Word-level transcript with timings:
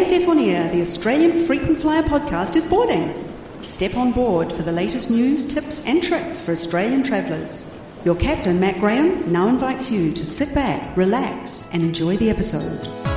AFF 0.00 0.28
On 0.28 0.38
Air, 0.38 0.72
the 0.72 0.80
Australian 0.80 1.44
Frequent 1.44 1.78
Flyer 1.78 2.02
podcast, 2.02 2.56
is 2.56 2.64
boarding. 2.64 3.12
Step 3.60 3.96
on 3.96 4.12
board 4.12 4.50
for 4.50 4.62
the 4.62 4.72
latest 4.72 5.10
news, 5.10 5.44
tips, 5.44 5.84
and 5.84 6.02
tricks 6.02 6.40
for 6.40 6.52
Australian 6.52 7.02
travellers. 7.02 7.76
Your 8.06 8.16
captain, 8.16 8.58
Matt 8.58 8.80
Graham, 8.80 9.30
now 9.30 9.48
invites 9.48 9.90
you 9.90 10.10
to 10.14 10.24
sit 10.24 10.54
back, 10.54 10.96
relax, 10.96 11.68
and 11.74 11.82
enjoy 11.82 12.16
the 12.16 12.30
episode. 12.30 13.09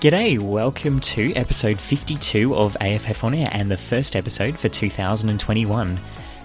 G'day, 0.00 0.38
welcome 0.38 1.00
to 1.00 1.34
episode 1.34 1.80
52 1.80 2.54
of 2.54 2.76
AFF 2.80 3.24
On 3.24 3.34
Air 3.34 3.48
and 3.50 3.68
the 3.68 3.76
first 3.76 4.14
episode 4.14 4.56
for 4.56 4.68
2021. 4.68 5.98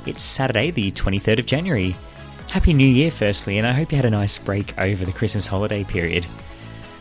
It's 0.07 0.23
Saturday, 0.23 0.71
the 0.71 0.89
23rd 0.89 1.37
of 1.37 1.45
January. 1.45 1.95
Happy 2.49 2.73
New 2.73 2.87
Year, 2.87 3.11
firstly, 3.11 3.59
and 3.59 3.67
I 3.67 3.73
hope 3.73 3.91
you 3.91 3.95
had 3.95 4.05
a 4.05 4.09
nice 4.09 4.39
break 4.39 4.75
over 4.79 5.05
the 5.05 5.11
Christmas 5.11 5.45
holiday 5.45 5.83
period. 5.83 6.25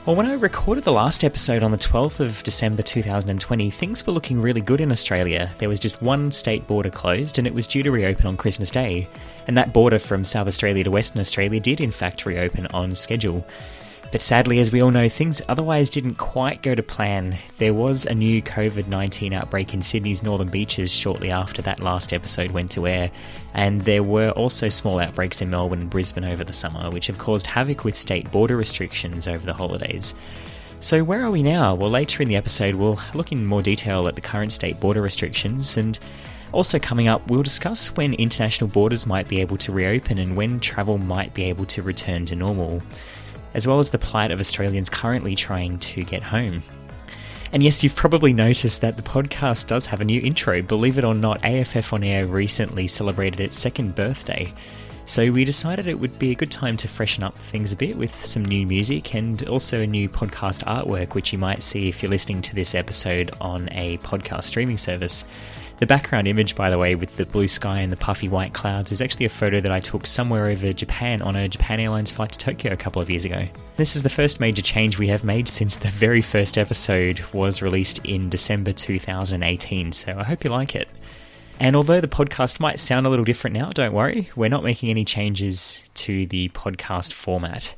Well, 0.04 0.14
when 0.14 0.26
I 0.26 0.34
recorded 0.34 0.84
the 0.84 0.92
last 0.92 1.24
episode 1.24 1.62
on 1.62 1.70
the 1.70 1.78
12th 1.78 2.20
of 2.20 2.42
December 2.42 2.82
2020, 2.82 3.70
things 3.70 4.06
were 4.06 4.12
looking 4.12 4.38
really 4.38 4.60
good 4.60 4.82
in 4.82 4.92
Australia. 4.92 5.50
There 5.56 5.70
was 5.70 5.80
just 5.80 6.02
one 6.02 6.30
state 6.30 6.66
border 6.66 6.90
closed, 6.90 7.38
and 7.38 7.46
it 7.46 7.54
was 7.54 7.66
due 7.66 7.82
to 7.82 7.90
reopen 7.90 8.26
on 8.26 8.36
Christmas 8.36 8.70
Day. 8.70 9.08
And 9.46 9.56
that 9.56 9.72
border 9.72 9.98
from 9.98 10.22
South 10.22 10.48
Australia 10.48 10.84
to 10.84 10.90
Western 10.90 11.20
Australia 11.20 11.60
did, 11.60 11.80
in 11.80 11.92
fact, 11.92 12.26
reopen 12.26 12.66
on 12.74 12.94
schedule. 12.94 13.46
But 14.12 14.20
sadly, 14.20 14.58
as 14.58 14.70
we 14.70 14.82
all 14.82 14.90
know, 14.90 15.08
things 15.08 15.40
otherwise 15.48 15.88
didn't 15.88 16.16
quite 16.16 16.62
go 16.62 16.74
to 16.74 16.82
plan. 16.82 17.38
There 17.56 17.72
was 17.72 18.04
a 18.04 18.14
new 18.14 18.42
COVID 18.42 18.86
19 18.86 19.32
outbreak 19.32 19.72
in 19.72 19.80
Sydney's 19.80 20.22
northern 20.22 20.50
beaches 20.50 20.94
shortly 20.94 21.30
after 21.30 21.62
that 21.62 21.80
last 21.80 22.12
episode 22.12 22.50
went 22.50 22.70
to 22.72 22.86
air, 22.86 23.10
and 23.54 23.86
there 23.86 24.02
were 24.02 24.28
also 24.32 24.68
small 24.68 25.00
outbreaks 25.00 25.40
in 25.40 25.48
Melbourne 25.48 25.80
and 25.80 25.90
Brisbane 25.90 26.26
over 26.26 26.44
the 26.44 26.52
summer, 26.52 26.90
which 26.90 27.06
have 27.06 27.16
caused 27.16 27.46
havoc 27.46 27.84
with 27.84 27.98
state 27.98 28.30
border 28.30 28.54
restrictions 28.54 29.26
over 29.26 29.46
the 29.46 29.54
holidays. 29.54 30.14
So, 30.80 31.02
where 31.02 31.22
are 31.22 31.30
we 31.30 31.42
now? 31.42 31.74
Well, 31.74 31.90
later 31.90 32.22
in 32.22 32.28
the 32.28 32.36
episode, 32.36 32.74
we'll 32.74 33.00
look 33.14 33.32
in 33.32 33.46
more 33.46 33.62
detail 33.62 34.06
at 34.08 34.14
the 34.14 34.20
current 34.20 34.52
state 34.52 34.78
border 34.78 35.00
restrictions 35.00 35.78
and 35.78 35.98
also, 36.52 36.78
coming 36.78 37.08
up, 37.08 37.30
we'll 37.30 37.42
discuss 37.42 37.96
when 37.96 38.12
international 38.12 38.68
borders 38.68 39.06
might 39.06 39.26
be 39.26 39.40
able 39.40 39.56
to 39.56 39.72
reopen 39.72 40.18
and 40.18 40.36
when 40.36 40.60
travel 40.60 40.98
might 40.98 41.32
be 41.32 41.44
able 41.44 41.64
to 41.64 41.80
return 41.80 42.26
to 42.26 42.36
normal 42.36 42.82
as 43.54 43.66
well 43.66 43.78
as 43.78 43.90
the 43.90 43.98
plight 43.98 44.30
of 44.30 44.40
Australians 44.40 44.88
currently 44.88 45.34
trying 45.34 45.78
to 45.78 46.04
get 46.04 46.22
home. 46.22 46.62
And 47.52 47.62
yes, 47.62 47.82
you've 47.82 47.94
probably 47.94 48.32
noticed 48.32 48.80
that 48.80 48.96
the 48.96 49.02
podcast 49.02 49.66
does 49.66 49.86
have 49.86 50.00
a 50.00 50.04
new 50.04 50.20
intro. 50.20 50.62
Believe 50.62 50.96
it 50.96 51.04
or 51.04 51.14
not, 51.14 51.44
AFF 51.44 51.92
On 51.92 52.02
Air 52.02 52.26
recently 52.26 52.88
celebrated 52.88 53.40
its 53.40 53.58
second 53.58 53.94
birthday. 53.94 54.52
So 55.04 55.30
we 55.30 55.44
decided 55.44 55.86
it 55.86 55.98
would 55.98 56.18
be 56.18 56.30
a 56.30 56.34
good 56.34 56.50
time 56.50 56.78
to 56.78 56.88
freshen 56.88 57.22
up 57.22 57.36
things 57.36 57.72
a 57.72 57.76
bit 57.76 57.96
with 57.96 58.24
some 58.24 58.44
new 58.44 58.66
music 58.66 59.14
and 59.14 59.46
also 59.48 59.80
a 59.80 59.86
new 59.86 60.08
podcast 60.08 60.64
artwork, 60.64 61.14
which 61.14 61.32
you 61.32 61.38
might 61.38 61.62
see 61.62 61.88
if 61.88 62.02
you're 62.02 62.10
listening 62.10 62.40
to 62.42 62.54
this 62.54 62.74
episode 62.74 63.30
on 63.40 63.68
a 63.72 63.98
podcast 63.98 64.44
streaming 64.44 64.78
service. 64.78 65.26
The 65.82 65.86
background 65.88 66.28
image, 66.28 66.54
by 66.54 66.70
the 66.70 66.78
way, 66.78 66.94
with 66.94 67.16
the 67.16 67.26
blue 67.26 67.48
sky 67.48 67.80
and 67.80 67.92
the 67.92 67.96
puffy 67.96 68.28
white 68.28 68.52
clouds, 68.52 68.92
is 68.92 69.02
actually 69.02 69.26
a 69.26 69.28
photo 69.28 69.60
that 69.60 69.72
I 69.72 69.80
took 69.80 70.06
somewhere 70.06 70.46
over 70.46 70.72
Japan 70.72 71.20
on 71.22 71.34
a 71.34 71.48
Japan 71.48 71.80
Airlines 71.80 72.12
flight 72.12 72.30
to 72.30 72.38
Tokyo 72.38 72.72
a 72.72 72.76
couple 72.76 73.02
of 73.02 73.10
years 73.10 73.24
ago. 73.24 73.48
This 73.78 73.96
is 73.96 74.04
the 74.04 74.08
first 74.08 74.38
major 74.38 74.62
change 74.62 74.96
we 74.96 75.08
have 75.08 75.24
made 75.24 75.48
since 75.48 75.74
the 75.74 75.88
very 75.88 76.22
first 76.22 76.56
episode 76.56 77.18
was 77.32 77.62
released 77.62 77.98
in 78.04 78.30
December 78.30 78.72
2018, 78.72 79.90
so 79.90 80.16
I 80.16 80.22
hope 80.22 80.44
you 80.44 80.50
like 80.50 80.76
it. 80.76 80.86
And 81.58 81.74
although 81.74 82.00
the 82.00 82.06
podcast 82.06 82.60
might 82.60 82.78
sound 82.78 83.04
a 83.04 83.10
little 83.10 83.24
different 83.24 83.56
now, 83.56 83.70
don't 83.70 83.92
worry, 83.92 84.30
we're 84.36 84.48
not 84.48 84.62
making 84.62 84.88
any 84.88 85.04
changes 85.04 85.82
to 85.94 86.26
the 86.26 86.48
podcast 86.50 87.12
format. 87.12 87.74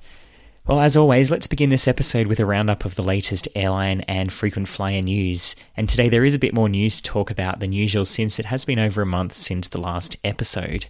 Well, 0.67 0.81
as 0.81 0.97
always, 0.97 1.31
let's 1.31 1.47
begin 1.47 1.69
this 1.69 1.87
episode 1.87 2.27
with 2.27 2.41
a 2.41 2.47
roundup 2.47 2.87
of 2.87 2.95
the 2.95 3.03
latest 3.03 3.47
airline 3.55 4.01
and 4.09 4.33
frequent 4.33 4.67
flyer 4.67 5.03
news. 5.03 5.55
And 5.77 5.87
today 5.87 6.09
there 6.09 6.25
is 6.25 6.35
a 6.35 6.39
bit 6.39 6.55
more 6.55 6.71
news 6.71 6.97
to 6.97 7.03
talk 7.03 7.31
about 7.31 7.61
than 7.61 7.73
usual 7.73 8.07
since 8.07 8.39
it 8.39 8.47
has 8.47 8.65
been 8.65 8.79
over 8.79 9.03
a 9.03 9.07
month 9.07 9.35
since 9.35 9.69
the 9.69 9.81
last 9.81 10.17
episode. 10.25 10.87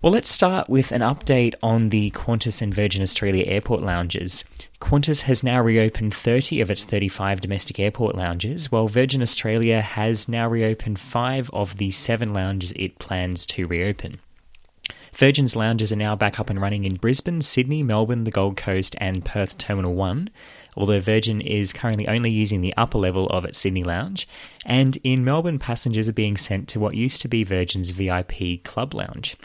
Well, 0.00 0.10
let's 0.10 0.30
start 0.30 0.70
with 0.70 0.90
an 0.90 1.02
update 1.02 1.54
on 1.62 1.90
the 1.90 2.12
Qantas 2.12 2.62
and 2.62 2.72
Virgin 2.72 3.02
Australia 3.02 3.44
airport 3.46 3.82
lounges. 3.82 4.46
Qantas 4.80 5.22
has 5.22 5.44
now 5.44 5.60
reopened 5.60 6.14
30 6.14 6.62
of 6.62 6.70
its 6.70 6.84
35 6.84 7.42
domestic 7.42 7.78
airport 7.78 8.16
lounges, 8.16 8.72
while 8.72 8.88
Virgin 8.88 9.20
Australia 9.20 9.82
has 9.82 10.30
now 10.30 10.48
reopened 10.48 10.98
5 10.98 11.50
of 11.52 11.76
the 11.76 11.90
7 11.90 12.32
lounges 12.32 12.72
it 12.74 12.98
plans 12.98 13.44
to 13.48 13.66
reopen. 13.66 14.20
Virgin's 15.18 15.56
lounges 15.56 15.90
are 15.90 15.96
now 15.96 16.14
back 16.14 16.38
up 16.38 16.48
and 16.48 16.60
running 16.60 16.84
in 16.84 16.94
Brisbane, 16.94 17.40
Sydney, 17.40 17.82
Melbourne, 17.82 18.22
the 18.22 18.30
Gold 18.30 18.56
Coast, 18.56 18.94
and 18.98 19.24
Perth 19.24 19.58
Terminal 19.58 19.96
1, 19.96 20.30
although 20.76 21.00
Virgin 21.00 21.40
is 21.40 21.72
currently 21.72 22.06
only 22.06 22.30
using 22.30 22.60
the 22.60 22.72
upper 22.76 22.98
level 22.98 23.26
of 23.30 23.44
its 23.44 23.58
Sydney 23.58 23.82
lounge. 23.82 24.28
And 24.64 24.96
in 25.02 25.24
Melbourne, 25.24 25.58
passengers 25.58 26.08
are 26.08 26.12
being 26.12 26.36
sent 26.36 26.68
to 26.68 26.78
what 26.78 26.94
used 26.94 27.20
to 27.22 27.28
be 27.28 27.42
Virgin's 27.42 27.90
VIP 27.90 28.62
Club 28.62 28.94
Lounge. 28.94 29.36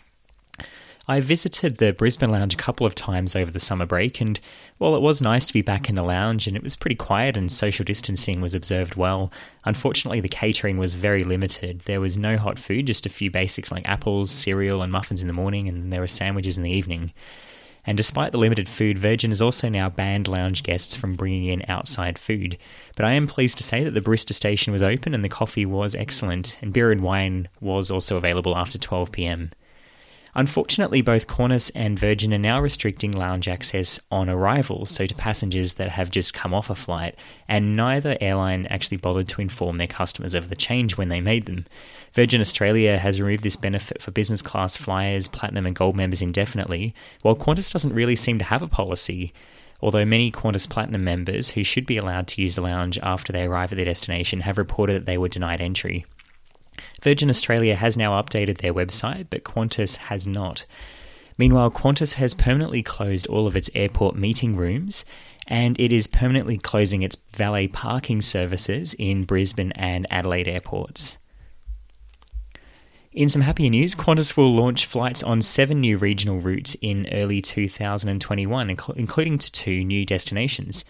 I 1.06 1.20
visited 1.20 1.78
the 1.78 1.92
Brisbane 1.92 2.30
Lounge 2.30 2.54
a 2.54 2.58
couple 2.58 2.88
of 2.88 2.96
times 2.96 3.36
over 3.36 3.52
the 3.52 3.60
summer 3.60 3.86
break, 3.86 4.22
and 4.22 4.40
while 4.78 4.96
it 4.96 5.02
was 5.02 5.22
nice 5.22 5.46
to 5.46 5.54
be 5.54 5.62
back 5.62 5.90
in 5.90 5.96
the 5.96 6.04
lounge 6.04 6.48
and 6.48 6.56
it 6.56 6.64
was 6.64 6.78
pretty 6.78 6.96
quiet 6.96 7.36
and 7.36 7.52
social 7.52 7.84
distancing 7.84 8.40
was 8.40 8.54
observed 8.54 8.96
well, 8.96 9.30
unfortunately 9.66 10.22
the 10.22 10.30
catering 10.30 10.78
was 10.78 10.94
very 10.94 11.26
limited. 11.26 11.82
There 11.82 12.00
was 12.00 12.18
no 12.18 12.38
hot 12.38 12.58
food, 12.58 12.88
just 12.88 13.06
a 13.06 13.10
few 13.10 13.30
basics 13.30 13.70
like 13.70 13.86
apples, 13.86 14.32
cereal, 14.32 14.82
and 14.82 14.94
muffins 14.94 15.20
in 15.20 15.28
the 15.28 15.34
morning, 15.34 15.68
and 15.68 15.92
there 15.92 16.00
were 16.00 16.08
sandwiches 16.08 16.56
in 16.56 16.64
the 16.64 16.72
evening. 16.72 17.12
And 17.86 17.98
despite 17.98 18.32
the 18.32 18.40
limited 18.40 18.70
food, 18.70 18.98
Virgin 18.98 19.32
has 19.32 19.42
also 19.42 19.68
now 19.68 19.90
banned 19.90 20.30
lounge 20.30 20.64
guests 20.64 20.96
from 20.96 21.16
bringing 21.16 21.48
in 21.48 21.66
outside 21.68 22.18
food. 22.18 22.58
But 22.96 23.04
I 23.04 23.12
am 23.12 23.28
pleased 23.28 23.58
to 23.58 23.64
say 23.64 23.84
that 23.84 23.94
the 23.94 24.00
barista 24.00 24.34
station 24.34 24.72
was 24.72 24.82
open 24.82 25.14
and 25.14 25.22
the 25.22 25.28
coffee 25.28 25.66
was 25.66 25.96
excellent, 25.96 26.58
and 26.62 26.72
beer 26.72 26.94
and 26.94 27.02
wine 27.02 27.50
was 27.60 27.92
also 27.92 28.16
available 28.16 28.58
after 28.58 28.78
12 28.78 29.12
pm. 29.12 29.52
Unfortunately, 30.36 31.02
both 31.02 31.28
Qantas 31.28 31.72
and 31.76 32.00
Virgin 32.00 32.34
are 32.34 32.40
now 32.40 32.60
restricting 32.60 33.12
lounge 33.12 33.48
access 33.48 34.00
on 34.10 34.30
arrival, 34.30 34.88
so 34.88 35.06
to 35.06 35.14
passengers 35.14 35.74
that 35.74 35.90
have 35.90 36.10
just 36.10 36.34
come 36.34 36.56
off 36.56 36.72
a 36.72 36.76
flight, 36.76 37.16
and 37.48 37.76
neither 37.76 38.18
airline 38.20 38.66
actually 38.68 38.98
bothered 38.98 39.28
to 39.28 39.42
inform 39.42 39.76
their 39.76 39.86
customers 39.86 40.34
of 40.34 40.50
the 40.50 40.56
change 40.56 40.98
when 40.98 41.10
they 41.10 41.22
made 41.22 41.46
them. 41.46 41.66
Virgin 42.14 42.42
Australia 42.42 42.98
has 42.98 43.22
removed 43.22 43.44
this 43.44 43.56
benefit 43.56 44.02
for 44.02 44.10
business 44.10 44.42
class 44.42 44.76
flyers, 44.76 45.28
platinum, 45.28 45.68
and 45.68 45.76
gold 45.76 45.96
members 45.96 46.22
indefinitely, 46.22 46.96
while 47.22 47.36
Qantas 47.36 47.72
doesn't 47.72 47.94
really 47.94 48.16
seem 48.16 48.40
to 48.40 48.46
have 48.46 48.64
a 48.64 48.68
policy. 48.68 49.34
Although 49.82 50.06
many 50.06 50.32
Qantas 50.32 50.70
Platinum 50.70 51.04
members 51.04 51.52
who 51.52 51.64
should 51.64 51.86
be 51.86 51.98
allowed 51.98 52.26
to 52.28 52.42
use 52.42 52.56
the 52.56 52.62
lounge 52.62 52.98
after 53.04 53.34
they 53.34 53.44
arrive 53.44 53.72
at 53.72 53.76
their 53.76 53.84
destination 53.84 54.40
have 54.42 54.58
reported 54.58 54.94
that 54.94 55.06
they 55.06 55.18
were 55.18 55.28
denied 55.28 55.60
entry. 55.60 56.06
Virgin 57.02 57.30
Australia 57.30 57.76
has 57.76 57.98
now 57.98 58.22
updated 58.22 58.58
their 58.58 58.74
website, 58.74 59.28
but 59.30 59.44
Qantas 59.44 59.96
has 59.96 60.28
not. 60.28 60.66
Meanwhile, 61.38 61.72
Qantas 61.72 62.14
has 62.14 62.34
permanently 62.34 62.84
closed 62.84 63.28
all 63.28 63.48
of 63.48 63.56
its 63.56 63.70
airport 63.74 64.16
meeting 64.16 64.56
rooms 64.56 65.04
and 65.48 65.80
it 65.80 65.92
is 65.92 66.08
permanently 66.08 66.58
closing 66.58 67.02
its 67.02 67.18
valet 67.32 67.68
parking 67.68 68.22
services 68.22 68.94
in 68.96 69.26
Brisbane 69.26 69.72
and 69.74 70.08
Adelaide 70.10 70.48
airports. 70.48 71.18
In 73.12 73.30
some 73.30 73.44
happier 73.44 73.70
news, 73.70 73.94
Qantas 73.94 74.36
will 74.36 74.54
launch 74.54 74.88
flights 74.88 75.22
on 75.22 75.42
seven 75.42 75.82
new 75.82 75.98
regional 75.98 76.40
routes 76.40 76.76
in 76.82 77.08
early 77.12 77.42
2021, 77.42 78.70
including 78.96 79.38
to 79.38 79.52
two 79.52 79.84
new 79.84 80.04
destinations. 80.04 80.84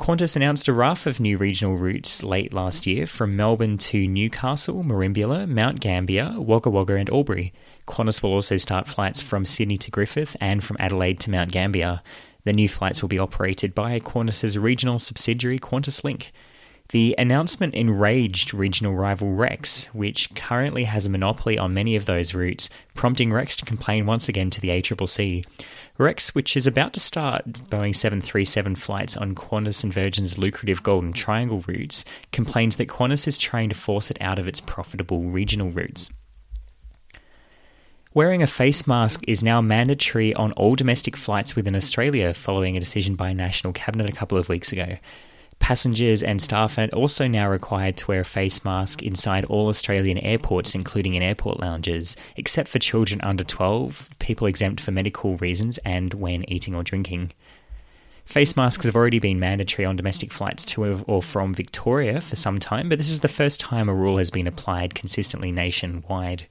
Qantas 0.00 0.34
announced 0.34 0.66
a 0.66 0.72
raft 0.72 1.04
of 1.06 1.20
new 1.20 1.36
regional 1.36 1.76
routes 1.76 2.22
late 2.22 2.54
last 2.54 2.86
year 2.86 3.06
from 3.06 3.36
Melbourne 3.36 3.76
to 3.76 4.08
Newcastle, 4.08 4.82
Merimbula, 4.82 5.46
Mount 5.46 5.78
Gambier, 5.78 6.36
Wagga 6.38 6.70
Wagga, 6.70 6.94
and 6.94 7.10
Albury. 7.10 7.52
Qantas 7.86 8.22
will 8.22 8.32
also 8.32 8.56
start 8.56 8.88
flights 8.88 9.20
from 9.20 9.44
Sydney 9.44 9.76
to 9.76 9.90
Griffith 9.90 10.38
and 10.40 10.64
from 10.64 10.78
Adelaide 10.80 11.20
to 11.20 11.30
Mount 11.30 11.52
Gambier. 11.52 12.00
The 12.44 12.54
new 12.54 12.66
flights 12.66 13.02
will 13.02 13.10
be 13.10 13.18
operated 13.18 13.74
by 13.74 13.98
Qantas's 13.98 14.56
regional 14.56 14.98
subsidiary 14.98 15.58
QantasLink. 15.58 16.30
The 16.90 17.14
announcement 17.18 17.74
enraged 17.74 18.52
regional 18.52 18.94
rival 18.94 19.32
Rex, 19.32 19.84
which 19.94 20.34
currently 20.34 20.84
has 20.84 21.06
a 21.06 21.10
monopoly 21.10 21.56
on 21.56 21.72
many 21.72 21.94
of 21.94 22.06
those 22.06 22.34
routes, 22.34 22.68
prompting 22.94 23.32
Rex 23.32 23.54
to 23.56 23.64
complain 23.64 24.06
once 24.06 24.28
again 24.28 24.50
to 24.50 24.60
the 24.60 24.70
ACCC. 24.70 25.46
Rex, 25.98 26.34
which 26.34 26.56
is 26.56 26.66
about 26.66 26.92
to 26.94 27.00
start 27.00 27.44
Boeing 27.70 27.94
737 27.94 28.74
flights 28.74 29.16
on 29.16 29.36
Qantas 29.36 29.84
and 29.84 29.94
Virgin's 29.94 30.36
lucrative 30.36 30.82
Golden 30.82 31.12
Triangle 31.12 31.62
routes, 31.68 32.04
complains 32.32 32.74
that 32.74 32.88
Qantas 32.88 33.28
is 33.28 33.38
trying 33.38 33.68
to 33.68 33.76
force 33.76 34.10
it 34.10 34.20
out 34.20 34.40
of 34.40 34.48
its 34.48 34.60
profitable 34.60 35.22
regional 35.22 35.70
routes. 35.70 36.10
Wearing 38.14 38.42
a 38.42 38.48
face 38.48 38.88
mask 38.88 39.22
is 39.28 39.44
now 39.44 39.60
mandatory 39.60 40.34
on 40.34 40.50
all 40.52 40.74
domestic 40.74 41.16
flights 41.16 41.54
within 41.54 41.76
Australia 41.76 42.34
following 42.34 42.76
a 42.76 42.80
decision 42.80 43.14
by 43.14 43.32
National 43.32 43.72
Cabinet 43.72 44.08
a 44.08 44.12
couple 44.12 44.36
of 44.36 44.48
weeks 44.48 44.72
ago. 44.72 44.96
Passengers 45.60 46.22
and 46.22 46.42
staff 46.42 46.78
are 46.78 46.88
also 46.88 47.28
now 47.28 47.48
required 47.48 47.96
to 47.98 48.06
wear 48.08 48.20
a 48.20 48.24
face 48.24 48.64
mask 48.64 49.02
inside 49.02 49.44
all 49.44 49.68
Australian 49.68 50.18
airports, 50.18 50.74
including 50.74 51.14
in 51.14 51.22
airport 51.22 51.60
lounges, 51.60 52.16
except 52.34 52.68
for 52.68 52.80
children 52.80 53.20
under 53.22 53.44
12, 53.44 54.10
people 54.18 54.48
exempt 54.48 54.80
for 54.80 54.90
medical 54.90 55.34
reasons, 55.36 55.78
and 55.78 56.14
when 56.14 56.50
eating 56.50 56.74
or 56.74 56.82
drinking. 56.82 57.30
Face 58.24 58.56
masks 58.56 58.86
have 58.86 58.96
already 58.96 59.18
been 59.18 59.38
mandatory 59.38 59.84
on 59.84 59.96
domestic 59.96 60.32
flights 60.32 60.64
to 60.64 61.04
or 61.06 61.22
from 61.22 61.54
Victoria 61.54 62.20
for 62.20 62.36
some 62.36 62.58
time, 62.58 62.88
but 62.88 62.98
this 62.98 63.10
is 63.10 63.20
the 63.20 63.28
first 63.28 63.60
time 63.60 63.88
a 63.88 63.94
rule 63.94 64.18
has 64.18 64.30
been 64.30 64.46
applied 64.46 64.94
consistently 64.94 65.52
nationwide. 65.52 66.46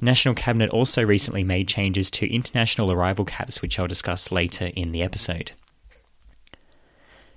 National 0.00 0.34
Cabinet 0.34 0.70
also 0.70 1.04
recently 1.04 1.44
made 1.44 1.68
changes 1.68 2.10
to 2.12 2.32
international 2.32 2.90
arrival 2.90 3.24
caps, 3.24 3.62
which 3.62 3.78
I'll 3.78 3.86
discuss 3.86 4.32
later 4.32 4.70
in 4.74 4.92
the 4.92 5.02
episode. 5.02 5.52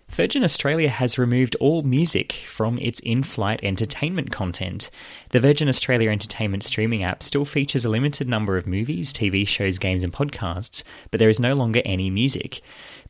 Virgin 0.09 0.44
Australia 0.44 0.89
has 0.89 1.19
removed 1.19 1.56
all 1.59 1.83
music 1.83 2.31
from 2.48 2.80
its 2.80 3.00
in 3.01 3.21
flight 3.21 3.59
entertainment 3.62 4.31
content. 4.31 4.89
The 5.30 5.39
Virgin 5.39 5.68
Australia 5.68 6.09
Entertainment 6.09 6.63
streaming 6.63 7.04
app 7.04 7.21
still 7.21 7.45
features 7.45 7.86
a 7.86 7.89
limited 7.89 8.27
number 8.27 8.57
of 8.57 8.65
movies, 8.65 9.13
TV 9.13 9.48
shows, 9.48 9.77
games, 9.77 10.04
and 10.04 10.12
podcasts, 10.12 10.83
but 11.12 11.19
there 11.19 11.30
is 11.30 11.39
no 11.39 11.54
longer 11.54 11.81
any 11.86 12.09
music. 12.09 12.62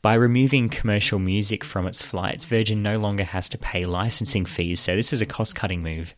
By 0.01 0.15
removing 0.15 0.69
commercial 0.69 1.19
music 1.19 1.63
from 1.63 1.87
its 1.87 2.03
flights, 2.03 2.45
Virgin 2.45 2.83
no 2.83 2.97
longer 2.97 3.23
has 3.23 3.47
to 3.49 3.57
pay 3.57 3.85
licensing 3.85 4.45
fees, 4.45 4.79
so 4.79 4.95
this 4.95 5.13
is 5.13 5.21
a 5.21 5.25
cost 5.25 5.55
cutting 5.55 5.81
move. 5.81 6.13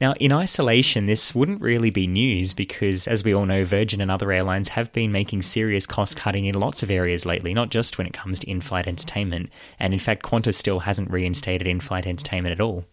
Now, 0.00 0.14
in 0.14 0.32
isolation, 0.32 1.06
this 1.06 1.34
wouldn't 1.34 1.60
really 1.60 1.90
be 1.90 2.06
news 2.06 2.54
because, 2.54 3.06
as 3.06 3.24
we 3.24 3.34
all 3.34 3.46
know, 3.46 3.64
Virgin 3.64 4.00
and 4.00 4.10
other 4.10 4.32
airlines 4.32 4.68
have 4.68 4.92
been 4.92 5.12
making 5.12 5.42
serious 5.42 5.86
cost 5.86 6.16
cutting 6.16 6.46
in 6.46 6.58
lots 6.58 6.82
of 6.82 6.90
areas 6.90 7.24
lately, 7.26 7.54
not 7.54 7.70
just 7.70 7.98
when 7.98 8.06
it 8.06 8.12
comes 8.12 8.40
to 8.40 8.50
in 8.50 8.60
flight 8.60 8.86
entertainment. 8.86 9.50
And 9.78 9.92
in 9.92 9.98
fact, 9.98 10.24
Qantas 10.24 10.54
still 10.54 10.80
hasn't 10.80 11.10
reinstated 11.10 11.66
in 11.66 11.80
flight 11.80 12.06
entertainment 12.06 12.52
at 12.52 12.60
all. 12.60 12.84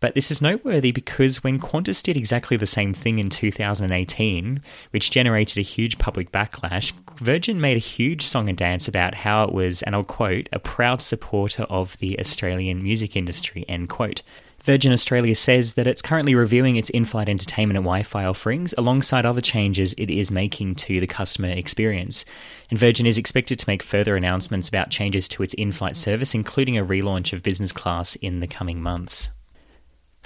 But 0.00 0.14
this 0.14 0.30
is 0.30 0.42
noteworthy 0.42 0.92
because 0.92 1.42
when 1.42 1.58
Qantas 1.58 2.02
did 2.02 2.16
exactly 2.16 2.56
the 2.56 2.66
same 2.66 2.92
thing 2.92 3.18
in 3.18 3.30
2018, 3.30 4.60
which 4.90 5.10
generated 5.10 5.58
a 5.58 5.62
huge 5.62 5.98
public 5.98 6.30
backlash, 6.32 6.92
Virgin 7.18 7.60
made 7.60 7.78
a 7.78 7.80
huge 7.80 8.22
song 8.22 8.48
and 8.48 8.58
dance 8.58 8.88
about 8.88 9.14
how 9.14 9.44
it 9.44 9.52
was, 9.52 9.82
and 9.82 9.94
I'll 9.94 10.04
quote, 10.04 10.50
a 10.52 10.58
proud 10.58 11.00
supporter 11.00 11.62
of 11.64 11.96
the 11.98 12.20
Australian 12.20 12.82
music 12.82 13.16
industry, 13.16 13.64
end 13.68 13.88
quote. 13.88 14.22
Virgin 14.66 14.92
Australia 14.92 15.36
says 15.36 15.74
that 15.74 15.86
it's 15.86 16.02
currently 16.02 16.34
reviewing 16.34 16.74
its 16.74 16.90
in 16.90 17.04
flight 17.04 17.28
entertainment 17.28 17.76
and 17.76 17.84
Wi 17.84 18.02
Fi 18.02 18.24
offerings 18.24 18.74
alongside 18.76 19.24
other 19.24 19.40
changes 19.40 19.94
it 19.96 20.10
is 20.10 20.32
making 20.32 20.74
to 20.74 20.98
the 20.98 21.06
customer 21.06 21.50
experience. 21.50 22.24
And 22.68 22.76
Virgin 22.76 23.06
is 23.06 23.16
expected 23.16 23.60
to 23.60 23.68
make 23.68 23.80
further 23.80 24.16
announcements 24.16 24.68
about 24.68 24.90
changes 24.90 25.28
to 25.28 25.44
its 25.44 25.54
in 25.54 25.70
flight 25.70 25.96
service, 25.96 26.34
including 26.34 26.76
a 26.76 26.84
relaunch 26.84 27.32
of 27.32 27.44
business 27.44 27.70
class 27.70 28.16
in 28.16 28.40
the 28.40 28.48
coming 28.48 28.82
months. 28.82 29.30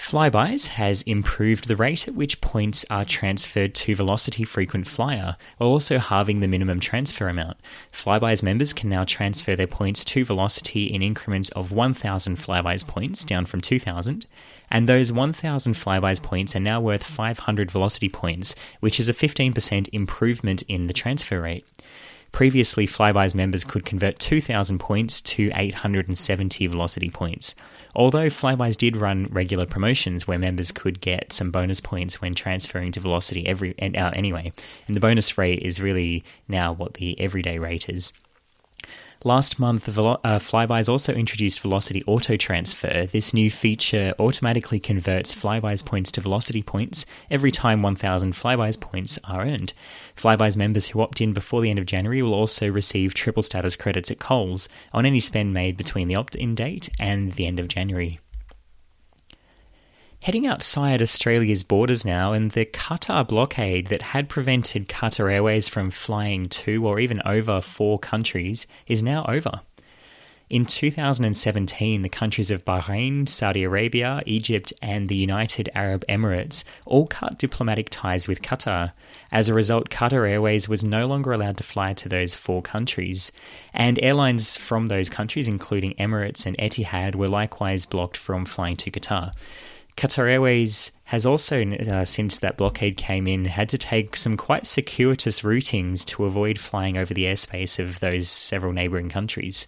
Flybuys 0.00 0.68
has 0.68 1.02
improved 1.02 1.68
the 1.68 1.76
rate 1.76 2.08
at 2.08 2.14
which 2.14 2.40
points 2.40 2.86
are 2.88 3.04
transferred 3.04 3.74
to 3.74 3.94
Velocity 3.94 4.44
Frequent 4.44 4.88
Flyer, 4.88 5.36
while 5.58 5.68
also 5.68 5.98
halving 5.98 6.40
the 6.40 6.48
minimum 6.48 6.80
transfer 6.80 7.28
amount. 7.28 7.58
Flybuys 7.92 8.42
members 8.42 8.72
can 8.72 8.88
now 8.88 9.04
transfer 9.04 9.54
their 9.54 9.66
points 9.66 10.02
to 10.06 10.24
Velocity 10.24 10.86
in 10.86 11.02
increments 11.02 11.50
of 11.50 11.70
1,000 11.70 12.38
Flybuys 12.38 12.84
points, 12.84 13.24
down 13.26 13.44
from 13.44 13.60
2,000, 13.60 14.26
and 14.70 14.88
those 14.88 15.12
1,000 15.12 15.74
Flybuys 15.74 16.22
points 16.22 16.56
are 16.56 16.60
now 16.60 16.80
worth 16.80 17.04
500 17.04 17.70
Velocity 17.70 18.08
points, 18.08 18.54
which 18.80 18.98
is 18.98 19.10
a 19.10 19.14
15% 19.14 19.90
improvement 19.92 20.62
in 20.62 20.86
the 20.86 20.94
transfer 20.94 21.42
rate. 21.42 21.66
Previously, 22.32 22.86
Flybuys 22.86 23.34
members 23.34 23.64
could 23.64 23.84
convert 23.84 24.18
2,000 24.18 24.78
points 24.78 25.20
to 25.20 25.50
870 25.54 26.66
Velocity 26.68 27.10
points. 27.10 27.54
Although 27.94 28.26
Flybuys 28.26 28.76
did 28.76 28.96
run 28.96 29.26
regular 29.30 29.66
promotions 29.66 30.26
where 30.26 30.38
members 30.38 30.70
could 30.70 31.00
get 31.00 31.32
some 31.32 31.50
bonus 31.50 31.80
points 31.80 32.20
when 32.20 32.34
transferring 32.34 32.92
to 32.92 33.00
Velocity 33.00 33.46
every 33.46 33.74
uh, 33.80 34.10
anyway, 34.10 34.52
and 34.86 34.96
the 34.96 35.00
bonus 35.00 35.36
rate 35.36 35.60
is 35.62 35.80
really 35.80 36.22
now 36.46 36.72
what 36.72 36.94
the 36.94 37.18
everyday 37.20 37.58
rate 37.58 37.88
is. 37.88 38.12
Last 39.22 39.58
month, 39.58 39.84
Velo- 39.84 40.18
uh, 40.24 40.38
Flybuys 40.38 40.88
also 40.88 41.12
introduced 41.12 41.60
Velocity 41.60 42.02
Auto 42.06 42.38
Transfer. 42.38 43.04
This 43.04 43.34
new 43.34 43.50
feature 43.50 44.14
automatically 44.18 44.80
converts 44.80 45.34
Flybuys 45.34 45.84
points 45.84 46.10
to 46.12 46.22
Velocity 46.22 46.62
points 46.62 47.04
every 47.30 47.50
time 47.50 47.82
1,000 47.82 48.32
Flybuys 48.32 48.80
points 48.80 49.18
are 49.24 49.42
earned. 49.42 49.74
Flybuys 50.16 50.56
members 50.56 50.88
who 50.88 51.02
opt 51.02 51.20
in 51.20 51.34
before 51.34 51.60
the 51.60 51.68
end 51.68 51.78
of 51.78 51.84
January 51.84 52.22
will 52.22 52.32
also 52.32 52.66
receive 52.68 53.12
triple 53.12 53.42
status 53.42 53.76
credits 53.76 54.10
at 54.10 54.20
Coles 54.20 54.70
on 54.94 55.04
any 55.04 55.20
spend 55.20 55.52
made 55.52 55.76
between 55.76 56.08
the 56.08 56.16
opt 56.16 56.34
in 56.34 56.54
date 56.54 56.88
and 56.98 57.32
the 57.32 57.46
end 57.46 57.60
of 57.60 57.68
January 57.68 58.20
heading 60.20 60.46
outside 60.46 61.00
Australia's 61.00 61.62
borders 61.62 62.04
now, 62.04 62.32
and 62.32 62.50
the 62.50 62.66
Qatar 62.66 63.26
blockade 63.26 63.86
that 63.86 64.02
had 64.02 64.28
prevented 64.28 64.88
Qatar 64.88 65.32
Airways 65.32 65.68
from 65.68 65.90
flying 65.90 66.48
to 66.50 66.86
or 66.86 67.00
even 67.00 67.22
over 67.24 67.60
four 67.60 67.98
countries 67.98 68.66
is 68.86 69.02
now 69.02 69.24
over. 69.26 69.62
In 70.50 70.66
2017, 70.66 72.02
the 72.02 72.08
countries 72.08 72.50
of 72.50 72.64
Bahrain, 72.64 73.28
Saudi 73.28 73.62
Arabia, 73.62 74.20
Egypt, 74.26 74.72
and 74.82 75.08
the 75.08 75.14
United 75.14 75.70
Arab 75.76 76.04
Emirates 76.08 76.64
all 76.86 77.06
cut 77.06 77.38
diplomatic 77.38 77.88
ties 77.88 78.26
with 78.26 78.42
Qatar. 78.42 78.92
As 79.30 79.48
a 79.48 79.54
result, 79.54 79.90
Qatar 79.90 80.28
Airways 80.28 80.68
was 80.68 80.82
no 80.82 81.06
longer 81.06 81.32
allowed 81.32 81.56
to 81.58 81.62
fly 81.62 81.92
to 81.94 82.08
those 82.08 82.34
four 82.34 82.62
countries, 82.62 83.30
and 83.72 84.02
airlines 84.02 84.56
from 84.56 84.88
those 84.88 85.08
countries, 85.08 85.46
including 85.46 85.94
Emirates 85.94 86.44
and 86.44 86.58
Etihad, 86.58 87.14
were 87.14 87.28
likewise 87.28 87.86
blocked 87.86 88.16
from 88.16 88.44
flying 88.44 88.76
to 88.78 88.90
Qatar. 88.90 89.32
Qatar 90.00 90.30
Airways 90.30 90.92
has 91.04 91.26
also, 91.26 91.62
uh, 91.62 92.06
since 92.06 92.38
that 92.38 92.56
blockade 92.56 92.96
came 92.96 93.26
in, 93.26 93.44
had 93.44 93.68
to 93.68 93.76
take 93.76 94.16
some 94.16 94.34
quite 94.34 94.66
circuitous 94.66 95.42
routings 95.42 96.06
to 96.06 96.24
avoid 96.24 96.58
flying 96.58 96.96
over 96.96 97.12
the 97.12 97.24
airspace 97.24 97.78
of 97.78 98.00
those 98.00 98.26
several 98.26 98.72
neighbouring 98.72 99.10
countries. 99.10 99.66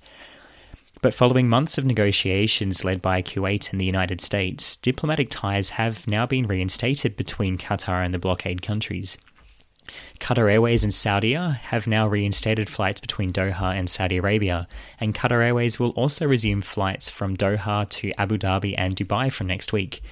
But 1.02 1.12
following 1.12 1.50
months 1.50 1.76
of 1.76 1.84
negotiations 1.84 2.82
led 2.82 3.02
by 3.02 3.20
Kuwait 3.20 3.72
and 3.72 3.78
the 3.78 3.84
United 3.84 4.22
States, 4.22 4.74
diplomatic 4.76 5.28
ties 5.28 5.70
have 5.70 6.08
now 6.08 6.24
been 6.24 6.46
reinstated 6.46 7.14
between 7.14 7.58
Qatar 7.58 8.02
and 8.02 8.14
the 8.14 8.18
blockade 8.18 8.62
countries. 8.62 9.18
Qatar 10.20 10.50
Airways 10.50 10.84
and 10.84 10.92
Saudia 10.92 11.56
have 11.56 11.86
now 11.86 12.06
reinstated 12.06 12.70
flights 12.70 13.00
between 13.00 13.32
Doha 13.32 13.76
and 13.76 13.90
Saudi 13.90 14.18
Arabia, 14.18 14.68
and 15.00 15.14
Qatar 15.14 15.44
Airways 15.44 15.78
will 15.78 15.90
also 15.90 16.26
resume 16.26 16.62
flights 16.62 17.10
from 17.10 17.36
Doha 17.36 17.88
to 17.88 18.12
Abu 18.18 18.38
Dhabi 18.38 18.74
and 18.78 18.94
Dubai 18.94 19.32
from 19.32 19.48
next 19.48 19.72
week. 19.72 20.02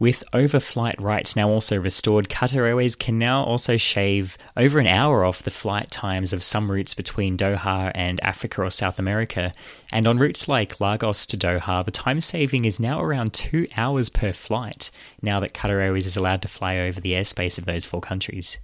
With 0.00 0.22
overflight 0.32 1.00
rights 1.00 1.34
now 1.34 1.48
also 1.48 1.76
restored, 1.76 2.28
Qatar 2.28 2.66
Airways 2.68 2.94
can 2.94 3.18
now 3.18 3.42
also 3.42 3.76
shave 3.76 4.36
over 4.56 4.78
an 4.78 4.86
hour 4.86 5.24
off 5.24 5.42
the 5.42 5.50
flight 5.50 5.90
times 5.90 6.32
of 6.32 6.44
some 6.44 6.70
routes 6.70 6.94
between 6.94 7.36
Doha 7.36 7.90
and 7.96 8.24
Africa 8.24 8.62
or 8.62 8.70
South 8.70 9.00
America. 9.00 9.52
And 9.90 10.06
on 10.06 10.18
routes 10.18 10.46
like 10.46 10.80
Lagos 10.80 11.26
to 11.26 11.36
Doha, 11.36 11.84
the 11.84 11.90
time 11.90 12.20
saving 12.20 12.64
is 12.64 12.78
now 12.78 13.02
around 13.02 13.34
two 13.34 13.66
hours 13.76 14.08
per 14.08 14.32
flight, 14.32 14.92
now 15.20 15.40
that 15.40 15.52
Qatar 15.52 15.82
Airways 15.82 16.06
is 16.06 16.16
allowed 16.16 16.42
to 16.42 16.48
fly 16.48 16.78
over 16.78 17.00
the 17.00 17.14
airspace 17.14 17.58
of 17.58 17.64
those 17.64 17.84
four 17.84 18.00
countries. 18.00 18.58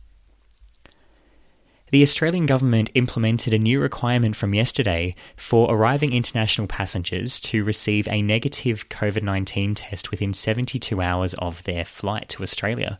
The 1.95 2.03
Australian 2.03 2.47
government 2.47 2.91
implemented 2.97 3.55
a 3.55 3.59
new 3.61 3.79
requirement 3.79 4.35
from 4.35 4.53
yesterday 4.53 5.15
for 5.37 5.73
arriving 5.73 6.13
international 6.13 6.67
passengers 6.67 7.39
to 7.43 7.63
receive 7.63 8.09
a 8.09 8.21
negative 8.21 8.89
COVID 8.89 9.23
19 9.23 9.77
test 9.77 10.11
within 10.11 10.33
72 10.33 11.01
hours 11.01 11.35
of 11.35 11.63
their 11.63 11.85
flight 11.85 12.29
to 12.31 12.43
Australia. 12.43 12.99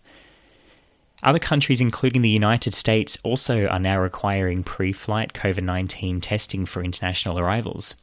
Other 1.25 1.41
countries, 1.41 1.81
including 1.81 2.23
the 2.23 2.31
United 2.31 2.73
States, 2.73 3.19
also 3.25 3.67
are 3.67 3.81
now 3.81 3.99
requiring 4.01 4.63
pre 4.63 4.93
flight 4.93 5.33
COVID 5.33 5.65
19 5.65 6.21
testing 6.21 6.65
for 6.65 6.81
international 6.85 7.37
arrivals. 7.37 7.97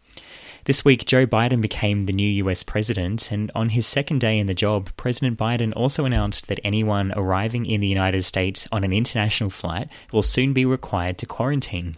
This 0.66 0.86
week, 0.86 1.06
Joe 1.06 1.26
Biden 1.26 1.60
became 1.60 2.06
the 2.06 2.14
new 2.14 2.28
US 2.46 2.62
president, 2.62 3.32
and 3.32 3.50
on 3.56 3.70
his 3.70 3.88
second 3.88 4.20
day 4.20 4.38
in 4.38 4.46
the 4.46 4.54
job, 4.54 4.92
President 4.96 5.40
Biden 5.40 5.74
also 5.76 6.06
announced 6.06 6.48
that 6.48 6.60
anyone 6.64 7.12
arriving 7.16 7.66
in 7.66 7.82
the 7.82 7.88
United 7.88 8.24
States 8.24 8.68
on 8.72 8.84
an 8.84 8.94
international 8.94 9.50
flight 9.50 9.90
will 10.12 10.22
soon 10.22 10.54
be 10.54 10.64
required 10.64 11.18
to 11.18 11.26
quarantine. 11.26 11.98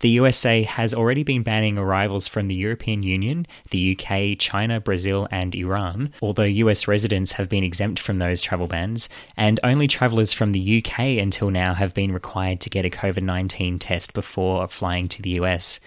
The 0.00 0.08
USA 0.08 0.62
has 0.62 0.94
already 0.94 1.22
been 1.24 1.42
banning 1.42 1.76
arrivals 1.76 2.26
from 2.26 2.48
the 2.48 2.54
European 2.54 3.02
Union, 3.02 3.46
the 3.68 3.98
UK, 3.98 4.38
China, 4.38 4.80
Brazil, 4.80 5.28
and 5.30 5.54
Iran, 5.54 6.14
although 6.22 6.44
US 6.44 6.88
residents 6.88 7.32
have 7.32 7.50
been 7.50 7.64
exempt 7.64 8.00
from 8.00 8.18
those 8.18 8.40
travel 8.40 8.66
bans, 8.66 9.10
and 9.36 9.60
only 9.62 9.86
travellers 9.86 10.32
from 10.32 10.52
the 10.52 10.78
UK 10.78 11.18
until 11.18 11.50
now 11.50 11.74
have 11.74 11.92
been 11.92 12.12
required 12.12 12.60
to 12.60 12.70
get 12.70 12.86
a 12.86 12.90
COVID 12.90 13.22
19 13.22 13.78
test 13.78 14.14
before 14.14 14.66
flying 14.68 15.06
to 15.08 15.20
the 15.20 15.30
US. 15.40 15.80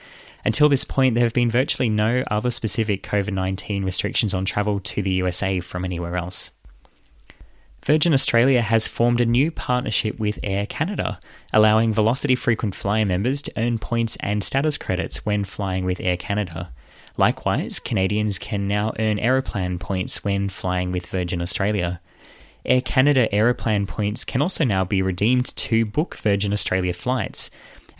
Until 0.44 0.70
this 0.70 0.86
point, 0.86 1.16
there 1.16 1.24
have 1.24 1.34
been 1.34 1.50
virtually 1.50 1.90
no 1.90 2.24
other 2.32 2.50
specific 2.50 3.04
COVID 3.04 3.34
19 3.34 3.84
restrictions 3.84 4.34
on 4.34 4.46
travel 4.46 4.80
to 4.80 5.02
the 5.02 5.12
USA 5.12 5.60
from 5.60 5.86
anywhere 5.86 6.16
else. 6.16 6.52
Virgin 7.84 8.14
Australia 8.14 8.62
has 8.62 8.88
formed 8.88 9.20
a 9.20 9.26
new 9.26 9.50
partnership 9.50 10.20
with 10.20 10.38
Air 10.44 10.68
Canada, 10.68 11.20
allowing 11.52 11.92
Velocity 11.92 12.36
frequent 12.36 12.76
flyer 12.76 13.06
members 13.06 13.42
to 13.42 13.54
earn 13.58 13.80
points 13.80 14.18
and 14.18 14.44
status 14.44 14.78
credits 14.78 15.26
when 15.26 15.44
flying 15.44 15.84
with 15.84 16.00
Air 16.00 16.18
Canada. 16.18 16.72
Likewise, 17.18 17.80
Canadians 17.80 18.38
can 18.38 18.68
now 18.68 18.94
earn 19.00 19.18
Aeroplan 19.18 19.80
points 19.80 20.24
when 20.24 20.48
flying 20.48 20.92
with 20.92 21.08
Virgin 21.08 21.42
Australia. 21.42 22.00
Air 22.64 22.82
Canada 22.82 23.28
Aeroplan 23.34 23.88
points 23.88 24.24
can 24.24 24.42
also 24.42 24.64
now 24.64 24.86
be 24.86 25.02
redeemed 25.02 25.56
to 25.56 25.84
book 25.84 26.16
Virgin 26.18 26.54
Australia 26.54 26.94
flights. 26.94 27.50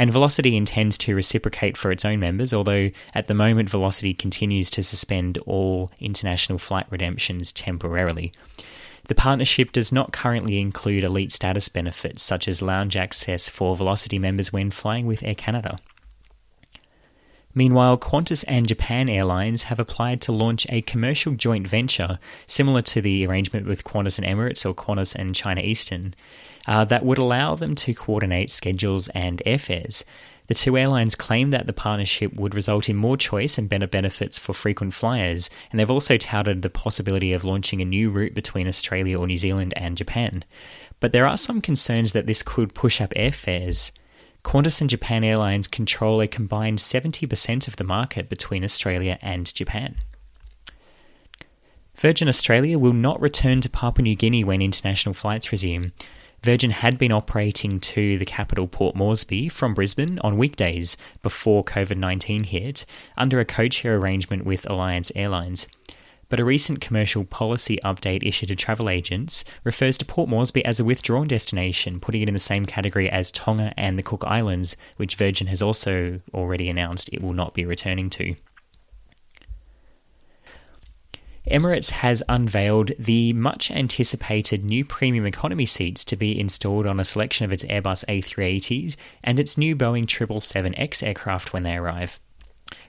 And 0.02 0.12
Velocity 0.12 0.58
intends 0.58 0.98
to 0.98 1.14
reciprocate 1.14 1.78
for 1.78 1.92
its 1.92 2.04
own 2.06 2.20
members, 2.20 2.56
although 2.56 2.90
at 3.14 3.28
the 3.28 3.36
moment 3.36 3.70
Velocity 3.70 4.16
continues 4.16 4.72
to 4.72 4.82
suspend 4.82 5.38
all 5.46 5.92
international 6.00 6.58
flight 6.58 6.88
redemptions 6.90 7.54
temporarily. 7.54 8.34
The 9.10 9.14
partnership 9.14 9.72
does 9.72 9.92
not 9.92 10.12
currently 10.12 10.60
include 10.60 11.04
elite 11.04 11.32
status 11.32 11.70
benefits 11.70 12.24
such 12.24 12.48
as 12.48 12.64
lounge 12.64 12.98
access 12.98 13.48
for 13.48 13.76
Velocity 13.76 14.18
members 14.18 14.52
when 14.52 14.72
flying 14.72 15.06
with 15.06 15.22
Air 15.22 15.36
Canada. 15.36 15.78
Meanwhile, 17.54 18.00
Qantas 18.00 18.44
and 18.48 18.68
Japan 18.68 19.08
Airlines 19.08 19.64
have 19.64 19.80
applied 19.80 20.20
to 20.22 20.32
launch 20.32 20.66
a 20.70 20.82
commercial 20.82 21.36
joint 21.36 21.68
venture 21.68 22.18
similar 22.48 22.82
to 22.82 23.02
the 23.02 23.28
arrangement 23.28 23.68
with 23.68 23.84
Qantas 23.84 24.18
and 24.18 24.26
Emirates 24.26 24.66
or 24.66 24.74
Qantas 24.74 25.14
and 25.14 25.36
China 25.36 25.62
Eastern 25.62 26.16
uh, 26.68 26.86
that 26.86 27.06
would 27.06 27.18
allow 27.18 27.56
them 27.56 27.76
to 27.76 27.94
coordinate 27.94 28.50
schedules 28.50 29.08
and 29.10 29.42
airfares. 29.46 30.04
The 30.48 30.56
two 30.56 30.78
airlines 30.78 31.16
claim 31.16 31.52
that 31.52 31.66
the 31.66 31.74
partnership 31.74 32.34
would 32.34 32.54
result 32.54 32.90
in 32.90 32.98
more 32.98 33.16
choice 33.16 33.58
and 33.58 33.70
better 33.70 33.88
benefits 33.88 34.38
for 34.38 34.54
frequent 34.54 34.94
flyers, 34.94 35.50
and 35.72 35.80
they've 35.80 35.90
also 35.90 36.18
touted 36.18 36.62
the 36.62 36.70
possibility 36.70 37.32
of 37.32 37.46
launching 37.46 37.82
a 37.82 37.86
new 37.86 38.10
route 38.10 38.34
between 38.34 38.68
Australia 38.68 39.18
or 39.18 39.28
New 39.28 39.38
Zealand 39.38 39.74
and 39.78 39.96
Japan. 39.96 40.44
But 41.00 41.14
there 41.14 41.26
are 41.26 41.38
some 41.38 41.62
concerns 41.62 42.12
that 42.12 42.28
this 42.28 42.44
could 42.44 42.76
push 42.76 43.00
up 43.00 43.12
airfares. 43.12 43.92
Qantas 44.44 44.82
and 44.82 44.90
Japan 44.90 45.24
Airlines 45.24 45.68
control 45.68 46.20
a 46.20 46.28
combined 46.28 46.80
70% 46.80 47.68
of 47.68 47.78
the 47.78 47.84
market 47.84 48.28
between 48.28 48.64
Australia 48.64 49.18
and 49.22 49.54
Japan. 49.54 49.98
Virgin 51.96 52.28
Australia 52.28 52.80
will 52.80 52.94
not 52.94 53.22
return 53.22 53.62
to 53.62 53.70
Papua 53.70 54.04
New 54.04 54.16
Guinea 54.16 54.44
when 54.44 54.62
international 54.62 55.14
flights 55.14 55.52
resume. 55.52 55.92
Virgin 56.44 56.72
had 56.72 56.98
been 56.98 57.12
operating 57.12 57.80
to 57.80 58.18
the 58.18 58.26
capital 58.26 58.68
Port 58.68 58.96
Moresby 58.96 59.48
from 59.48 59.76
Brisbane 59.76 60.18
on 60.20 60.38
weekdays 60.38 60.98
before 61.22 61.64
COVID 61.64 61.98
19 61.98 62.46
hit 62.46 62.86
under 63.16 63.40
a 63.40 63.46
codeshare 63.46 64.00
arrangement 64.00 64.46
with 64.46 64.70
Alliance 64.70 65.12
Airlines 65.16 65.68
but 66.32 66.40
a 66.40 66.46
recent 66.46 66.80
commercial 66.80 67.26
policy 67.26 67.78
update 67.84 68.26
issued 68.26 68.48
to 68.48 68.56
travel 68.56 68.90
agents 68.90 69.44
refers 69.66 69.98
to 69.98 70.06
Port 70.06 70.30
Moresby 70.30 70.64
as 70.64 70.80
a 70.80 70.86
withdrawn 70.86 71.28
destination, 71.28 72.00
putting 72.00 72.22
it 72.22 72.30
in 72.30 72.34
the 72.34 72.40
same 72.40 72.66
category 72.66 73.10
as 73.10 73.32
Tonga 73.32 73.74
and 73.76 73.98
the 73.98 74.02
Cook 74.02 74.24
Islands, 74.26 74.78
which 74.96 75.16
Virgin 75.16 75.48
has 75.48 75.62
also 75.62 76.22
already 76.34 76.70
announced 76.70 77.10
it 77.12 77.22
will 77.22 77.34
not 77.34 77.54
be 77.54 77.66
returning 77.66 78.10
to. 78.12 78.36
Emirates 81.50 81.90
has 81.90 82.22
unveiled 82.30 82.92
the 83.00 83.34
much 83.34 83.72
anticipated 83.72 84.64
new 84.64 84.86
premium 84.86 85.26
economy 85.26 85.66
seats 85.66 86.06
to 86.06 86.16
be 86.16 86.40
installed 86.40 86.86
on 86.86 87.00
a 87.00 87.06
selection 87.06 87.46
of 87.46 87.52
its 87.52 87.64
Airbus 87.64 88.06
A380s 88.06 88.96
and 89.24 89.40
its 89.40 89.58
new 89.58 89.76
Boeing 89.76 90.06
777X 90.06 91.02
aircraft 91.02 91.52
when 91.52 91.64
they 91.64 91.76
arrive. 91.76 92.20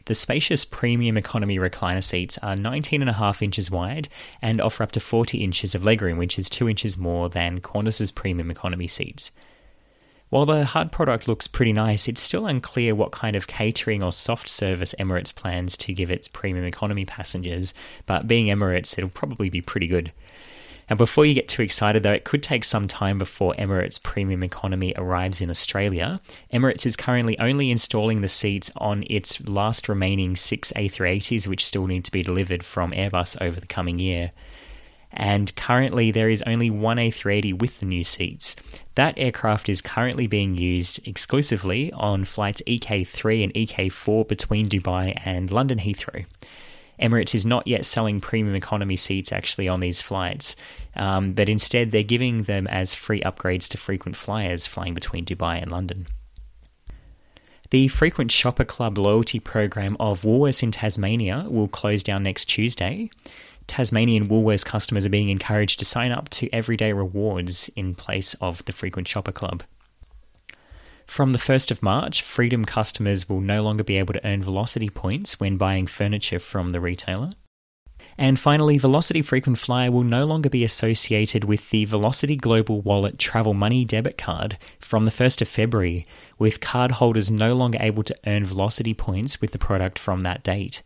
The 0.04 0.14
spacious 0.14 0.66
premium 0.66 1.16
economy 1.16 1.56
recliner 1.56 2.04
seats 2.04 2.36
are 2.38 2.54
19.5 2.54 3.40
inches 3.40 3.70
wide 3.70 4.10
and 4.42 4.60
offer 4.60 4.82
up 4.82 4.92
to 4.92 5.00
40 5.00 5.42
inches 5.42 5.74
of 5.74 5.82
legroom, 5.82 6.18
which 6.18 6.38
is 6.38 6.50
2 6.50 6.68
inches 6.68 6.98
more 6.98 7.30
than 7.30 7.60
Qantas's 7.60 8.12
premium 8.12 8.50
economy 8.50 8.86
seats. 8.86 9.30
While 10.32 10.46
the 10.46 10.64
hard 10.64 10.92
product 10.92 11.28
looks 11.28 11.46
pretty 11.46 11.74
nice, 11.74 12.08
it's 12.08 12.22
still 12.22 12.46
unclear 12.46 12.94
what 12.94 13.12
kind 13.12 13.36
of 13.36 13.46
catering 13.46 14.02
or 14.02 14.12
soft 14.12 14.48
service 14.48 14.94
Emirates 14.98 15.34
plans 15.34 15.76
to 15.76 15.92
give 15.92 16.10
its 16.10 16.26
premium 16.26 16.64
economy 16.64 17.04
passengers, 17.04 17.74
but 18.06 18.26
being 18.26 18.46
Emirates, 18.46 18.96
it'll 18.96 19.10
probably 19.10 19.50
be 19.50 19.60
pretty 19.60 19.86
good. 19.86 20.10
And 20.88 20.96
before 20.96 21.26
you 21.26 21.34
get 21.34 21.48
too 21.48 21.60
excited, 21.60 22.02
though, 22.02 22.14
it 22.14 22.24
could 22.24 22.42
take 22.42 22.64
some 22.64 22.88
time 22.88 23.18
before 23.18 23.52
Emirates 23.58 24.02
Premium 24.02 24.42
Economy 24.42 24.94
arrives 24.96 25.42
in 25.42 25.50
Australia. 25.50 26.18
Emirates 26.50 26.86
is 26.86 26.96
currently 26.96 27.38
only 27.38 27.70
installing 27.70 28.22
the 28.22 28.26
seats 28.28 28.70
on 28.78 29.04
its 29.10 29.46
last 29.46 29.86
remaining 29.86 30.34
six 30.34 30.72
A380s, 30.74 31.46
which 31.46 31.66
still 31.66 31.86
need 31.86 32.06
to 32.06 32.10
be 32.10 32.22
delivered 32.22 32.64
from 32.64 32.92
Airbus 32.92 33.36
over 33.42 33.60
the 33.60 33.66
coming 33.66 33.98
year. 33.98 34.32
And 35.12 35.54
currently, 35.56 36.10
there 36.10 36.30
is 36.30 36.42
only 36.46 36.70
one 36.70 36.96
A380 36.96 37.60
with 37.60 37.80
the 37.80 37.86
new 37.86 38.02
seats. 38.02 38.56
That 38.94 39.18
aircraft 39.18 39.68
is 39.68 39.80
currently 39.80 40.26
being 40.26 40.56
used 40.56 41.06
exclusively 41.06 41.92
on 41.92 42.24
flights 42.24 42.62
EK3 42.66 43.44
and 43.44 43.54
EK4 43.54 44.26
between 44.26 44.68
Dubai 44.68 45.20
and 45.24 45.50
London 45.50 45.78
Heathrow. 45.78 46.24
Emirates 47.00 47.34
is 47.34 47.44
not 47.44 47.66
yet 47.66 47.84
selling 47.84 48.20
premium 48.20 48.54
economy 48.54 48.96
seats 48.96 49.32
actually 49.32 49.68
on 49.68 49.80
these 49.80 50.00
flights, 50.00 50.54
um, 50.94 51.32
but 51.32 51.48
instead 51.48 51.90
they're 51.90 52.02
giving 52.02 52.44
them 52.44 52.66
as 52.68 52.94
free 52.94 53.20
upgrades 53.22 53.68
to 53.68 53.78
frequent 53.78 54.16
flyers 54.16 54.66
flying 54.66 54.94
between 54.94 55.24
Dubai 55.24 55.60
and 55.60 55.70
London. 55.70 56.06
The 57.70 57.88
Frequent 57.88 58.30
Shopper 58.30 58.66
Club 58.66 58.98
loyalty 58.98 59.40
program 59.40 59.96
of 59.98 60.22
Woolworths 60.22 60.62
in 60.62 60.72
Tasmania 60.72 61.46
will 61.48 61.68
close 61.68 62.02
down 62.02 62.22
next 62.22 62.44
Tuesday. 62.44 63.08
Tasmanian 63.66 64.28
Woolworths 64.28 64.64
customers 64.64 65.06
are 65.06 65.10
being 65.10 65.28
encouraged 65.28 65.78
to 65.78 65.84
sign 65.84 66.12
up 66.12 66.28
to 66.30 66.52
everyday 66.52 66.92
rewards 66.92 67.70
in 67.76 67.94
place 67.94 68.34
of 68.34 68.64
the 68.64 68.72
Frequent 68.72 69.08
Shopper 69.08 69.32
Club. 69.32 69.62
From 71.06 71.30
the 71.30 71.38
1st 71.38 71.70
of 71.70 71.82
March, 71.82 72.22
Freedom 72.22 72.64
customers 72.64 73.28
will 73.28 73.40
no 73.40 73.62
longer 73.62 73.84
be 73.84 73.98
able 73.98 74.14
to 74.14 74.26
earn 74.26 74.42
Velocity 74.42 74.88
points 74.88 75.38
when 75.38 75.56
buying 75.56 75.86
furniture 75.86 76.38
from 76.38 76.70
the 76.70 76.80
retailer. 76.80 77.32
And 78.18 78.38
finally, 78.38 78.78
Velocity 78.78 79.22
Frequent 79.22 79.58
Flyer 79.58 79.90
will 79.90 80.04
no 80.04 80.24
longer 80.24 80.50
be 80.50 80.64
associated 80.64 81.44
with 81.44 81.70
the 81.70 81.84
Velocity 81.86 82.36
Global 82.36 82.80
Wallet 82.80 83.18
Travel 83.18 83.54
Money 83.54 83.84
debit 83.84 84.18
card 84.18 84.58
from 84.78 85.04
the 85.04 85.10
1st 85.10 85.42
of 85.42 85.48
February, 85.48 86.06
with 86.38 86.60
cardholders 86.60 87.30
no 87.30 87.54
longer 87.54 87.78
able 87.80 88.02
to 88.02 88.16
earn 88.26 88.44
Velocity 88.44 88.94
points 88.94 89.40
with 89.40 89.52
the 89.52 89.58
product 89.58 89.98
from 89.98 90.20
that 90.20 90.42
date. 90.42 90.82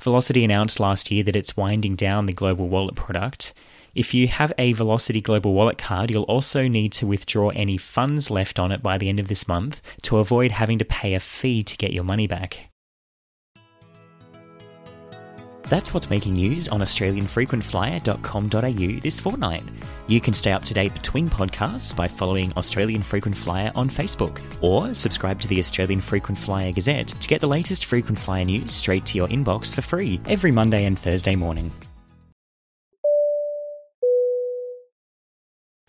Velocity 0.00 0.44
announced 0.44 0.80
last 0.80 1.10
year 1.10 1.22
that 1.24 1.36
it's 1.36 1.56
winding 1.56 1.94
down 1.94 2.26
the 2.26 2.32
Global 2.32 2.68
Wallet 2.68 2.94
product, 2.94 3.52
if 3.94 4.14
you 4.14 4.28
have 4.28 4.52
a 4.56 4.72
Velocity 4.72 5.20
Global 5.20 5.52
Wallet 5.52 5.76
card, 5.76 6.10
you'll 6.10 6.22
also 6.24 6.68
need 6.68 6.92
to 6.92 7.06
withdraw 7.06 7.48
any 7.50 7.76
funds 7.76 8.30
left 8.30 8.58
on 8.58 8.70
it 8.70 8.82
by 8.82 8.98
the 8.98 9.08
end 9.08 9.18
of 9.18 9.28
this 9.28 9.48
month 9.48 9.82
to 10.02 10.18
avoid 10.18 10.52
having 10.52 10.78
to 10.78 10.84
pay 10.84 11.14
a 11.14 11.20
fee 11.20 11.62
to 11.62 11.76
get 11.76 11.92
your 11.92 12.04
money 12.04 12.26
back. 12.26 12.69
That's 15.70 15.94
what's 15.94 16.10
making 16.10 16.32
news 16.32 16.66
on 16.66 16.80
AustralianFrequentFlyer.com.au 16.80 19.00
this 19.00 19.20
fortnight. 19.20 19.62
You 20.08 20.20
can 20.20 20.34
stay 20.34 20.50
up 20.50 20.64
to 20.64 20.74
date 20.74 20.92
between 20.92 21.30
podcasts 21.30 21.94
by 21.94 22.08
following 22.08 22.52
Australian 22.56 23.04
Frequent 23.04 23.36
Flyer 23.36 23.70
on 23.76 23.88
Facebook 23.88 24.40
or 24.62 24.92
subscribe 24.94 25.40
to 25.42 25.46
the 25.46 25.60
Australian 25.60 26.00
Frequent 26.00 26.40
Flyer 26.40 26.72
Gazette 26.72 27.06
to 27.06 27.28
get 27.28 27.40
the 27.40 27.46
latest 27.46 27.84
Frequent 27.84 28.18
Flyer 28.18 28.44
news 28.44 28.72
straight 28.72 29.06
to 29.06 29.16
your 29.16 29.28
inbox 29.28 29.72
for 29.72 29.80
free 29.80 30.20
every 30.26 30.50
Monday 30.50 30.86
and 30.86 30.98
Thursday 30.98 31.36
morning. 31.36 31.70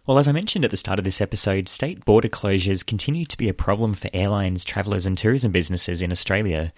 Well, 0.05 0.19
as 0.19 0.27
I 0.27 0.31
mentioned 0.31 0.63
at 0.63 0.69
the 0.69 0.77
start 0.77 0.99
of 0.99 1.05
this 1.05 1.21
episode, 1.21 1.67
state 1.67 2.05
border 2.05 2.29
closures 2.29 2.85
continue 2.85 3.25
to 3.25 3.37
be 3.37 3.49
a 3.49 3.53
problem 3.53 3.95
for 3.95 4.11
airlines, 4.13 4.63
travellers, 4.63 5.07
and 5.07 5.17
tourism 5.17 5.51
businesses 5.51 6.03
in 6.03 6.11
Australia. 6.11 6.71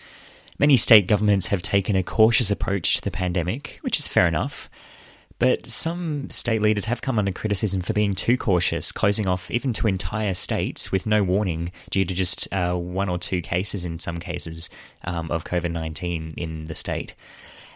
Many 0.63 0.77
state 0.77 1.07
governments 1.07 1.47
have 1.47 1.61
taken 1.61 1.97
a 1.97 2.03
cautious 2.03 2.49
approach 2.49 2.93
to 2.93 3.01
the 3.01 3.11
pandemic, 3.11 3.79
which 3.81 3.99
is 3.99 4.07
fair 4.07 4.27
enough. 4.27 4.69
But 5.37 5.67
some 5.67 6.29
state 6.29 6.61
leaders 6.61 6.85
have 6.85 7.01
come 7.01 7.19
under 7.19 7.33
criticism 7.33 7.81
for 7.81 7.91
being 7.91 8.13
too 8.13 8.37
cautious, 8.37 8.93
closing 8.93 9.27
off 9.27 9.51
even 9.51 9.73
to 9.73 9.87
entire 9.87 10.33
states 10.33 10.89
with 10.89 11.05
no 11.05 11.21
warning 11.21 11.73
due 11.89 12.05
to 12.05 12.13
just 12.13 12.47
uh, 12.53 12.75
one 12.75 13.09
or 13.09 13.17
two 13.17 13.41
cases 13.41 13.83
in 13.83 13.99
some 13.99 14.19
cases 14.19 14.69
um, 15.03 15.29
of 15.31 15.43
COVID 15.43 15.69
19 15.69 16.33
in 16.37 16.63
the 16.67 16.75
state. 16.75 17.13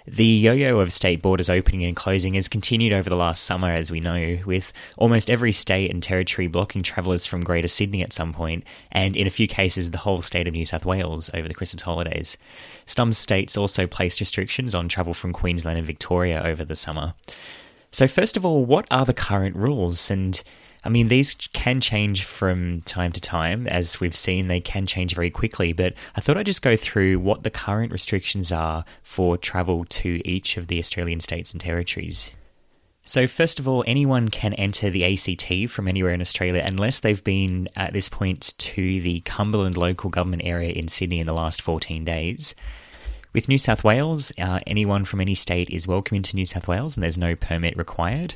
The 0.10 0.24
yo 0.24 0.54
yo 0.54 0.80
of 0.80 0.94
state 0.94 1.22
borders 1.22 1.50
opening 1.50 1.84
and 1.84 1.94
closing 1.94 2.36
has 2.36 2.48
continued 2.48 2.94
over 2.94 3.10
the 3.10 3.18
last 3.18 3.44
summer, 3.44 3.70
as 3.70 3.92
we 3.92 4.00
know, 4.00 4.40
with 4.46 4.72
almost 4.98 5.30
every 5.30 5.52
state 5.52 5.92
and 5.92 6.02
territory 6.02 6.48
blocking 6.48 6.82
travellers 6.82 7.26
from 7.26 7.44
Greater 7.44 7.68
Sydney 7.68 8.02
at 8.04 8.14
some 8.14 8.32
point, 8.32 8.64
and 8.90 9.18
in 9.18 9.28
a 9.28 9.30
few 9.30 9.50
cases, 9.50 9.92
the 9.92 9.98
whole 9.98 10.22
state 10.22 10.48
of 10.48 10.54
New 10.54 10.66
South 10.66 10.86
Wales 10.86 11.30
over 11.34 11.50
the 11.50 11.54
Christmas 11.54 11.84
holidays. 11.84 12.38
Some 12.86 13.12
states 13.12 13.58
also 13.58 13.86
placed 13.86 14.22
restrictions 14.22 14.74
on 14.74 14.88
travel 14.88 15.14
from 15.14 15.34
Queensland 15.34 15.78
and 15.78 15.86
Victoria 15.86 16.42
over 16.42 16.64
the 16.64 16.76
summer. 16.76 17.14
So, 17.92 18.08
first 18.08 18.38
of 18.38 18.46
all, 18.46 18.64
what 18.64 18.88
are 18.90 19.04
the 19.04 19.14
current 19.14 19.58
rules? 19.58 20.10
And 20.10 20.42
I 20.84 20.90
mean, 20.90 21.08
these 21.08 21.34
can 21.34 21.82
change 21.82 22.24
from 22.24 22.82
time 22.82 23.12
to 23.12 23.22
time. 23.22 23.68
As 23.68 24.00
we've 24.00 24.16
seen, 24.16 24.48
they 24.48 24.60
can 24.60 24.86
change 24.86 25.16
very 25.16 25.30
quickly. 25.30 25.74
But 25.74 25.94
I 26.16 26.22
thought 26.22 26.38
I'd 26.38 26.46
just 26.46 26.62
go 26.62 26.78
through 26.78 27.20
what 27.20 27.44
the 27.44 27.50
current 27.50 27.92
restrictions 27.92 28.52
are 28.52 28.86
for 29.04 29.38
travel 29.38 29.86
to 29.86 30.22
each 30.28 30.58
of 30.58 30.68
the 30.68 30.80
Australian 30.80 31.20
states 31.20 31.52
and 31.52 31.60
territories. 31.60 32.36
So, 33.04 33.26
first 33.26 33.58
of 33.58 33.70
all, 33.70 33.86
anyone 33.88 34.28
can 34.28 34.54
enter 34.56 34.90
the 34.90 35.06
ACT 35.06 35.72
from 35.72 35.88
anywhere 35.88 36.12
in 36.12 36.20
Australia 36.20 36.62
unless 36.66 37.00
they've 37.00 37.24
been 37.24 37.70
at 37.74 37.94
this 37.94 38.10
point 38.10 38.54
to 38.58 39.00
the 39.00 39.22
Cumberland 39.22 39.78
local 39.78 40.10
government 40.10 40.42
area 40.44 40.72
in 40.72 40.90
Sydney 40.90 41.22
in 41.22 41.26
the 41.26 41.34
last 41.34 41.62
14 41.62 42.04
days. 42.04 42.54
With 43.34 43.48
New 43.48 43.58
South 43.58 43.84
Wales, 43.84 44.34
uh, 44.42 44.60
anyone 44.68 45.06
from 45.06 45.22
any 45.22 45.36
state 45.36 45.70
is 45.70 45.88
welcome 45.88 46.18
into 46.18 46.36
New 46.36 46.46
South 46.46 46.68
Wales 46.68 46.98
and 46.98 47.02
there's 47.04 47.18
no 47.18 47.34
permit 47.34 47.78
required. 47.78 48.36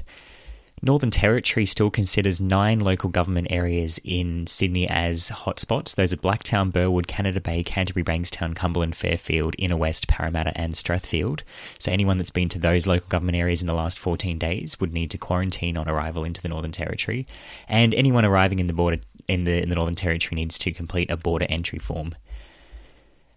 Northern 0.83 1.11
Territory 1.11 1.67
still 1.67 1.91
considers 1.91 2.41
nine 2.41 2.79
local 2.79 3.11
government 3.11 3.47
areas 3.51 3.99
in 4.03 4.47
Sydney 4.47 4.87
as 4.89 5.29
hotspots. 5.29 5.93
Those 5.93 6.11
are 6.11 6.17
Blacktown, 6.17 6.71
Burwood, 6.71 7.07
Canada 7.07 7.39
Bay, 7.39 7.63
Canterbury, 7.63 8.03
Bankstown, 8.03 8.55
Cumberland, 8.55 8.95
Fairfield, 8.95 9.53
Inner 9.59 9.77
West, 9.77 10.07
Parramatta, 10.07 10.59
and 10.59 10.73
Strathfield. 10.73 11.41
So 11.77 11.91
anyone 11.91 12.17
that's 12.17 12.31
been 12.31 12.49
to 12.49 12.59
those 12.59 12.87
local 12.87 13.09
government 13.09 13.37
areas 13.37 13.61
in 13.61 13.67
the 13.67 13.75
last 13.75 13.99
14 13.99 14.39
days 14.39 14.79
would 14.79 14.91
need 14.91 15.11
to 15.11 15.19
quarantine 15.19 15.77
on 15.77 15.87
arrival 15.87 16.23
into 16.23 16.41
the 16.41 16.49
Northern 16.49 16.71
Territory, 16.71 17.27
and 17.67 17.93
anyone 17.93 18.25
arriving 18.25 18.57
in 18.57 18.65
the 18.65 18.73
border 18.73 19.01
in 19.27 19.43
the 19.43 19.61
in 19.61 19.69
the 19.69 19.75
Northern 19.75 19.93
Territory 19.93 20.35
needs 20.35 20.57
to 20.57 20.71
complete 20.71 21.11
a 21.11 21.17
border 21.17 21.45
entry 21.47 21.77
form. 21.77 22.15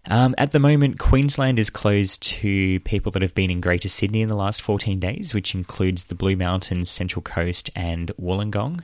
Um, 0.07 0.35
at 0.37 0.51
the 0.51 0.59
moment, 0.59 0.99
Queensland 0.99 1.57
is 1.57 1.69
closed 1.69 2.21
to 2.23 2.79
people 2.81 3.11
that 3.13 3.23
have 3.23 3.33
been 3.33 3.49
in 3.49 3.59
Greater 3.59 3.89
Sydney 3.89 4.21
in 4.21 4.27
the 4.27 4.35
last 4.35 4.61
14 4.61 4.99
days, 4.99 5.33
which 5.33 5.55
includes 5.55 6.05
the 6.05 6.15
Blue 6.15 6.35
Mountains, 6.35 6.89
Central 6.89 7.23
Coast, 7.23 7.71
and 7.75 8.11
Wollongong. 8.21 8.83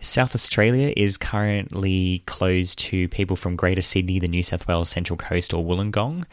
South 0.00 0.36
Australia 0.36 0.92
is 0.96 1.16
currently 1.16 2.22
closed 2.26 2.78
to 2.78 3.08
people 3.08 3.34
from 3.34 3.56
Greater 3.56 3.82
Sydney, 3.82 4.20
the 4.20 4.28
New 4.28 4.44
South 4.44 4.68
Wales 4.68 4.88
Central 4.88 5.16
Coast, 5.16 5.52
or 5.52 5.64
Wollongong, 5.64 6.24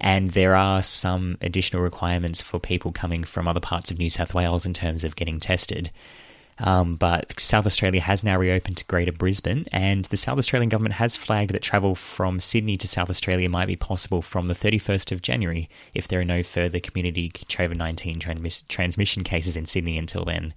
and 0.00 0.30
there 0.30 0.56
are 0.56 0.82
some 0.82 1.36
additional 1.42 1.82
requirements 1.82 2.40
for 2.40 2.58
people 2.58 2.92
coming 2.92 3.24
from 3.24 3.46
other 3.46 3.60
parts 3.60 3.90
of 3.90 3.98
New 3.98 4.08
South 4.08 4.32
Wales 4.32 4.64
in 4.64 4.72
terms 4.72 5.04
of 5.04 5.16
getting 5.16 5.38
tested. 5.38 5.90
Um, 6.60 6.96
but 6.96 7.40
South 7.40 7.66
Australia 7.66 8.02
has 8.02 8.22
now 8.22 8.38
reopened 8.38 8.76
to 8.76 8.84
Greater 8.84 9.12
Brisbane, 9.12 9.66
and 9.72 10.04
the 10.06 10.16
South 10.16 10.38
Australian 10.38 10.68
government 10.68 10.94
has 10.96 11.16
flagged 11.16 11.52
that 11.52 11.62
travel 11.62 11.94
from 11.94 12.38
Sydney 12.38 12.76
to 12.76 12.86
South 12.86 13.08
Australia 13.08 13.48
might 13.48 13.66
be 13.66 13.76
possible 13.76 14.20
from 14.20 14.46
the 14.46 14.54
31st 14.54 15.10
of 15.10 15.22
January 15.22 15.68
if 15.94 16.06
there 16.06 16.20
are 16.20 16.24
no 16.24 16.42
further 16.42 16.78
community 16.78 17.30
COVID 17.30 17.76
19 17.76 18.18
transmis- 18.18 18.68
transmission 18.68 19.24
cases 19.24 19.56
in 19.56 19.64
Sydney 19.64 19.96
until 19.96 20.24
then. 20.24 20.54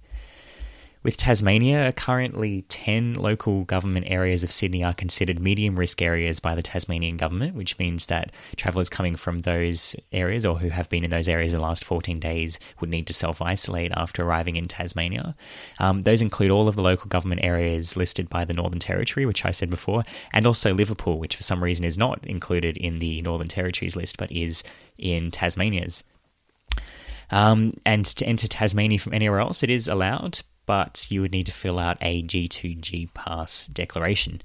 With 1.04 1.18
Tasmania, 1.18 1.92
currently 1.92 2.62
10 2.62 3.12
local 3.16 3.64
government 3.64 4.06
areas 4.08 4.42
of 4.42 4.50
Sydney 4.50 4.82
are 4.82 4.94
considered 4.94 5.38
medium 5.38 5.78
risk 5.78 6.00
areas 6.00 6.40
by 6.40 6.54
the 6.54 6.62
Tasmanian 6.62 7.18
government, 7.18 7.54
which 7.54 7.78
means 7.78 8.06
that 8.06 8.32
travellers 8.56 8.88
coming 8.88 9.14
from 9.14 9.40
those 9.40 9.94
areas 10.12 10.46
or 10.46 10.60
who 10.60 10.70
have 10.70 10.88
been 10.88 11.04
in 11.04 11.10
those 11.10 11.28
areas 11.28 11.52
the 11.52 11.60
last 11.60 11.84
14 11.84 12.18
days 12.18 12.58
would 12.80 12.88
need 12.88 13.06
to 13.08 13.12
self 13.12 13.42
isolate 13.42 13.92
after 13.94 14.22
arriving 14.22 14.56
in 14.56 14.64
Tasmania. 14.64 15.36
Um, 15.78 16.04
those 16.04 16.22
include 16.22 16.50
all 16.50 16.68
of 16.68 16.74
the 16.74 16.80
local 16.80 17.10
government 17.10 17.44
areas 17.44 17.98
listed 17.98 18.30
by 18.30 18.46
the 18.46 18.54
Northern 18.54 18.80
Territory, 18.80 19.26
which 19.26 19.44
I 19.44 19.50
said 19.50 19.68
before, 19.68 20.04
and 20.32 20.46
also 20.46 20.72
Liverpool, 20.72 21.18
which 21.18 21.36
for 21.36 21.42
some 21.42 21.62
reason 21.62 21.84
is 21.84 21.98
not 21.98 22.24
included 22.26 22.78
in 22.78 22.98
the 22.98 23.20
Northern 23.20 23.48
Territories 23.48 23.94
list 23.94 24.16
but 24.16 24.32
is 24.32 24.64
in 24.96 25.30
Tasmania's. 25.30 26.02
Um, 27.30 27.74
and 27.84 28.06
to 28.06 28.24
enter 28.24 28.48
Tasmania 28.48 28.98
from 28.98 29.12
anywhere 29.12 29.40
else, 29.40 29.62
it 29.62 29.68
is 29.68 29.86
allowed, 29.86 30.40
but 30.66 31.06
you 31.10 31.20
would 31.20 31.32
need 31.32 31.46
to 31.46 31.52
fill 31.52 31.78
out 31.78 31.98
a 32.00 32.22
G2G 32.22 33.12
pass 33.14 33.66
declaration. 33.66 34.42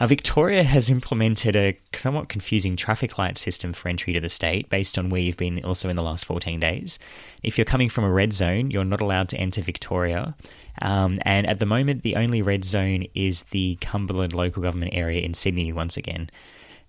Now, 0.00 0.06
Victoria 0.06 0.64
has 0.64 0.90
implemented 0.90 1.54
a 1.54 1.78
somewhat 1.94 2.28
confusing 2.28 2.74
traffic 2.74 3.18
light 3.18 3.38
system 3.38 3.72
for 3.72 3.88
entry 3.88 4.12
to 4.12 4.20
the 4.20 4.28
state 4.28 4.68
based 4.68 4.98
on 4.98 5.10
where 5.10 5.20
you've 5.20 5.36
been 5.36 5.64
also 5.64 5.88
in 5.88 5.96
the 5.96 6.02
last 6.02 6.24
14 6.24 6.58
days. 6.58 6.98
If 7.42 7.56
you're 7.56 7.64
coming 7.64 7.88
from 7.88 8.02
a 8.02 8.10
red 8.10 8.32
zone, 8.32 8.70
you're 8.70 8.84
not 8.84 9.00
allowed 9.00 9.28
to 9.28 9.36
enter 9.36 9.62
Victoria. 9.62 10.34
Um, 10.80 11.18
and 11.22 11.46
at 11.46 11.60
the 11.60 11.66
moment, 11.66 12.02
the 12.02 12.16
only 12.16 12.42
red 12.42 12.64
zone 12.64 13.04
is 13.14 13.44
the 13.44 13.76
Cumberland 13.80 14.32
local 14.32 14.62
government 14.62 14.92
area 14.94 15.20
in 15.20 15.34
Sydney 15.34 15.72
once 15.72 15.96
again. 15.96 16.30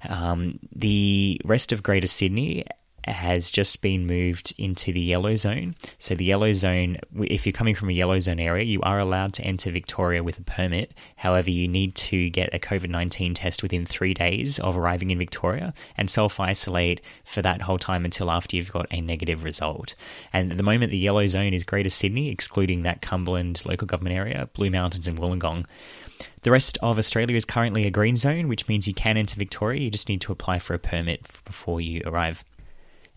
Um, 0.10 0.60
the 0.76 1.40
rest 1.46 1.72
of 1.72 1.84
Greater 1.84 2.08
Sydney 2.08 2.66
has 3.06 3.52
just 3.52 3.82
been 3.82 4.06
moved 4.06 4.54
into 4.58 4.94
the 4.94 5.02
yellow 5.02 5.36
zone. 5.36 5.76
So, 6.00 6.16
the 6.16 6.26
yellow 6.26 6.54
zone, 6.54 6.98
if 7.20 7.46
you're 7.46 7.54
coming 7.54 7.76
from 7.76 7.90
a 7.90 7.94
yellow 7.94 8.20
zone 8.20 8.40
area, 8.40 8.64
you 8.64 8.82
are 8.82 9.00
allowed 9.00 9.34
to 9.34 9.44
enter 9.44 9.72
Victoria 9.72 10.24
with 10.24 10.40
a 10.40 10.44
permit. 10.44 10.94
However, 11.18 11.50
you 11.50 11.68
need 11.68 11.96
to 11.96 12.30
get 12.30 12.54
a 12.54 12.60
COVID 12.60 12.90
19 12.90 13.34
test 13.34 13.64
within 13.64 13.86
three 13.86 14.14
days 14.14 14.60
of 14.60 14.78
arriving 14.78 15.12
in 15.12 15.18
Victoria 15.18 15.74
and 15.98 16.10
self 16.10 16.40
isolate 16.40 17.02
for 17.24 17.42
that 17.42 17.64
whole 17.64 17.80
time 17.80 18.06
until 18.06 18.32
after 18.32 18.56
you've 18.56 18.72
got 18.72 18.88
a 18.92 19.02
negative 19.02 19.44
result. 19.44 19.96
And 20.32 20.52
at 20.52 20.58
the 20.58 20.64
moment, 20.64 20.92
the 20.92 20.98
yellow 20.98 21.28
zone 21.28 21.54
is 21.54 21.64
Greater 21.64 21.90
Sydney, 21.90 22.30
excluding 22.30 22.84
that 22.84 23.02
Cumberland 23.02 23.66
local 23.66 23.88
government 23.88 24.16
area, 24.16 24.50
Blue 24.54 24.70
Mountains, 24.70 25.08
and 25.08 25.18
Wollongong. 25.18 25.66
The 26.44 26.52
rest 26.52 26.78
of 26.82 26.98
Australia 26.98 27.36
is 27.36 27.46
currently 27.46 27.86
a 27.86 27.92
green 27.92 28.16
zone, 28.16 28.48
which 28.48 28.68
means 28.68 28.88
you 28.88 28.94
can 28.94 29.18
enter 29.18 29.36
Victoria. 29.36 29.82
You 29.82 29.90
just 29.90 30.10
need 30.10 30.22
to 30.22 30.32
apply 30.32 30.60
for 30.60 30.74
a 30.74 30.80
permit 30.80 31.28
before 31.46 31.82
you 31.82 32.02
arrive. 32.06 32.44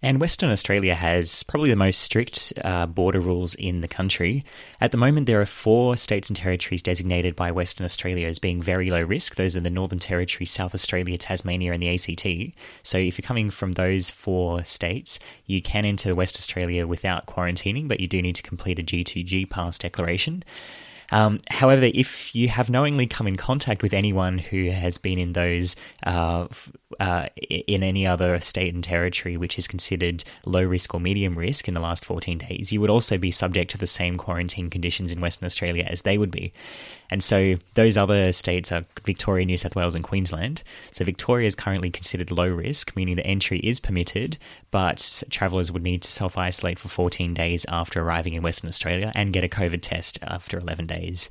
And 0.03 0.21
Western 0.21 0.51
Australia 0.51 0.95
has 0.95 1.43
probably 1.43 1.71
the 1.71 1.77
most 1.77 2.01
strict 2.01 2.53
uh, 2.63 2.85
border 2.85 3.19
rules 3.19 3.55
in 3.55 3.81
the 3.81 3.89
country. 3.89 4.45
At 4.79 4.91
the 4.91 4.99
moment, 4.99 5.27
there 5.27 5.41
are 5.41 5.47
four 5.47 5.97
states 5.97 6.29
and 6.29 6.37
territories 6.37 6.83
designated 6.83 7.35
by 7.35 7.51
Western 7.51 7.85
Australia 7.85 8.29
as 8.29 8.39
being 8.39 8.61
very 8.61 8.91
low 8.91 9.03
risk. 9.03 9.37
Those 9.37 9.57
are 9.57 9.61
the 9.61 9.71
Northern 9.71 9.99
Territory, 9.99 10.45
South 10.45 10.75
Australia, 10.75 11.17
Tasmania, 11.17 11.73
and 11.73 11.83
the 11.83 11.95
ACT. 11.95 12.55
So 12.83 12.99
if 12.99 13.17
you're 13.17 13.27
coming 13.27 13.51
from 13.51 13.73
those 13.73 14.11
four 14.11 14.65
states, 14.67 15.19
you 15.47 15.63
can 15.63 15.87
enter 15.87 16.15
West 16.15 16.37
Australia 16.37 16.87
without 16.87 17.25
quarantining, 17.27 17.89
but 17.89 17.99
you 17.99 18.07
do 18.07 18.21
need 18.21 18.37
to 18.37 18.43
complete 18.43 18.79
a 18.79 18.83
G2G 18.83 19.49
pass 19.49 19.79
declaration. 19.79 20.45
Um, 21.13 21.39
however, 21.49 21.89
if 21.93 22.35
you 22.35 22.49
have 22.49 22.71
knowingly 22.71 23.07
come 23.07 23.27
in 23.27 23.37
contact 23.37 23.83
with 23.83 23.95
anyone 23.95 24.39
who 24.39 24.71
has 24.71 24.99
been 24.99 25.19
in 25.19 25.33
those 25.33 25.77
uh, 26.05 26.47
uh, 27.01 27.27
in 27.49 27.83
any 27.83 28.07
other 28.07 28.39
state 28.41 28.75
and 28.75 28.83
territory 28.83 29.37
which 29.37 29.59
is 29.59 29.67
considered 29.67 30.25
low 30.45 30.63
risk 30.63 30.95
or 30.95 31.01
medium 31.01 31.37
risk 31.37 31.69
in 31.69 31.75
the 31.75 31.81
last 31.81 32.05
14 32.05 32.39
days, 32.39 32.73
you 32.73 32.81
would 32.81 32.91
also 32.91 33.19
be 33.19 33.31
subject 33.31 33.71
to 33.73 33.79
the 33.79 33.87
same 33.87 34.17
quarantine 34.17 34.71
conditions 34.71 35.13
in 35.13 35.21
Western 35.21 35.47
Australia 35.47 35.87
as 35.89 36.03
they 36.03 36.19
would 36.19 36.31
be. 36.31 36.53
And 37.11 37.23
so 37.23 37.55
those 37.75 37.97
other 37.97 38.33
states 38.33 38.73
are 38.73 38.85
Victoria, 39.05 39.47
New 39.47 39.59
South 39.59 39.77
Wales, 39.77 39.95
and 39.95 40.05
Queensland. 40.05 40.63
So 40.91 41.05
Victoria 41.05 41.47
is 41.47 41.55
currently 41.55 41.91
considered 41.91 42.31
low 42.31 42.49
risk, 42.49 42.95
meaning 42.97 43.17
that 43.17 43.27
entry 43.27 43.61
is 43.61 43.81
permitted, 43.81 44.39
but 44.71 45.23
travellers 45.31 45.71
would 45.71 45.83
need 45.83 46.03
to 46.03 46.11
self 46.11 46.37
isolate 46.37 46.79
for 46.79 46.89
14 46.89 47.35
days 47.35 47.65
after 47.69 48.03
arriving 48.03 48.35
in 48.35 48.43
Western 48.43 48.69
Australia 48.69 49.13
and 49.15 49.33
get 49.33 49.45
a 49.45 49.49
COVID 49.49 49.81
test 49.83 50.19
after 50.23 50.59
11 50.59 50.87
days. 50.87 51.31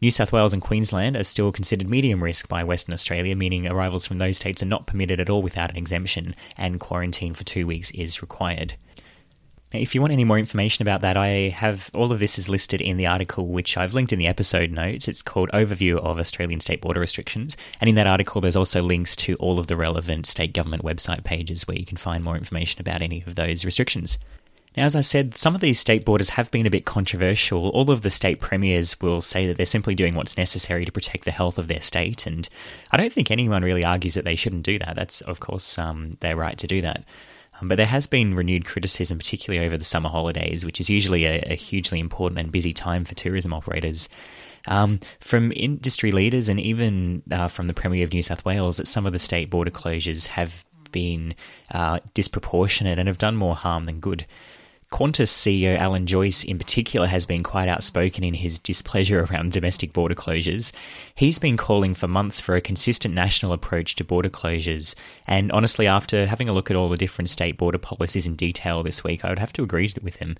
New 0.00 0.10
South 0.10 0.32
Wales 0.32 0.52
and 0.52 0.60
Queensland 0.60 1.16
are 1.16 1.24
still 1.24 1.52
considered 1.52 1.88
medium 1.88 2.22
risk 2.22 2.48
by 2.48 2.64
Western 2.64 2.92
Australia, 2.92 3.34
meaning 3.36 3.66
arrivals 3.66 4.06
from 4.06 4.18
those 4.18 4.36
states 4.36 4.62
are 4.62 4.66
not 4.66 4.86
permitted 4.86 5.20
at 5.20 5.30
all 5.30 5.40
without 5.40 5.70
an 5.70 5.76
exemption, 5.76 6.34
and 6.58 6.80
quarantine 6.80 7.32
for 7.32 7.44
two 7.44 7.66
weeks 7.66 7.90
is 7.92 8.20
required. 8.20 8.74
If 9.74 9.92
you 9.92 10.00
want 10.00 10.12
any 10.12 10.22
more 10.22 10.38
information 10.38 10.82
about 10.82 11.00
that, 11.00 11.16
I 11.16 11.48
have 11.48 11.90
all 11.92 12.12
of 12.12 12.20
this 12.20 12.38
is 12.38 12.48
listed 12.48 12.80
in 12.80 12.96
the 12.96 13.08
article 13.08 13.48
which 13.48 13.76
I've 13.76 13.92
linked 13.92 14.12
in 14.12 14.20
the 14.20 14.28
episode 14.28 14.70
notes. 14.70 15.08
It's 15.08 15.20
called 15.20 15.50
Overview 15.50 15.98
of 15.98 16.16
Australian 16.16 16.60
State 16.60 16.80
Border 16.80 17.00
Restrictions. 17.00 17.56
And 17.80 17.88
in 17.88 17.96
that 17.96 18.06
article, 18.06 18.40
there's 18.40 18.54
also 18.54 18.80
links 18.82 19.16
to 19.16 19.34
all 19.36 19.58
of 19.58 19.66
the 19.66 19.76
relevant 19.76 20.26
state 20.26 20.52
government 20.52 20.84
website 20.84 21.24
pages 21.24 21.66
where 21.66 21.76
you 21.76 21.84
can 21.84 21.96
find 21.96 22.22
more 22.22 22.36
information 22.36 22.80
about 22.80 23.02
any 23.02 23.24
of 23.26 23.34
those 23.34 23.64
restrictions. 23.64 24.16
Now, 24.76 24.84
as 24.84 24.94
I 24.94 25.00
said, 25.00 25.36
some 25.36 25.56
of 25.56 25.60
these 25.60 25.80
state 25.80 26.04
borders 26.04 26.30
have 26.30 26.52
been 26.52 26.66
a 26.66 26.70
bit 26.70 26.84
controversial. 26.84 27.70
All 27.70 27.90
of 27.90 28.02
the 28.02 28.10
state 28.10 28.40
premiers 28.40 29.00
will 29.00 29.20
say 29.20 29.44
that 29.48 29.56
they're 29.56 29.66
simply 29.66 29.96
doing 29.96 30.14
what's 30.14 30.36
necessary 30.36 30.84
to 30.84 30.92
protect 30.92 31.24
the 31.24 31.32
health 31.32 31.58
of 31.58 31.66
their 31.66 31.80
state, 31.80 32.26
and 32.26 32.48
I 32.92 32.96
don't 32.96 33.12
think 33.12 33.30
anyone 33.30 33.62
really 33.62 33.84
argues 33.84 34.14
that 34.14 34.24
they 34.24 34.36
shouldn't 34.36 34.64
do 34.64 34.78
that. 34.80 34.94
That's, 34.94 35.20
of 35.20 35.40
course, 35.40 35.78
um, 35.78 36.16
their 36.20 36.36
right 36.36 36.58
to 36.58 36.66
do 36.68 36.80
that. 36.82 37.04
Um, 37.60 37.68
but 37.68 37.76
there 37.76 37.86
has 37.86 38.06
been 38.06 38.34
renewed 38.34 38.64
criticism, 38.64 39.18
particularly 39.18 39.64
over 39.64 39.76
the 39.76 39.84
summer 39.84 40.08
holidays, 40.08 40.64
which 40.64 40.80
is 40.80 40.90
usually 40.90 41.24
a, 41.24 41.40
a 41.46 41.54
hugely 41.54 42.00
important 42.00 42.38
and 42.38 42.50
busy 42.50 42.72
time 42.72 43.04
for 43.04 43.14
tourism 43.14 43.52
operators. 43.52 44.08
Um, 44.66 45.00
from 45.20 45.52
industry 45.54 46.10
leaders 46.10 46.48
and 46.48 46.58
even 46.58 47.22
uh, 47.30 47.48
from 47.48 47.66
the 47.68 47.74
Premier 47.74 48.04
of 48.04 48.12
New 48.12 48.22
South 48.22 48.44
Wales, 48.44 48.78
that 48.78 48.88
some 48.88 49.06
of 49.06 49.12
the 49.12 49.18
state 49.18 49.50
border 49.50 49.70
closures 49.70 50.28
have 50.28 50.64
been 50.90 51.34
uh, 51.72 51.98
disproportionate 52.14 52.98
and 52.98 53.08
have 53.08 53.18
done 53.18 53.36
more 53.36 53.54
harm 53.54 53.84
than 53.84 54.00
good. 54.00 54.26
Qantas 54.92 55.30
CEO 55.30 55.76
Alan 55.78 56.06
Joyce, 56.06 56.44
in 56.44 56.58
particular, 56.58 57.06
has 57.06 57.26
been 57.26 57.42
quite 57.42 57.68
outspoken 57.68 58.22
in 58.24 58.34
his 58.34 58.58
displeasure 58.58 59.24
around 59.24 59.52
domestic 59.52 59.92
border 59.92 60.14
closures. 60.14 60.72
He's 61.14 61.38
been 61.38 61.56
calling 61.56 61.94
for 61.94 62.06
months 62.06 62.40
for 62.40 62.54
a 62.54 62.60
consistent 62.60 63.14
national 63.14 63.52
approach 63.52 63.96
to 63.96 64.04
border 64.04 64.30
closures. 64.30 64.94
And 65.26 65.50
honestly, 65.52 65.86
after 65.86 66.26
having 66.26 66.48
a 66.48 66.52
look 66.52 66.70
at 66.70 66.76
all 66.76 66.88
the 66.88 66.96
different 66.96 67.28
state 67.28 67.56
border 67.58 67.78
policies 67.78 68.26
in 68.26 68.36
detail 68.36 68.82
this 68.82 69.02
week, 69.02 69.24
I 69.24 69.30
would 69.30 69.38
have 69.38 69.52
to 69.54 69.62
agree 69.62 69.92
with 70.02 70.16
him. 70.16 70.36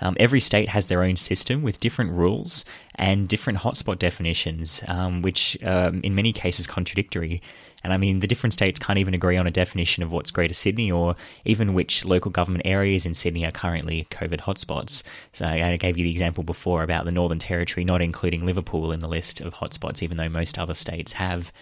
Um, 0.00 0.16
every 0.20 0.40
state 0.40 0.68
has 0.68 0.86
their 0.86 1.02
own 1.02 1.16
system 1.16 1.62
with 1.62 1.80
different 1.80 2.12
rules 2.12 2.64
and 2.96 3.26
different 3.26 3.60
hotspot 3.60 3.98
definitions, 3.98 4.82
um, 4.88 5.22
which 5.22 5.56
um, 5.64 6.00
in 6.02 6.14
many 6.14 6.32
cases 6.32 6.66
contradictory. 6.66 7.40
And 7.82 7.92
I 7.92 7.98
mean, 7.98 8.20
the 8.20 8.26
different 8.26 8.52
states 8.52 8.80
can't 8.80 8.98
even 8.98 9.14
agree 9.14 9.36
on 9.36 9.46
a 9.46 9.50
definition 9.50 10.02
of 10.02 10.10
what's 10.10 10.30
Greater 10.30 10.54
Sydney 10.54 10.90
or 10.90 11.14
even 11.44 11.72
which 11.72 12.04
local 12.04 12.30
government 12.30 12.66
areas 12.66 13.06
in 13.06 13.14
Sydney 13.14 13.46
are 13.46 13.52
currently 13.52 14.06
COVID 14.10 14.40
hotspots. 14.40 15.02
So 15.32 15.46
I 15.46 15.76
gave 15.76 15.96
you 15.96 16.04
the 16.04 16.10
example 16.10 16.42
before 16.42 16.82
about 16.82 17.04
the 17.04 17.12
Northern 17.12 17.38
Territory 17.38 17.84
not 17.84 18.02
including 18.02 18.44
Liverpool 18.44 18.92
in 18.92 19.00
the 19.00 19.08
list 19.08 19.40
of 19.40 19.54
hotspots, 19.54 20.02
even 20.02 20.16
though 20.16 20.28
most 20.28 20.58
other 20.58 20.74
states 20.74 21.12
have. 21.12 21.52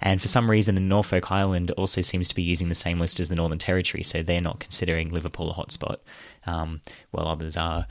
And 0.00 0.20
for 0.20 0.28
some 0.28 0.50
reason, 0.50 0.74
the 0.74 0.80
Norfolk 0.80 1.32
Island 1.32 1.70
also 1.72 2.00
seems 2.00 2.28
to 2.28 2.34
be 2.34 2.42
using 2.42 2.68
the 2.68 2.74
same 2.74 2.98
list 2.98 3.18
as 3.18 3.28
the 3.28 3.34
Northern 3.34 3.58
Territory, 3.58 4.02
so 4.02 4.22
they're 4.22 4.40
not 4.40 4.60
considering 4.60 5.10
Liverpool 5.10 5.50
a 5.50 5.54
hotspot, 5.54 5.96
um, 6.46 6.80
while 7.10 7.26
others 7.28 7.56
are. 7.56 7.86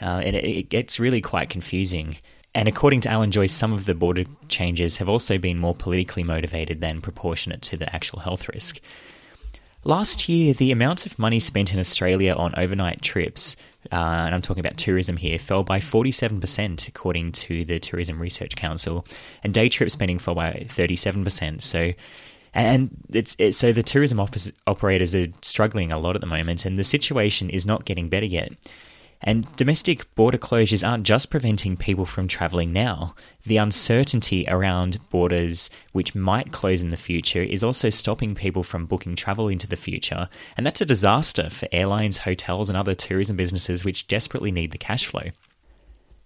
Uh, 0.00 0.22
and 0.24 0.34
it, 0.34 0.44
it 0.44 0.68
gets 0.68 0.98
really 0.98 1.20
quite 1.20 1.48
confusing. 1.48 2.16
And 2.54 2.68
according 2.68 3.00
to 3.02 3.10
Alan 3.10 3.30
Joyce, 3.30 3.52
some 3.52 3.72
of 3.72 3.84
the 3.84 3.94
border 3.94 4.24
changes 4.48 4.98
have 4.98 5.08
also 5.08 5.38
been 5.38 5.58
more 5.58 5.74
politically 5.74 6.22
motivated 6.22 6.80
than 6.80 7.00
proportionate 7.00 7.62
to 7.62 7.76
the 7.76 7.92
actual 7.94 8.20
health 8.20 8.48
risk. 8.48 8.80
Last 9.82 10.28
year, 10.28 10.54
the 10.54 10.72
amount 10.72 11.04
of 11.04 11.18
money 11.18 11.38
spent 11.38 11.74
in 11.74 11.78
Australia 11.78 12.32
on 12.34 12.54
overnight 12.56 13.02
trips, 13.02 13.56
uh, 13.92 13.96
and 13.96 14.34
I'm 14.34 14.42
talking 14.42 14.60
about 14.60 14.76
tourism 14.76 15.16
here, 15.16 15.38
fell 15.38 15.62
by 15.62 15.78
47%, 15.80 16.88
according 16.88 17.32
to 17.32 17.64
the 17.64 17.78
Tourism 17.78 18.20
Research 18.20 18.56
Council, 18.56 19.06
and 19.42 19.52
day 19.52 19.68
trip 19.68 19.90
spending 19.90 20.18
fell 20.18 20.34
by 20.34 20.66
37%. 20.68 21.62
So, 21.62 21.92
and 22.52 22.90
it's, 23.10 23.36
it's 23.38 23.56
so 23.56 23.72
the 23.72 23.82
tourism 23.82 24.20
operators 24.66 25.14
are 25.14 25.26
struggling 25.42 25.92
a 25.92 25.98
lot 25.98 26.14
at 26.14 26.20
the 26.20 26.26
moment, 26.26 26.64
and 26.64 26.78
the 26.78 26.84
situation 26.84 27.50
is 27.50 27.66
not 27.66 27.84
getting 27.84 28.08
better 28.08 28.26
yet. 28.26 28.52
And 29.26 29.50
domestic 29.56 30.14
border 30.14 30.36
closures 30.36 30.86
aren't 30.86 31.04
just 31.04 31.30
preventing 31.30 31.78
people 31.78 32.04
from 32.04 32.28
travelling 32.28 32.74
now. 32.74 33.14
The 33.46 33.56
uncertainty 33.56 34.44
around 34.46 34.98
borders, 35.08 35.70
which 35.92 36.14
might 36.14 36.52
close 36.52 36.82
in 36.82 36.90
the 36.90 36.98
future, 36.98 37.42
is 37.42 37.64
also 37.64 37.88
stopping 37.88 38.34
people 38.34 38.62
from 38.62 38.84
booking 38.84 39.16
travel 39.16 39.48
into 39.48 39.66
the 39.66 39.76
future. 39.76 40.28
And 40.58 40.66
that's 40.66 40.82
a 40.82 40.86
disaster 40.86 41.48
for 41.48 41.68
airlines, 41.72 42.18
hotels, 42.18 42.68
and 42.68 42.76
other 42.76 42.94
tourism 42.94 43.36
businesses 43.36 43.82
which 43.82 44.06
desperately 44.06 44.52
need 44.52 44.72
the 44.72 44.78
cash 44.78 45.06
flow. 45.06 45.30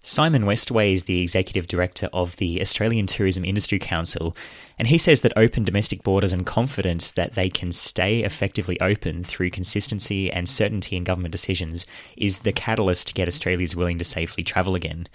Simon 0.01 0.43
Westaway 0.43 0.93
is 0.93 1.03
the 1.03 1.21
executive 1.21 1.67
director 1.67 2.07
of 2.13 2.37
the 2.37 2.61
Australian 2.61 3.05
Tourism 3.05 3.43
Industry 3.43 3.79
Council, 3.79 4.35
and 4.77 4.87
he 4.87 4.97
says 4.97 5.21
that 5.21 5.33
open 5.35 5.65
domestic 5.65 6.03
borders 6.03 6.31
and 6.31 6.45
confidence 6.45 7.11
that 7.11 7.33
they 7.33 7.49
can 7.49 7.73
stay 7.73 8.23
effectively 8.23 8.79
open 8.79 9.25
through 9.25 9.49
consistency 9.49 10.31
and 10.31 10.47
certainty 10.47 10.95
in 10.95 11.03
government 11.03 11.33
decisions 11.33 11.85
is 12.15 12.39
the 12.39 12.53
catalyst 12.53 13.07
to 13.07 13.13
get 13.13 13.27
Australians 13.27 13.75
willing 13.75 13.97
to 13.97 14.05
safely 14.05 14.41
travel 14.41 14.73
again. 14.73 15.05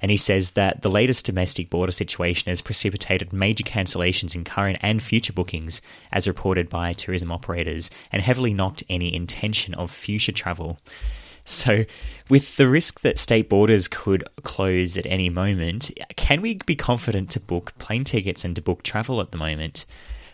And 0.00 0.12
he 0.12 0.16
says 0.16 0.52
that 0.52 0.82
the 0.82 0.90
latest 0.90 1.26
domestic 1.26 1.68
border 1.68 1.90
situation 1.90 2.48
has 2.48 2.62
precipitated 2.62 3.32
major 3.32 3.64
cancellations 3.64 4.36
in 4.36 4.44
current 4.44 4.78
and 4.80 5.02
future 5.02 5.32
bookings, 5.32 5.82
as 6.12 6.28
reported 6.28 6.68
by 6.68 6.92
tourism 6.92 7.32
operators, 7.32 7.90
and 8.12 8.22
heavily 8.22 8.54
knocked 8.54 8.84
any 8.88 9.12
intention 9.12 9.74
of 9.74 9.90
future 9.90 10.30
travel. 10.30 10.78
So, 11.48 11.86
with 12.28 12.56
the 12.56 12.68
risk 12.68 13.00
that 13.00 13.16
state 13.16 13.48
borders 13.48 13.88
could 13.88 14.22
close 14.42 14.98
at 14.98 15.06
any 15.06 15.30
moment, 15.30 15.90
can 16.14 16.42
we 16.42 16.58
be 16.66 16.76
confident 16.76 17.30
to 17.30 17.40
book 17.40 17.72
plane 17.78 18.04
tickets 18.04 18.44
and 18.44 18.54
to 18.56 18.60
book 18.60 18.82
travel 18.82 19.18
at 19.22 19.32
the 19.32 19.38
moment? 19.38 19.86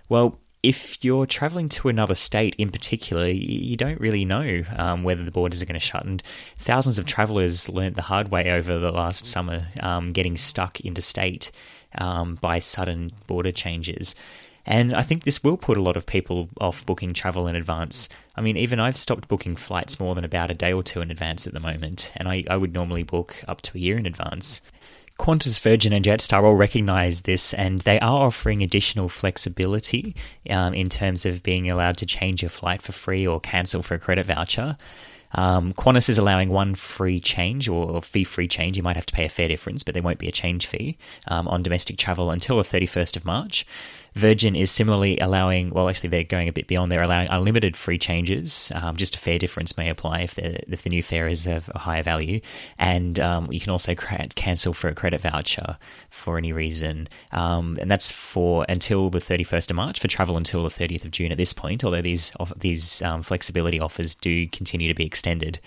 Well, 0.09 0.41
if 0.65 1.05
you're 1.05 1.27
traveling 1.27 1.69
to 1.69 1.89
another 1.89 2.17
state 2.17 2.57
in 2.59 2.71
particular, 2.71 3.29
you 3.29 3.77
don't 3.77 4.01
really 4.01 4.25
know 4.25 4.65
um, 4.77 5.05
whether 5.05 5.23
the 5.23 5.31
borders 5.31 5.63
are 5.63 5.67
going 5.67 5.79
to 5.79 5.87
shut. 5.87 6.05
And 6.05 6.21
thousands 6.57 6.99
of 6.99 7.07
travelers 7.07 7.69
learnt 7.69 7.95
the 7.95 8.03
hard 8.03 8.33
way 8.33 8.51
over 8.51 8.77
the 8.77 8.91
last 8.91 9.25
summer, 9.25 9.69
um, 9.79 10.11
getting 10.11 10.37
stuck 10.37 10.81
interstate 10.81 11.53
um, 11.97 12.35
by 12.41 12.59
sudden 12.59 13.13
border 13.29 13.53
changes. 13.53 14.17
And 14.67 14.93
I 14.93 15.03
think 15.03 15.23
this 15.23 15.45
will 15.45 15.59
put 15.59 15.77
a 15.77 15.83
lot 15.83 15.97
of 15.97 16.07
people 16.07 16.49
off 16.61 16.85
booking 16.85 17.13
travel 17.13 17.47
in 17.47 17.55
advance. 17.55 18.09
I 18.37 18.41
mean, 18.41 18.57
even 18.57 18.81
I've 18.81 18.97
stopped 18.97 19.29
booking 19.29 19.57
flights 19.57 20.01
more 20.01 20.15
than 20.15 20.25
about 20.25 20.51
a 20.51 20.55
day 20.55 20.73
or 20.73 20.83
two 20.83 21.01
in 21.01 21.11
advance 21.11 21.47
at 21.47 21.53
the 21.53 21.61
moment, 21.61 22.13
and 22.17 22.29
I, 22.29 22.45
I 22.49 22.57
would 22.57 22.73
normally 22.73 23.03
book 23.03 23.37
up 23.47 23.63
to 23.63 23.79
a 23.79 23.81
year 23.81 23.97
in 23.97 24.07
advance. 24.07 24.61
Qantas, 25.19 25.61
Virgin, 25.61 25.93
and 25.93 26.05
Jetstar 26.05 26.43
all 26.43 26.57
recognise 26.57 27.21
this, 27.21 27.55
and 27.55 27.79
they 27.81 28.01
are 28.01 28.27
offering 28.27 28.63
additional 28.63 29.09
flexibility 29.09 30.17
um, 30.51 30.75
in 30.75 30.89
terms 30.89 31.25
of 31.25 31.43
being 31.45 31.71
allowed 31.71 31.97
to 31.99 32.07
change 32.07 32.43
your 32.43 32.49
flight 32.49 32.83
for 32.83 32.91
free 32.91 33.25
or 33.25 33.39
cancel 33.39 33.83
for 33.83 33.95
a 33.95 33.99
credit 33.99 34.27
voucher. 34.27 34.77
Um, 35.35 35.73
Qantas 35.73 36.09
is 36.09 36.19
allowing 36.19 36.49
one 36.49 36.75
free 36.75 37.21
change 37.21 37.69
or 37.69 38.01
fee 38.03 38.25
free 38.25 38.49
change. 38.49 38.77
You 38.77 38.83
might 38.83 38.97
have 38.97 39.07
to 39.07 39.15
pay 39.15 39.25
a 39.25 39.29
fare 39.29 39.49
difference, 39.49 39.83
but 39.83 39.95
there 39.95 40.03
won't 40.03 40.19
be 40.19 40.29
a 40.29 40.33
change 40.33 40.67
fee 40.67 40.97
um, 41.29 41.47
on 41.49 41.63
domestic 41.63 41.97
travel 41.97 42.31
until 42.31 42.57
the 42.57 42.63
31st 42.63 43.17
of 43.17 43.25
March. 43.25 43.67
Virgin 44.15 44.55
is 44.55 44.71
similarly 44.71 45.19
allowing, 45.19 45.71
well, 45.71 45.89
actually, 45.89 46.09
they're 46.09 46.23
going 46.23 46.49
a 46.49 46.53
bit 46.53 46.69
beyond. 46.69 46.93
They're 46.93 47.03
allowing 47.03 47.27
unlimited 47.29 47.77
free 47.77 47.99
changes. 47.99 48.71
Um, 48.75 48.97
just 48.97 49.17
a 49.17 49.19
fare 49.19 49.39
difference 49.39 49.77
may 49.77 49.89
apply 49.91 50.21
if 50.21 50.37
the 50.37 50.73
if 50.73 50.83
the 50.83 50.91
new 50.91 51.03
fare 51.03 51.27
is 51.27 51.49
of 51.49 51.69
a 51.75 51.81
higher 51.81 52.03
value, 52.03 52.41
and 52.79 53.19
um, 53.19 53.51
you 53.51 53.59
can 53.59 53.71
also 53.71 53.95
cancel 53.95 54.73
for 54.73 54.89
a 54.89 54.95
credit 54.95 55.21
voucher 55.21 55.79
for 56.11 56.39
any 56.39 56.53
reason, 56.53 57.09
um, 57.33 57.77
and 57.81 57.91
that's 57.91 58.13
for 58.13 58.65
until 58.69 59.11
the 59.11 59.21
thirty 59.21 59.45
first 59.45 59.71
of 59.71 59.77
March 59.77 59.99
for 59.99 60.07
travel 60.07 60.37
until 60.37 60.63
the 60.63 60.71
thirtieth 60.71 61.05
of 61.05 61.11
June. 61.11 61.33
At 61.33 61.39
this 61.39 61.53
point, 61.53 61.85
although 61.85 62.03
these 62.03 62.31
these 62.57 63.03
um, 63.03 63.23
flexibility 63.23 63.81
offers 63.81 64.15
do 64.15 64.47
continue 64.47 64.89
to 64.89 64.95
be 64.95 65.07
extended. 65.07 65.59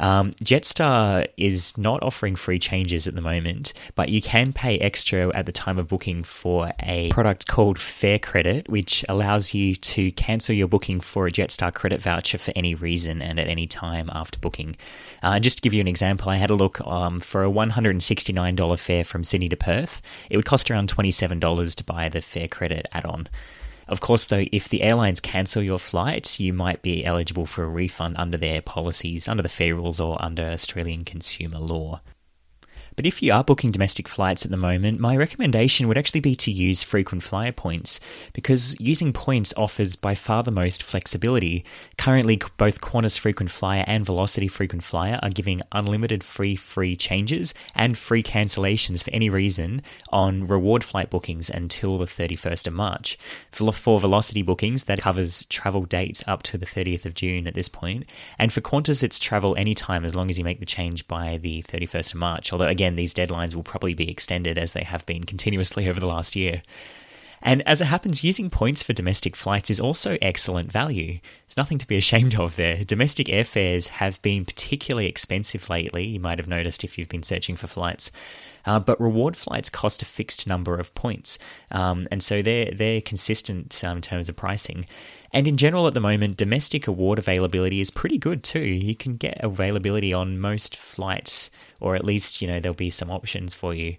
Um, 0.00 0.30
Jetstar 0.42 1.26
is 1.36 1.76
not 1.76 2.02
offering 2.02 2.36
free 2.36 2.58
changes 2.58 3.06
at 3.06 3.14
the 3.14 3.20
moment, 3.20 3.72
but 3.94 4.08
you 4.08 4.22
can 4.22 4.52
pay 4.52 4.78
extra 4.78 5.34
at 5.36 5.46
the 5.46 5.52
time 5.52 5.78
of 5.78 5.88
booking 5.88 6.24
for 6.24 6.72
a 6.80 7.10
product 7.10 7.46
called 7.46 7.78
Fare 7.78 8.18
Credit, 8.18 8.68
which 8.68 9.04
allows 9.08 9.52
you 9.52 9.74
to 9.76 10.10
cancel 10.12 10.54
your 10.54 10.68
booking 10.68 11.00
for 11.00 11.26
a 11.26 11.30
Jetstar 11.30 11.72
credit 11.72 12.00
voucher 12.00 12.38
for 12.38 12.52
any 12.56 12.74
reason 12.74 13.20
and 13.20 13.38
at 13.38 13.48
any 13.48 13.66
time 13.66 14.10
after 14.12 14.38
booking. 14.38 14.76
Uh, 15.22 15.38
just 15.38 15.58
to 15.58 15.62
give 15.62 15.72
you 15.74 15.80
an 15.80 15.88
example, 15.88 16.30
I 16.30 16.36
had 16.36 16.50
a 16.50 16.54
look 16.54 16.80
um, 16.86 17.18
for 17.18 17.44
a 17.44 17.50
$169 17.50 18.78
fare 18.78 19.04
from 19.04 19.24
Sydney 19.24 19.48
to 19.50 19.56
Perth. 19.56 20.00
It 20.30 20.36
would 20.36 20.46
cost 20.46 20.70
around 20.70 20.92
$27 20.92 21.74
to 21.74 21.84
buy 21.84 22.08
the 22.08 22.22
Fare 22.22 22.48
Credit 22.48 22.88
add 22.92 23.04
on. 23.04 23.28
Of 23.92 24.00
course, 24.00 24.26
though, 24.26 24.46
if 24.52 24.70
the 24.70 24.84
airlines 24.84 25.20
cancel 25.20 25.62
your 25.62 25.78
flight, 25.78 26.40
you 26.40 26.54
might 26.54 26.80
be 26.80 27.04
eligible 27.04 27.44
for 27.44 27.62
a 27.62 27.68
refund 27.68 28.16
under 28.16 28.38
their 28.38 28.62
policies, 28.62 29.28
under 29.28 29.42
the 29.42 29.50
fare 29.50 29.74
rules, 29.74 30.00
or 30.00 30.16
under 30.18 30.44
Australian 30.44 31.02
consumer 31.02 31.58
law. 31.58 32.00
But 32.96 33.06
if 33.06 33.22
you 33.22 33.32
are 33.32 33.42
booking 33.42 33.70
domestic 33.70 34.08
flights 34.08 34.44
at 34.44 34.50
the 34.50 34.56
moment, 34.56 35.00
my 35.00 35.16
recommendation 35.16 35.88
would 35.88 35.96
actually 35.96 36.20
be 36.20 36.36
to 36.36 36.50
use 36.50 36.82
frequent 36.82 37.22
flyer 37.22 37.52
points 37.52 38.00
because 38.32 38.78
using 38.78 39.12
points 39.12 39.54
offers 39.56 39.96
by 39.96 40.14
far 40.14 40.42
the 40.42 40.50
most 40.50 40.82
flexibility. 40.82 41.64
Currently, 41.96 42.40
both 42.56 42.80
Qantas 42.80 43.18
Frequent 43.18 43.50
Flyer 43.50 43.84
and 43.86 44.04
Velocity 44.04 44.48
Frequent 44.48 44.84
Flyer 44.84 45.18
are 45.22 45.30
giving 45.30 45.62
unlimited 45.72 46.22
free 46.22 46.56
free 46.56 46.96
changes 46.96 47.54
and 47.74 47.96
free 47.96 48.22
cancellations 48.22 49.02
for 49.02 49.10
any 49.10 49.30
reason 49.30 49.82
on 50.10 50.46
reward 50.46 50.84
flight 50.84 51.08
bookings 51.10 51.48
until 51.48 51.98
the 51.98 52.04
31st 52.04 52.66
of 52.66 52.72
March. 52.74 53.18
For, 53.52 53.72
Velocity 54.00 54.42
bookings, 54.42 54.84
that 54.84 55.00
covers 55.00 55.46
travel 55.46 55.84
dates 55.84 56.22
up 56.26 56.42
to 56.44 56.58
the 56.58 56.66
30th 56.66 57.06
of 57.06 57.14
June 57.14 57.46
at 57.46 57.54
this 57.54 57.68
point, 57.68 58.10
and 58.38 58.52
for 58.52 58.60
Qantas, 58.60 59.02
it's 59.02 59.18
travel 59.18 59.56
anytime 59.56 60.04
as 60.04 60.14
long 60.14 60.28
as 60.28 60.38
you 60.38 60.44
make 60.44 60.60
the 60.60 60.66
change 60.66 61.06
by 61.08 61.38
the 61.38 61.62
31st 61.62 62.14
of 62.14 62.20
March. 62.20 62.52
Although 62.52 62.66
again 62.66 62.81
again, 62.82 62.96
these 62.96 63.14
deadlines 63.14 63.54
will 63.54 63.62
probably 63.62 63.94
be 63.94 64.10
extended 64.10 64.58
as 64.58 64.72
they 64.72 64.82
have 64.82 65.06
been 65.06 65.22
continuously 65.22 65.88
over 65.88 66.00
the 66.00 66.06
last 66.06 66.34
year. 66.34 66.62
And 67.40 67.62
as 67.66 67.80
it 67.80 67.86
happens, 67.86 68.24
using 68.24 68.50
points 68.50 68.82
for 68.82 68.92
domestic 68.92 69.36
flights 69.36 69.70
is 69.70 69.78
also 69.78 70.18
excellent 70.20 70.70
value. 70.72 71.20
There's 71.46 71.56
nothing 71.56 71.78
to 71.78 71.86
be 71.86 71.96
ashamed 71.96 72.34
of 72.36 72.56
there. 72.56 72.82
Domestic 72.82 73.28
airfares 73.28 73.86
have 73.88 74.20
been 74.22 74.44
particularly 74.44 75.06
expensive 75.06 75.70
lately, 75.70 76.04
you 76.04 76.18
might 76.18 76.40
have 76.40 76.48
noticed 76.48 76.82
if 76.82 76.98
you've 76.98 77.08
been 77.08 77.22
searching 77.22 77.54
for 77.54 77.68
flights. 77.68 78.10
Uh, 78.66 78.80
but 78.80 79.00
reward 79.00 79.36
flights 79.36 79.70
cost 79.70 80.02
a 80.02 80.04
fixed 80.04 80.48
number 80.48 80.76
of 80.76 80.92
points, 80.94 81.38
um, 81.70 82.06
and 82.12 82.22
so 82.22 82.42
they're 82.42 82.70
they're 82.72 83.00
consistent 83.00 83.82
um, 83.82 83.96
in 83.96 84.02
terms 84.02 84.28
of 84.28 84.36
pricing. 84.36 84.86
And 85.32 85.48
in 85.48 85.56
general, 85.56 85.86
at 85.86 85.94
the 85.94 86.00
moment, 86.00 86.36
domestic 86.36 86.86
award 86.86 87.18
availability 87.18 87.80
is 87.80 87.90
pretty 87.90 88.18
good 88.18 88.42
too. 88.42 88.60
You 88.60 88.94
can 88.94 89.16
get 89.16 89.42
availability 89.42 90.12
on 90.12 90.38
most 90.38 90.76
flights, 90.76 91.50
or 91.80 91.94
at 91.94 92.04
least, 92.04 92.42
you 92.42 92.48
know, 92.48 92.60
there'll 92.60 92.74
be 92.74 92.90
some 92.90 93.10
options 93.10 93.54
for 93.54 93.72
you. 93.72 93.96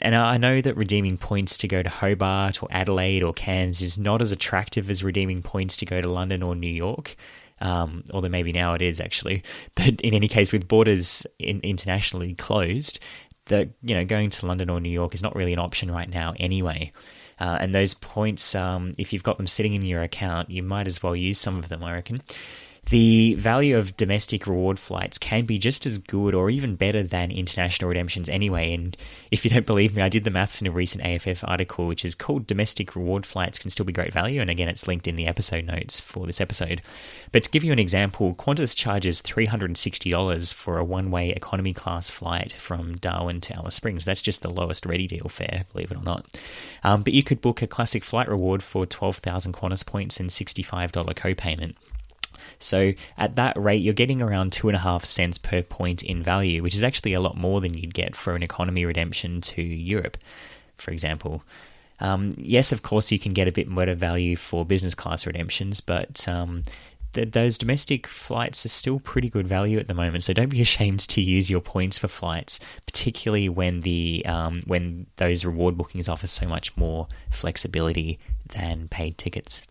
And 0.00 0.16
I 0.16 0.36
know 0.36 0.60
that 0.60 0.76
redeeming 0.76 1.16
points 1.16 1.56
to 1.58 1.68
go 1.68 1.82
to 1.82 1.88
Hobart 1.88 2.60
or 2.62 2.68
Adelaide 2.72 3.22
or 3.22 3.32
Cairns 3.32 3.80
is 3.80 3.96
not 3.96 4.20
as 4.20 4.32
attractive 4.32 4.90
as 4.90 5.04
redeeming 5.04 5.42
points 5.42 5.76
to 5.76 5.86
go 5.86 6.00
to 6.00 6.10
London 6.10 6.42
or 6.42 6.56
New 6.56 6.66
York. 6.66 7.14
Um, 7.60 8.02
although 8.12 8.28
maybe 8.28 8.50
now 8.50 8.74
it 8.74 8.82
is 8.82 9.00
actually. 9.00 9.44
But 9.76 10.00
in 10.00 10.14
any 10.14 10.26
case, 10.26 10.52
with 10.52 10.66
borders 10.66 11.24
in, 11.38 11.60
internationally 11.60 12.34
closed, 12.34 12.98
that 13.46 13.68
you 13.82 13.94
know 13.94 14.04
going 14.04 14.30
to 14.30 14.46
London 14.46 14.68
or 14.68 14.80
New 14.80 14.90
York 14.90 15.14
is 15.14 15.22
not 15.22 15.36
really 15.36 15.52
an 15.52 15.58
option 15.60 15.90
right 15.90 16.08
now 16.08 16.34
anyway. 16.38 16.90
Uh, 17.42 17.58
and 17.58 17.74
those 17.74 17.92
points, 17.92 18.54
um, 18.54 18.92
if 18.98 19.12
you've 19.12 19.24
got 19.24 19.36
them 19.36 19.48
sitting 19.48 19.74
in 19.74 19.82
your 19.82 20.00
account, 20.00 20.48
you 20.48 20.62
might 20.62 20.86
as 20.86 21.02
well 21.02 21.16
use 21.16 21.38
some 21.38 21.58
of 21.58 21.68
them, 21.68 21.82
I 21.82 21.92
reckon. 21.92 22.22
The 22.86 23.34
value 23.34 23.78
of 23.78 23.96
domestic 23.96 24.46
reward 24.46 24.78
flights 24.78 25.16
can 25.16 25.46
be 25.46 25.56
just 25.56 25.86
as 25.86 25.98
good 25.98 26.34
or 26.34 26.50
even 26.50 26.74
better 26.76 27.02
than 27.02 27.30
international 27.30 27.88
redemptions 27.88 28.28
anyway. 28.28 28.74
And 28.74 28.96
if 29.30 29.44
you 29.44 29.50
don't 29.50 29.64
believe 29.64 29.94
me, 29.94 30.02
I 30.02 30.08
did 30.08 30.24
the 30.24 30.30
maths 30.30 30.60
in 30.60 30.66
a 30.66 30.72
recent 30.72 31.04
AFF 31.04 31.44
article, 31.46 31.86
which 31.86 32.04
is 32.04 32.14
called 32.14 32.46
Domestic 32.46 32.94
Reward 32.94 33.24
Flights 33.24 33.58
Can 33.58 33.70
Still 33.70 33.86
Be 33.86 33.92
Great 33.92 34.12
Value. 34.12 34.40
And 34.40 34.50
again, 34.50 34.68
it's 34.68 34.88
linked 34.88 35.06
in 35.06 35.16
the 35.16 35.26
episode 35.26 35.64
notes 35.64 36.00
for 36.00 36.26
this 36.26 36.40
episode. 36.40 36.82
But 37.30 37.44
to 37.44 37.50
give 37.50 37.64
you 37.64 37.72
an 37.72 37.78
example, 37.78 38.34
Qantas 38.34 38.76
charges 38.76 39.22
$360 39.22 40.52
for 40.52 40.76
a 40.76 40.84
one 40.84 41.10
way 41.10 41.30
economy 41.30 41.72
class 41.72 42.10
flight 42.10 42.52
from 42.52 42.96
Darwin 42.96 43.40
to 43.42 43.56
Alice 43.56 43.76
Springs. 43.76 44.04
That's 44.04 44.22
just 44.22 44.42
the 44.42 44.50
lowest 44.50 44.84
Red 44.84 45.00
e-Deal 45.00 45.28
fare, 45.28 45.64
believe 45.72 45.92
it 45.92 45.96
or 45.96 46.02
not. 46.02 46.26
Um, 46.82 47.02
but 47.02 47.14
you 47.14 47.22
could 47.22 47.40
book 47.40 47.62
a 47.62 47.66
classic 47.66 48.04
flight 48.04 48.28
reward 48.28 48.62
for 48.62 48.84
12,000 48.84 49.52
Qantas 49.54 49.86
points 49.86 50.20
and 50.20 50.28
$65 50.28 51.16
co 51.16 51.34
payment. 51.34 51.76
So 52.58 52.92
at 53.16 53.36
that 53.36 53.56
rate, 53.60 53.82
you're 53.82 53.94
getting 53.94 54.22
around 54.22 54.52
two 54.52 54.68
and 54.68 54.76
a 54.76 54.80
half 54.80 55.04
cents 55.04 55.38
per 55.38 55.62
point 55.62 56.02
in 56.02 56.22
value, 56.22 56.62
which 56.62 56.74
is 56.74 56.82
actually 56.82 57.14
a 57.14 57.20
lot 57.20 57.36
more 57.36 57.60
than 57.60 57.74
you'd 57.74 57.94
get 57.94 58.16
for 58.16 58.34
an 58.34 58.42
economy 58.42 58.84
redemption 58.84 59.40
to 59.42 59.62
Europe, 59.62 60.16
for 60.76 60.90
example. 60.90 61.42
Um, 62.00 62.32
yes, 62.36 62.72
of 62.72 62.82
course, 62.82 63.12
you 63.12 63.18
can 63.18 63.32
get 63.32 63.46
a 63.46 63.52
bit 63.52 63.72
better 63.72 63.94
value 63.94 64.36
for 64.36 64.64
business 64.64 64.94
class 64.94 65.24
redemptions, 65.24 65.80
but 65.80 66.26
um, 66.26 66.64
th- 67.12 67.30
those 67.30 67.58
domestic 67.58 68.06
flights 68.06 68.64
are 68.66 68.70
still 68.70 68.98
pretty 68.98 69.28
good 69.28 69.46
value 69.46 69.78
at 69.78 69.86
the 69.86 69.94
moment. 69.94 70.24
So 70.24 70.32
don't 70.32 70.48
be 70.48 70.60
ashamed 70.68 71.00
to 71.00 71.22
use 71.22 71.50
your 71.50 71.60
points 71.60 71.98
for 71.98 72.08
flights, 72.08 72.58
particularly 72.86 73.48
when 73.48 73.80
the 73.80 74.24
um, 74.26 74.62
when 74.66 75.06
those 75.16 75.44
reward 75.44 75.76
bookings 75.76 76.08
offer 76.08 76.26
so 76.26 76.46
much 76.46 76.76
more 76.76 77.06
flexibility 77.30 78.18
than 78.48 78.88
paid 78.88 79.18
tickets. 79.18 79.62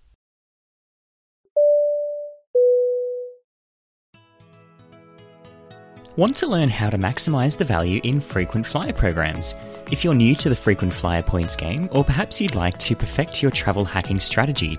Want 6.18 6.36
to 6.38 6.48
learn 6.48 6.70
how 6.70 6.90
to 6.90 6.98
maximize 6.98 7.56
the 7.56 7.64
value 7.64 8.02
in 8.04 8.20
frequent 8.20 8.66
flyer 8.66 8.92
programs? 8.92 9.56
If 9.92 10.04
you're 10.04 10.14
new 10.14 10.36
to 10.36 10.50
the 10.50 10.56
frequent 10.58 10.94
flyer 10.94 11.24
points 11.24 11.56
game, 11.56 11.88
or 11.94 12.04
perhaps 12.04 12.42
you'd 12.42 12.54
like 12.54 12.78
to 12.80 12.98
perfect 12.98 13.42
your 13.42 13.50
travel 13.50 13.86
hacking 13.86 14.20
strategy, 14.20 14.78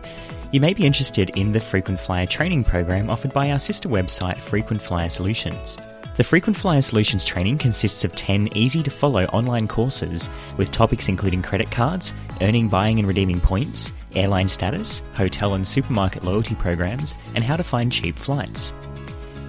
you 0.50 0.60
may 0.60 0.74
be 0.74 0.84
interested 0.84 1.30
in 1.30 1.52
the 1.52 1.60
frequent 1.60 1.98
flyer 1.98 2.26
training 2.26 2.64
program 2.64 3.08
offered 3.08 3.32
by 3.32 3.50
our 3.50 3.58
sister 3.58 3.88
website, 3.88 4.36
Frequent 4.36 4.82
Flyer 4.82 5.08
Solutions. 5.08 5.78
The 6.18 6.24
Frequent 6.24 6.54
Flyer 6.54 6.82
Solutions 6.82 7.24
training 7.24 7.56
consists 7.56 8.04
of 8.04 8.14
10 8.14 8.54
easy 8.54 8.82
to 8.82 8.90
follow 8.90 9.24
online 9.28 9.66
courses 9.66 10.28
with 10.58 10.70
topics 10.70 11.08
including 11.08 11.40
credit 11.40 11.70
cards, 11.70 12.12
earning, 12.42 12.68
buying, 12.68 12.98
and 12.98 13.08
redeeming 13.08 13.40
points, 13.40 13.92
airline 14.14 14.48
status, 14.48 15.02
hotel 15.14 15.54
and 15.54 15.66
supermarket 15.66 16.24
loyalty 16.24 16.54
programs, 16.56 17.14
and 17.34 17.42
how 17.42 17.56
to 17.56 17.64
find 17.64 17.90
cheap 17.90 18.18
flights. 18.18 18.74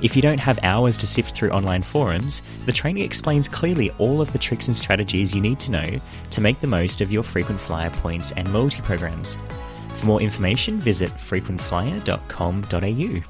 If 0.04 0.16
you 0.18 0.22
don't 0.22 0.42
have 0.42 0.60
hours 0.63 0.98
to 0.98 1.08
sift 1.08 1.34
through 1.34 1.52
online 1.52 1.82
forums, 1.82 2.42
the 2.66 2.74
training 2.74 3.04
explains 3.04 3.48
clearly 3.48 3.89
all 3.92 4.20
of 4.20 4.34
the 4.34 4.38
tricks 4.38 4.68
and 4.68 4.76
strategies 4.76 5.34
you 5.34 5.39
need 5.39 5.62
to 5.62 5.72
know 5.72 6.02
to 6.32 6.42
make 6.42 6.60
the 6.60 6.68
most 6.68 7.00
of 7.00 7.10
your 7.10 7.24
frequent 7.24 7.62
flyer 7.62 7.89
points 7.89 8.34
and 8.34 8.52
loyalty 8.52 8.82
programs. 8.82 9.38
For 9.96 10.06
more 10.06 10.22
information, 10.22 10.82
visit 10.82 11.10
frequentflyer.com.au. 11.12 13.30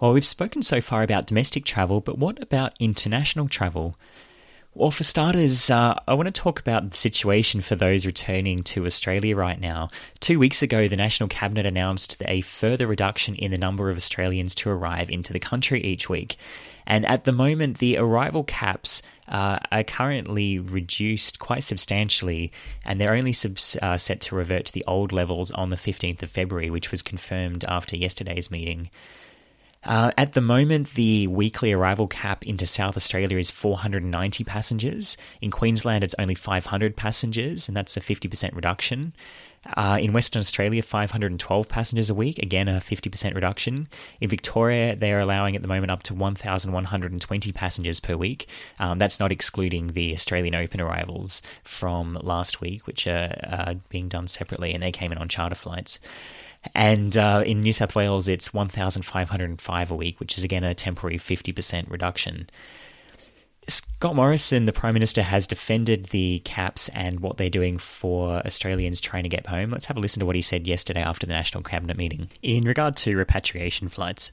Well, 0.00 0.14
we've 0.14 0.24
spoken 0.24 0.62
so 0.62 0.80
far 0.80 1.02
about 1.02 1.26
domestic 1.26 1.66
travel, 1.66 2.00
but 2.00 2.16
what 2.16 2.42
about 2.42 2.72
international 2.80 3.48
travel? 3.48 3.96
Well, 4.72 4.92
for 4.92 5.02
starters, 5.02 5.68
uh, 5.68 5.98
I 6.06 6.14
want 6.14 6.32
to 6.32 6.40
talk 6.40 6.60
about 6.60 6.90
the 6.90 6.96
situation 6.96 7.60
for 7.60 7.74
those 7.74 8.06
returning 8.06 8.62
to 8.62 8.86
Australia 8.86 9.34
right 9.34 9.60
now. 9.60 9.90
Two 10.20 10.38
weeks 10.38 10.62
ago, 10.62 10.86
the 10.86 10.96
National 10.96 11.28
Cabinet 11.28 11.66
announced 11.66 12.16
a 12.24 12.40
further 12.42 12.86
reduction 12.86 13.34
in 13.34 13.50
the 13.50 13.58
number 13.58 13.90
of 13.90 13.96
Australians 13.96 14.54
to 14.54 14.70
arrive 14.70 15.10
into 15.10 15.32
the 15.32 15.40
country 15.40 15.82
each 15.82 16.08
week. 16.08 16.36
And 16.86 17.04
at 17.06 17.24
the 17.24 17.32
moment, 17.32 17.78
the 17.78 17.98
arrival 17.98 18.44
caps 18.44 19.02
uh, 19.26 19.58
are 19.72 19.82
currently 19.82 20.60
reduced 20.60 21.40
quite 21.40 21.64
substantially, 21.64 22.52
and 22.84 23.00
they're 23.00 23.14
only 23.14 23.32
subs- 23.32 23.76
uh, 23.82 23.98
set 23.98 24.20
to 24.20 24.36
revert 24.36 24.66
to 24.66 24.72
the 24.72 24.84
old 24.86 25.10
levels 25.10 25.50
on 25.50 25.70
the 25.70 25.76
15th 25.76 26.22
of 26.22 26.30
February, 26.30 26.70
which 26.70 26.92
was 26.92 27.02
confirmed 27.02 27.64
after 27.66 27.96
yesterday's 27.96 28.52
meeting. 28.52 28.88
Uh, 29.82 30.10
at 30.18 30.34
the 30.34 30.42
moment, 30.42 30.92
the 30.94 31.26
weekly 31.26 31.72
arrival 31.72 32.06
cap 32.06 32.46
into 32.46 32.66
South 32.66 32.96
Australia 32.96 33.38
is 33.38 33.50
490 33.50 34.44
passengers. 34.44 35.16
In 35.40 35.50
Queensland, 35.50 36.04
it's 36.04 36.14
only 36.18 36.34
500 36.34 36.96
passengers, 36.96 37.66
and 37.66 37.76
that's 37.76 37.96
a 37.96 38.00
50% 38.00 38.54
reduction. 38.54 39.14
Uh, 39.76 39.98
in 40.00 40.12
Western 40.12 40.40
Australia, 40.40 40.82
512 40.82 41.68
passengers 41.68 42.08
a 42.08 42.14
week, 42.14 42.38
again 42.38 42.66
a 42.66 42.72
50% 42.80 43.34
reduction. 43.34 43.88
In 44.20 44.28
Victoria, 44.28 44.96
they're 44.96 45.20
allowing 45.20 45.54
at 45.54 45.62
the 45.62 45.68
moment 45.68 45.90
up 45.90 46.02
to 46.04 46.14
1,120 46.14 47.52
passengers 47.52 48.00
per 48.00 48.16
week. 48.16 48.48
Um, 48.78 48.98
that's 48.98 49.20
not 49.20 49.32
excluding 49.32 49.88
the 49.88 50.14
Australian 50.14 50.54
Open 50.54 50.80
arrivals 50.80 51.42
from 51.62 52.18
last 52.22 52.60
week, 52.60 52.86
which 52.86 53.06
are 53.06 53.34
uh, 53.42 53.74
being 53.90 54.08
done 54.08 54.26
separately, 54.26 54.72
and 54.72 54.82
they 54.82 54.92
came 54.92 55.12
in 55.12 55.18
on 55.18 55.28
charter 55.28 55.54
flights. 55.54 55.98
And 56.74 57.16
uh, 57.16 57.42
in 57.46 57.62
New 57.62 57.72
South 57.72 57.94
Wales, 57.94 58.28
it's 58.28 58.52
1,505 58.52 59.90
a 59.90 59.94
week, 59.94 60.20
which 60.20 60.36
is 60.36 60.44
again 60.44 60.64
a 60.64 60.74
temporary 60.74 61.18
50% 61.18 61.90
reduction. 61.90 62.48
Scott 63.68 64.16
Morrison, 64.16 64.64
the 64.64 64.72
Prime 64.72 64.94
Minister, 64.94 65.22
has 65.22 65.46
defended 65.46 66.06
the 66.06 66.40
caps 66.40 66.88
and 66.90 67.20
what 67.20 67.36
they're 67.36 67.50
doing 67.50 67.78
for 67.78 68.44
Australians 68.46 69.00
trying 69.00 69.22
to 69.22 69.28
get 69.28 69.46
home. 69.46 69.70
Let's 69.70 69.86
have 69.86 69.96
a 69.96 70.00
listen 70.00 70.20
to 70.20 70.26
what 70.26 70.36
he 70.36 70.42
said 70.42 70.66
yesterday 70.66 71.02
after 71.02 71.26
the 71.26 71.32
National 71.32 71.62
Cabinet 71.62 71.96
meeting 71.96 72.30
in 72.42 72.64
regard 72.64 72.96
to 72.96 73.16
repatriation 73.16 73.88
flights. 73.88 74.32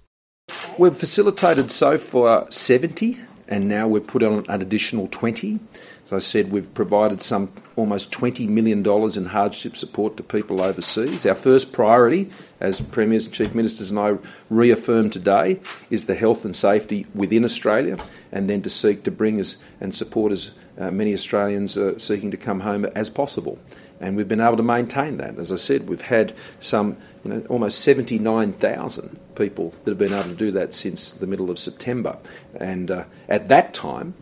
We've 0.77 0.95
facilitated 0.95 1.71
so 1.71 1.97
far 1.97 2.49
70, 2.49 3.17
and 3.47 3.67
now 3.67 3.87
we've 3.87 4.05
put 4.05 4.23
on 4.23 4.45
an 4.47 4.61
additional 4.61 5.07
20. 5.07 5.59
As 6.05 6.13
I 6.13 6.19
said, 6.19 6.51
we've 6.51 6.73
provided 6.73 7.21
some 7.21 7.51
almost 7.75 8.11
$20 8.11 8.47
million 8.47 8.85
in 9.17 9.25
hardship 9.25 9.75
support 9.75 10.17
to 10.17 10.23
people 10.23 10.61
overseas. 10.61 11.25
Our 11.25 11.35
first 11.35 11.73
priority, 11.73 12.29
as 12.59 12.79
Premiers 12.79 13.25
and 13.25 13.33
Chief 13.33 13.53
Ministers 13.53 13.91
and 13.91 13.99
I 13.99 14.17
reaffirmed 14.49 15.13
today, 15.13 15.59
is 15.89 16.05
the 16.05 16.15
health 16.15 16.45
and 16.45 16.55
safety 16.55 17.05
within 17.13 17.43
Australia, 17.43 17.97
and 18.31 18.49
then 18.49 18.61
to 18.61 18.69
seek 18.69 19.03
to 19.03 19.11
bring 19.11 19.39
us 19.39 19.57
and 19.81 19.93
support 19.93 20.31
as 20.31 20.51
uh, 20.77 20.91
many 20.91 21.13
Australians 21.13 21.77
seeking 21.97 22.31
to 22.31 22.37
come 22.37 22.61
home 22.61 22.85
as 22.85 23.09
possible. 23.09 23.59
And 23.99 24.15
we've 24.15 24.27
been 24.27 24.41
able 24.41 24.57
to 24.57 24.63
maintain 24.63 25.17
that. 25.17 25.39
As 25.39 25.51
I 25.51 25.55
said, 25.55 25.89
we've 25.89 26.01
had 26.01 26.33
some, 26.59 26.97
you 27.23 27.31
know, 27.31 27.45
almost 27.49 27.79
79,000 27.81 29.19
people 29.35 29.73
that 29.83 29.91
have 29.91 29.97
been 29.97 30.13
able 30.13 30.29
to 30.29 30.35
do 30.35 30.51
that 30.51 30.73
since 30.73 31.13
the 31.13 31.27
middle 31.27 31.49
of 31.49 31.57
September. 31.57 32.17
And 32.59 32.91
uh, 32.91 33.05
at 33.27 33.49
that 33.49 33.73
time, 33.73 34.13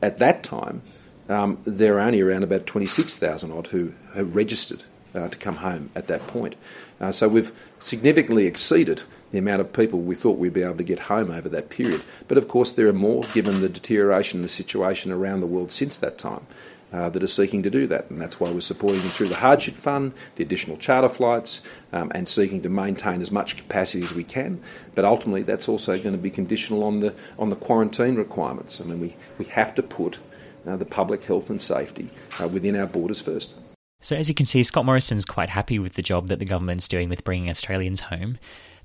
at 0.00 0.18
that 0.18 0.42
time, 0.42 0.82
um, 1.28 1.58
there 1.64 1.96
are 1.96 2.00
only 2.00 2.20
around 2.20 2.44
about 2.44 2.66
26,000 2.66 3.50
odd 3.50 3.68
who 3.68 3.94
have 4.14 4.36
registered 4.36 4.84
uh, 5.14 5.28
to 5.28 5.38
come 5.38 5.56
home 5.56 5.90
at 5.94 6.06
that 6.06 6.26
point. 6.26 6.54
Uh, 7.00 7.10
so 7.10 7.28
we've 7.28 7.52
significantly 7.80 8.46
exceeded 8.46 9.02
the 9.32 9.38
amount 9.38 9.60
of 9.60 9.72
people 9.72 10.00
we 10.00 10.14
thought 10.14 10.38
we'd 10.38 10.52
be 10.52 10.62
able 10.62 10.76
to 10.76 10.84
get 10.84 11.00
home 11.00 11.30
over 11.30 11.48
that 11.48 11.68
period. 11.68 12.02
But 12.28 12.38
of 12.38 12.48
course, 12.48 12.72
there 12.72 12.86
are 12.86 12.92
more, 12.92 13.24
given 13.34 13.60
the 13.60 13.68
deterioration 13.68 14.38
in 14.38 14.42
the 14.42 14.48
situation 14.48 15.10
around 15.10 15.40
the 15.40 15.46
world 15.46 15.72
since 15.72 15.96
that 15.96 16.16
time. 16.16 16.46
Uh, 16.92 17.10
that 17.10 17.20
are 17.20 17.26
seeking 17.26 17.64
to 17.64 17.68
do 17.68 17.88
that, 17.88 18.08
and 18.10 18.20
that's 18.20 18.38
why 18.38 18.48
we're 18.48 18.60
supporting 18.60 19.00
them 19.00 19.10
through 19.10 19.26
the 19.26 19.34
hardship 19.34 19.74
fund, 19.74 20.12
the 20.36 20.44
additional 20.44 20.76
charter 20.76 21.08
flights, 21.08 21.60
um, 21.92 22.12
and 22.14 22.28
seeking 22.28 22.62
to 22.62 22.68
maintain 22.68 23.20
as 23.20 23.32
much 23.32 23.56
capacity 23.56 24.04
as 24.04 24.14
we 24.14 24.22
can. 24.22 24.60
But 24.94 25.04
ultimately, 25.04 25.42
that's 25.42 25.68
also 25.68 25.98
going 25.98 26.14
to 26.14 26.22
be 26.22 26.30
conditional 26.30 26.84
on 26.84 27.00
the 27.00 27.12
on 27.40 27.50
the 27.50 27.56
quarantine 27.56 28.14
requirements. 28.14 28.80
I 28.80 28.84
mean, 28.84 29.00
we, 29.00 29.16
we 29.36 29.46
have 29.46 29.74
to 29.74 29.82
put 29.82 30.20
uh, 30.64 30.76
the 30.76 30.84
public 30.84 31.24
health 31.24 31.50
and 31.50 31.60
safety 31.60 32.08
uh, 32.40 32.46
within 32.46 32.76
our 32.76 32.86
borders 32.86 33.20
first. 33.20 33.54
So, 34.00 34.14
as 34.14 34.28
you 34.28 34.34
can 34.34 34.46
see, 34.46 34.62
Scott 34.62 34.84
Morrison's 34.84 35.24
quite 35.24 35.48
happy 35.48 35.78
with 35.78 35.94
the 35.94 36.02
job 36.02 36.28
that 36.28 36.38
the 36.38 36.44
government's 36.44 36.86
doing 36.86 37.08
with 37.08 37.24
bringing 37.24 37.50
Australians 37.50 38.00
home. 38.00 38.38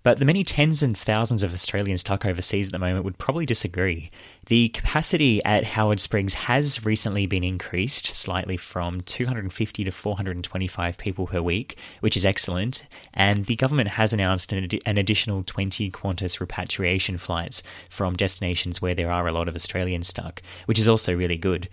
But 0.04 0.18
the 0.18 0.26
many 0.26 0.44
tens 0.44 0.82
and 0.82 0.98
thousands 0.98 1.44
of 1.44 1.54
Australians 1.54 2.02
stuck 2.02 2.26
overseas 2.26 2.68
at 2.68 2.74
the 2.74 2.80
moment 2.80 3.06
would 3.06 3.20
probably 3.20 3.46
disagree. 3.46 4.10
The 4.48 4.70
capacity 4.70 5.44
at 5.46 5.64
Howard 5.64 6.00
Springs 6.00 6.34
has 6.34 6.84
recently 6.84 7.28
been 7.28 7.44
increased 7.44 8.08
slightly 8.08 8.58
from 8.58 9.02
250 9.02 9.84
to 9.84 9.92
425 9.92 10.98
people 10.98 11.28
per 11.28 11.42
week, 11.42 11.78
which 12.00 12.18
is 12.18 12.26
excellent. 12.26 12.88
And 13.14 13.46
the 13.46 13.56
government 13.56 13.90
has 13.90 14.12
announced 14.12 14.52
an, 14.52 14.64
ad- 14.64 14.80
an 14.88 14.98
additional 14.98 15.44
20 15.44 15.92
Qantas 15.92 16.40
repatriation 16.40 17.20
flights 17.20 17.62
from 17.90 18.16
destinations 18.16 18.82
where 18.82 18.96
there 18.96 19.12
are 19.12 19.28
a 19.28 19.34
lot 19.34 19.48
of 19.48 19.56
Australians 19.56 20.08
stuck, 20.08 20.42
which 20.66 20.80
is 20.80 20.88
also 20.88 21.16
really 21.16 21.38
good. 21.38 21.70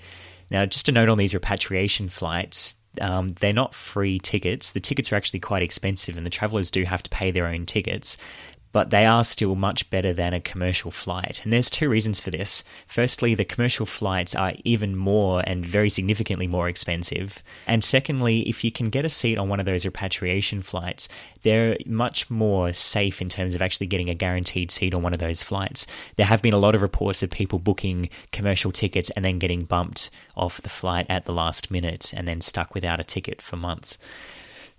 Now, 0.51 0.67
just 0.67 0.88
a 0.88 0.93
note 0.93 1.09
on 1.09 1.19
these 1.19 1.35
repatriation 1.35 2.09
flights, 2.09 2.75
um, 3.01 3.29
they're 3.29 3.53
not 3.53 3.75
free 3.75 4.19
tickets. 4.19 4.73
The 4.73 4.81
tickets 4.81 5.13
are 5.13 5.17
actually 5.17 5.41
quite 5.41 5.63
expensive, 5.63 6.17
and 6.17 6.27
the 6.27 6.31
travellers 6.31 6.71
do 6.71 6.85
have 6.85 7.03
to 7.03 7.11
pay 7.11 7.31
their 7.31 7.47
own 7.47 7.67
tickets. 7.67 8.17
But 8.73 8.91
they 8.91 9.07
are 9.07 9.25
still 9.25 9.55
much 9.55 9.89
better 9.91 10.13
than 10.13 10.35
a 10.35 10.41
commercial 10.41 10.91
flight. 10.91 11.41
And 11.45 11.53
there's 11.53 11.71
two 11.71 11.89
reasons 11.89 12.21
for 12.21 12.31
this. 12.31 12.65
Firstly, 12.87 13.35
the 13.35 13.45
commercial 13.45 13.87
flights 13.87 14.35
are 14.35 14.55
even 14.65 14.97
more 14.97 15.43
and 15.47 15.65
very 15.65 15.89
significantly 15.89 16.47
more 16.47 16.69
expensive. 16.69 17.43
And 17.67 17.83
secondly, 17.83 18.41
if 18.49 18.65
you 18.65 18.71
can 18.71 18.91
get 18.91 19.05
a 19.05 19.09
seat 19.09 19.39
on 19.39 19.49
one 19.49 19.61
of 19.61 19.67
those 19.67 19.87
repatriation 19.87 20.63
flights, 20.63 21.09
they're 21.43 21.77
much 21.87 22.31
more 22.31 22.73
safe 22.73 23.23
in 23.23 23.29
terms 23.29 23.55
of 23.55 23.63
actually 23.63 23.87
getting 23.87 24.11
a 24.11 24.15
guaranteed 24.15 24.71
seat 24.71 24.95
on 24.95 25.03
one 25.03 25.13
of 25.13 25.21
those 25.21 25.43
flights. 25.43 25.87
There 26.17 26.27
have 26.27 26.43
been 26.43 26.55
a 26.55 26.59
lot 26.59 26.75
of 26.75 26.83
reports 26.83 27.23
of 27.23 27.31
people 27.31 27.59
booking 27.59 28.11
commercial 28.33 28.73
tickets 28.73 29.11
and 29.11 29.25
then 29.25 29.39
getting 29.39 29.65
bumped 29.65 30.11
off 30.37 30.61
the 30.61 30.69
flight 30.69 31.07
at 31.09 31.25
the 31.25 31.33
last 31.33 31.71
minute 31.71 32.13
and 32.15 32.27
then 32.27 32.41
stuck 32.41 32.75
without 32.75 33.01
a 33.01 33.05
ticket 33.05 33.41
for 33.41 33.57
months. 33.57 33.99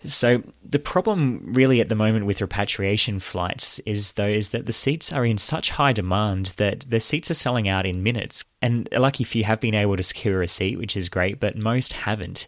So 0.05 0.43
the 0.63 0.79
problem 0.79 1.53
really 1.53 1.81
at 1.81 1.89
the 1.89 1.95
moment 1.95 2.25
with 2.25 2.39
repatriation 2.39 3.19
flights 3.19 3.79
is 3.79 4.13
though 4.13 4.27
is 4.27 4.49
that 4.49 4.65
the 4.65 4.71
seats 4.71 5.11
are 5.11 5.25
in 5.25 5.37
such 5.37 5.71
high 5.71 5.91
demand 5.91 6.53
that 6.57 6.81
the 6.89 7.01
seats 7.01 7.29
are 7.29 7.35
selling 7.35 7.67
out 7.67 7.85
in 7.85 8.01
minutes. 8.01 8.45
And 8.61 8.87
lucky 8.93 9.23
few 9.23 9.43
have 9.43 9.59
been 9.59 9.75
able 9.75 9.97
to 9.97 10.03
secure 10.03 10.41
a 10.41 10.47
seat, 10.47 10.77
which 10.77 10.95
is 10.95 11.09
great, 11.09 11.39
but 11.39 11.57
most 11.57 11.93
haven't. 11.93 12.47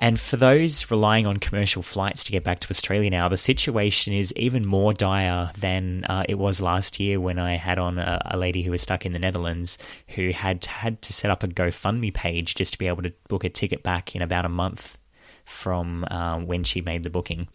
And 0.00 0.18
for 0.18 0.36
those 0.36 0.90
relying 0.90 1.26
on 1.26 1.36
commercial 1.36 1.82
flights 1.82 2.24
to 2.24 2.32
get 2.32 2.42
back 2.42 2.58
to 2.60 2.70
Australia 2.70 3.10
now, 3.10 3.28
the 3.28 3.36
situation 3.36 4.12
is 4.12 4.32
even 4.34 4.66
more 4.66 4.92
dire 4.92 5.52
than 5.56 6.04
uh, 6.04 6.24
it 6.28 6.36
was 6.36 6.60
last 6.60 6.98
year 6.98 7.20
when 7.20 7.38
I 7.38 7.54
had 7.54 7.78
on 7.78 7.98
a, 7.98 8.20
a, 8.26 8.36
lady 8.36 8.62
who 8.62 8.72
was 8.72 8.82
stuck 8.82 9.06
in 9.06 9.12
the 9.12 9.20
Netherlands 9.20 9.78
who 10.08 10.30
had 10.30 10.64
had 10.64 11.00
to 11.02 11.12
set 11.12 11.30
up 11.30 11.44
a 11.44 11.48
GoFundMe 11.48 12.12
page 12.12 12.56
just 12.56 12.72
to 12.72 12.78
be 12.78 12.88
able 12.88 13.04
to 13.04 13.12
book 13.28 13.44
a 13.44 13.48
ticket 13.48 13.84
back 13.84 14.16
in 14.16 14.22
about 14.22 14.44
a 14.44 14.48
month 14.48 14.98
from 15.44 16.04
uh, 16.10 16.38
when 16.38 16.64
she 16.64 16.80
made 16.80 17.02
the 17.02 17.10
booking. 17.10 17.48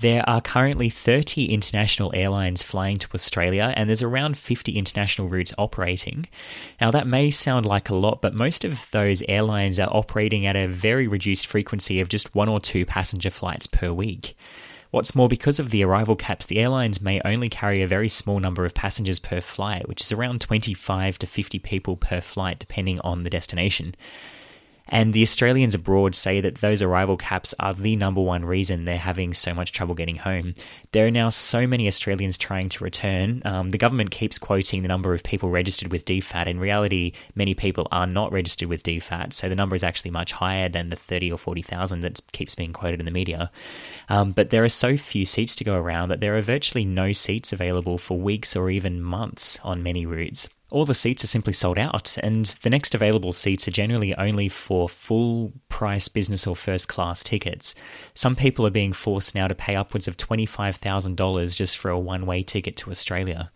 There 0.00 0.28
are 0.28 0.40
currently 0.40 0.90
30 0.90 1.46
international 1.46 2.12
airlines 2.14 2.62
flying 2.62 2.98
to 2.98 3.08
Australia, 3.14 3.74
and 3.76 3.88
there's 3.88 4.02
around 4.02 4.36
50 4.36 4.72
international 4.78 5.28
routes 5.28 5.52
operating. 5.58 6.28
Now, 6.80 6.92
that 6.92 7.08
may 7.08 7.32
sound 7.32 7.66
like 7.66 7.88
a 7.88 7.96
lot, 7.96 8.22
but 8.22 8.32
most 8.32 8.64
of 8.64 8.88
those 8.92 9.24
airlines 9.28 9.80
are 9.80 9.90
operating 9.90 10.46
at 10.46 10.54
a 10.54 10.68
very 10.68 11.08
reduced 11.08 11.48
frequency 11.48 11.98
of 11.98 12.08
just 12.08 12.32
one 12.32 12.48
or 12.48 12.60
two 12.60 12.86
passenger 12.86 13.30
flights 13.30 13.66
per 13.66 13.92
week. 13.92 14.36
What's 14.90 15.16
more, 15.16 15.28
because 15.28 15.58
of 15.58 15.70
the 15.70 15.82
arrival 15.82 16.16
caps, 16.16 16.46
the 16.46 16.60
airlines 16.60 17.02
may 17.02 17.20
only 17.24 17.48
carry 17.48 17.82
a 17.82 17.88
very 17.88 18.08
small 18.08 18.38
number 18.38 18.64
of 18.64 18.74
passengers 18.74 19.18
per 19.18 19.40
flight, 19.40 19.88
which 19.88 20.00
is 20.00 20.12
around 20.12 20.40
25 20.40 21.18
to 21.18 21.26
50 21.26 21.58
people 21.58 21.96
per 21.96 22.20
flight, 22.20 22.60
depending 22.60 23.00
on 23.00 23.24
the 23.24 23.30
destination. 23.30 23.96
And 24.88 25.12
the 25.12 25.22
Australians 25.22 25.74
abroad 25.74 26.14
say 26.14 26.40
that 26.40 26.56
those 26.56 26.82
arrival 26.82 27.16
caps 27.16 27.54
are 27.60 27.74
the 27.74 27.96
number 27.96 28.20
one 28.20 28.44
reason 28.44 28.84
they're 28.84 28.98
having 28.98 29.34
so 29.34 29.52
much 29.52 29.72
trouble 29.72 29.94
getting 29.94 30.16
home. 30.16 30.54
There 30.92 31.06
are 31.06 31.10
now 31.10 31.28
so 31.28 31.66
many 31.66 31.86
Australians 31.86 32.38
trying 32.38 32.68
to 32.70 32.84
return. 32.84 33.42
Um, 33.44 33.70
the 33.70 33.78
government 33.78 34.10
keeps 34.10 34.38
quoting 34.38 34.82
the 34.82 34.88
number 34.88 35.12
of 35.12 35.22
people 35.22 35.50
registered 35.50 35.92
with 35.92 36.04
DFAT. 36.04 36.46
In 36.46 36.58
reality, 36.58 37.12
many 37.34 37.54
people 37.54 37.86
are 37.92 38.06
not 38.06 38.32
registered 38.32 38.68
with 38.68 38.82
DFAT, 38.82 39.32
so 39.32 39.48
the 39.48 39.54
number 39.54 39.76
is 39.76 39.82
actually 39.82 40.10
much 40.10 40.32
higher 40.32 40.68
than 40.68 40.90
the 40.90 40.96
30 40.96 41.32
or 41.32 41.38
40,000 41.38 42.00
that 42.00 42.20
keeps 42.32 42.54
being 42.54 42.72
quoted 42.72 43.00
in 43.00 43.06
the 43.06 43.12
media. 43.12 43.50
Um, 44.08 44.32
but 44.32 44.50
there 44.50 44.64
are 44.64 44.68
so 44.68 44.96
few 44.96 45.24
seats 45.24 45.54
to 45.56 45.64
go 45.64 45.76
around 45.76 46.08
that 46.08 46.20
there 46.20 46.36
are 46.36 46.42
virtually 46.42 46.84
no 46.84 47.12
seats 47.12 47.52
available 47.52 47.98
for 47.98 48.18
weeks 48.18 48.56
or 48.56 48.70
even 48.70 49.02
months 49.02 49.58
on 49.62 49.82
many 49.82 50.06
routes 50.06 50.48
all 50.70 50.84
the 50.84 50.94
seats 50.94 51.24
are 51.24 51.28
simply 51.28 51.52
sold 51.52 51.78
out, 51.78 52.18
and 52.18 52.46
the 52.62 52.70
next 52.70 52.94
available 52.94 53.32
seats 53.32 53.66
are 53.66 53.72
generally 53.72 54.14
only 54.16 54.48
for 54.48 54.88
full 54.88 55.52
price 55.68 56.08
business 56.08 56.46
or 56.46 56.54
first 56.54 56.88
class 56.88 57.22
tickets. 57.22 57.74
Some 58.14 58.36
people 58.36 58.66
are 58.66 58.70
being 58.70 58.92
forced 58.92 59.34
now 59.34 59.48
to 59.48 59.54
pay 59.54 59.74
upwards 59.74 60.06
of 60.06 60.16
$25,000 60.16 61.56
just 61.56 61.78
for 61.78 61.90
a 61.90 61.98
one 61.98 62.26
way 62.26 62.42
ticket 62.42 62.76
to 62.78 62.90
Australia. 62.90 63.50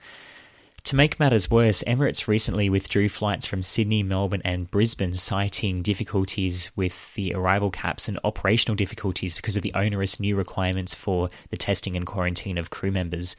To 0.84 0.96
make 0.96 1.20
matters 1.20 1.48
worse, 1.48 1.84
Emirates 1.86 2.26
recently 2.26 2.68
withdrew 2.68 3.08
flights 3.08 3.46
from 3.46 3.62
Sydney, 3.62 4.02
Melbourne, 4.02 4.42
and 4.44 4.68
Brisbane, 4.68 5.14
citing 5.14 5.80
difficulties 5.80 6.72
with 6.74 7.14
the 7.14 7.32
arrival 7.34 7.70
caps 7.70 8.08
and 8.08 8.18
operational 8.24 8.74
difficulties 8.74 9.32
because 9.32 9.56
of 9.56 9.62
the 9.62 9.72
onerous 9.74 10.18
new 10.18 10.34
requirements 10.34 10.92
for 10.92 11.30
the 11.50 11.56
testing 11.56 11.96
and 11.96 12.04
quarantine 12.04 12.58
of 12.58 12.70
crew 12.70 12.90
members. 12.90 13.36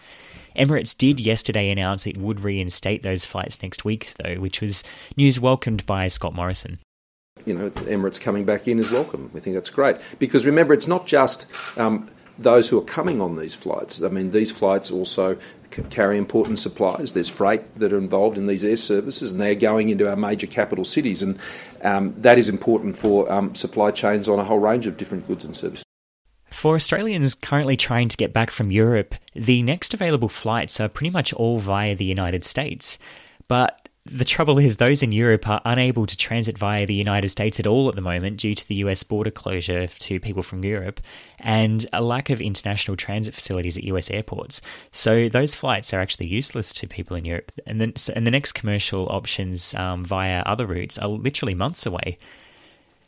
Emirates 0.55 0.97
did 0.97 1.19
yesterday 1.19 1.69
announce 1.69 2.07
it 2.07 2.15
would 2.15 2.39
reinstate 2.39 3.03
those 3.03 3.25
flights 3.25 3.61
next 3.61 3.83
week, 3.83 4.13
though, 4.23 4.35
which 4.35 4.61
was 4.61 4.83
news 5.17 5.37
welcomed 5.37 5.85
by 5.85 6.07
Scott 6.07 6.33
Morrison 6.33 6.79
you 7.45 7.53
know, 7.53 7.69
Emirates 7.71 8.21
coming 8.21 8.45
back 8.45 8.69
in 8.69 8.79
is 8.79 8.89
welcome. 8.91 9.29
We 9.33 9.41
think 9.41 9.55
that's 9.55 9.69
great 9.69 9.97
because 10.17 10.45
remember, 10.45 10.73
it's 10.73 10.87
not 10.87 11.05
just 11.05 11.45
um, 11.77 12.09
those 12.37 12.69
who 12.69 12.77
are 12.77 12.83
coming 12.85 13.21
on 13.21 13.35
these 13.35 13.55
flights. 13.55 14.01
I 14.01 14.07
mean, 14.07 14.31
these 14.31 14.51
flights 14.51 14.91
also 14.91 15.37
carry 15.89 16.17
important 16.17 16.59
supplies. 16.59 17.13
There's 17.13 17.29
freight 17.29 17.79
that 17.79 17.91
are 17.93 17.97
involved 17.97 18.37
in 18.37 18.47
these 18.47 18.63
air 18.63 18.75
services, 18.75 19.31
and 19.31 19.41
they're 19.41 19.55
going 19.55 19.89
into 19.89 20.09
our 20.09 20.15
major 20.15 20.47
capital 20.47 20.85
cities, 20.85 21.23
and 21.23 21.39
um, 21.81 22.13
that 22.17 22.37
is 22.37 22.49
important 22.49 22.95
for 22.95 23.31
um, 23.31 23.55
supply 23.55 23.91
chains 23.91 24.29
on 24.29 24.39
a 24.39 24.43
whole 24.43 24.59
range 24.59 24.87
of 24.87 24.97
different 24.97 25.27
goods 25.27 25.43
and 25.45 25.55
services. 25.55 25.83
For 26.49 26.75
Australians 26.75 27.33
currently 27.33 27.75
trying 27.75 28.09
to 28.09 28.17
get 28.17 28.31
back 28.31 28.51
from 28.51 28.71
Europe, 28.71 29.15
the 29.33 29.63
next 29.63 29.93
available 29.93 30.29
flights 30.29 30.79
are 30.79 30.87
pretty 30.87 31.09
much 31.09 31.33
all 31.33 31.59
via 31.59 31.95
the 31.95 32.05
United 32.05 32.43
States. 32.43 32.99
But 33.47 33.82
the 34.05 34.25
trouble 34.25 34.59
is, 34.59 34.77
those 34.77 35.01
in 35.01 35.13
Europe 35.13 35.47
are 35.47 35.61
unable 35.63 36.05
to 36.05 36.17
transit 36.17 36.57
via 36.57 36.85
the 36.85 36.93
United 36.93 37.29
States 37.29 37.57
at 37.57 37.65
all 37.65 37.87
at 37.87 37.95
the 37.95 38.01
moment 38.01 38.37
due 38.37 38.53
to 38.53 38.67
the 38.67 38.75
US 38.75 39.01
border 39.03 39.31
closure 39.31 39.87
to 39.87 40.19
people 40.19 40.43
from 40.43 40.65
Europe 40.65 40.99
and 41.39 41.85
a 41.93 42.01
lack 42.01 42.29
of 42.29 42.41
international 42.41 42.97
transit 42.97 43.33
facilities 43.33 43.77
at 43.77 43.85
US 43.85 44.11
airports. 44.11 44.59
So 44.91 45.29
those 45.29 45.55
flights 45.55 45.93
are 45.93 46.01
actually 46.01 46.27
useless 46.27 46.73
to 46.73 46.87
people 46.87 47.15
in 47.15 47.23
Europe. 47.23 47.53
And, 47.65 47.79
then, 47.79 47.93
and 48.13 48.27
the 48.27 48.31
next 48.31 48.51
commercial 48.51 49.07
options 49.07 49.73
um, 49.75 50.03
via 50.03 50.41
other 50.41 50.65
routes 50.67 50.97
are 50.97 51.07
literally 51.07 51.53
months 51.53 51.85
away. 51.85 52.17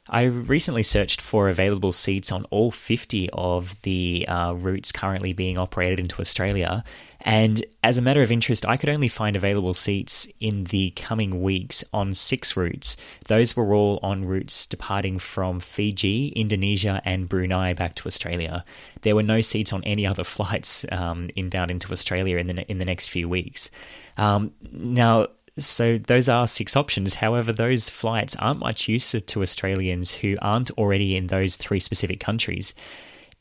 I 0.07 0.23
recently 0.23 0.83
searched 0.83 1.19
for 1.19 1.49
available 1.49 1.91
seats 1.91 2.31
on 2.31 2.45
all 2.51 2.71
50 2.71 3.29
of 3.33 3.81
the 3.81 4.25
uh, 4.29 4.53
routes 4.53 4.91
currently 4.91 5.33
being 5.33 5.57
operated 5.57 5.99
into 5.99 6.21
Australia. 6.21 6.83
And 7.25 7.65
as 7.83 7.97
a 7.97 8.03
matter 8.03 8.21
of 8.21 8.31
interest, 8.31 8.65
I 8.67 8.77
could 8.77 8.87
only 8.87 9.07
find 9.07 9.35
available 9.35 9.73
seats 9.73 10.27
in 10.39 10.65
the 10.65 10.91
coming 10.91 11.41
weeks 11.41 11.83
on 11.91 12.13
six 12.13 12.55
routes. 12.55 12.95
Those 13.27 13.57
were 13.57 13.73
all 13.73 13.99
on 14.03 14.25
routes 14.25 14.67
departing 14.67 15.17
from 15.17 15.59
Fiji, 15.59 16.27
Indonesia, 16.29 17.01
and 17.03 17.27
Brunei 17.27 17.73
back 17.73 17.95
to 17.95 18.05
Australia. 18.05 18.63
There 19.01 19.15
were 19.15 19.23
no 19.23 19.41
seats 19.41 19.73
on 19.73 19.83
any 19.85 20.05
other 20.05 20.23
flights 20.35 20.85
um, 20.91 21.31
inbound 21.35 21.71
into 21.71 21.91
Australia 21.91 22.37
in 22.37 22.45
the, 22.45 22.71
in 22.71 22.77
the 22.77 22.85
next 22.85 23.07
few 23.07 23.27
weeks. 23.27 23.71
Um, 24.17 24.51
now, 24.71 25.29
so 25.57 25.97
those 25.97 26.29
are 26.29 26.45
six 26.45 26.75
options. 26.75 27.15
However, 27.15 27.51
those 27.51 27.89
flights 27.89 28.35
aren't 28.35 28.59
much 28.59 28.87
use 28.87 29.15
to 29.25 29.41
Australians 29.41 30.11
who 30.11 30.35
aren't 30.43 30.69
already 30.71 31.15
in 31.15 31.27
those 31.27 31.55
three 31.55 31.79
specific 31.79 32.19
countries. 32.19 32.75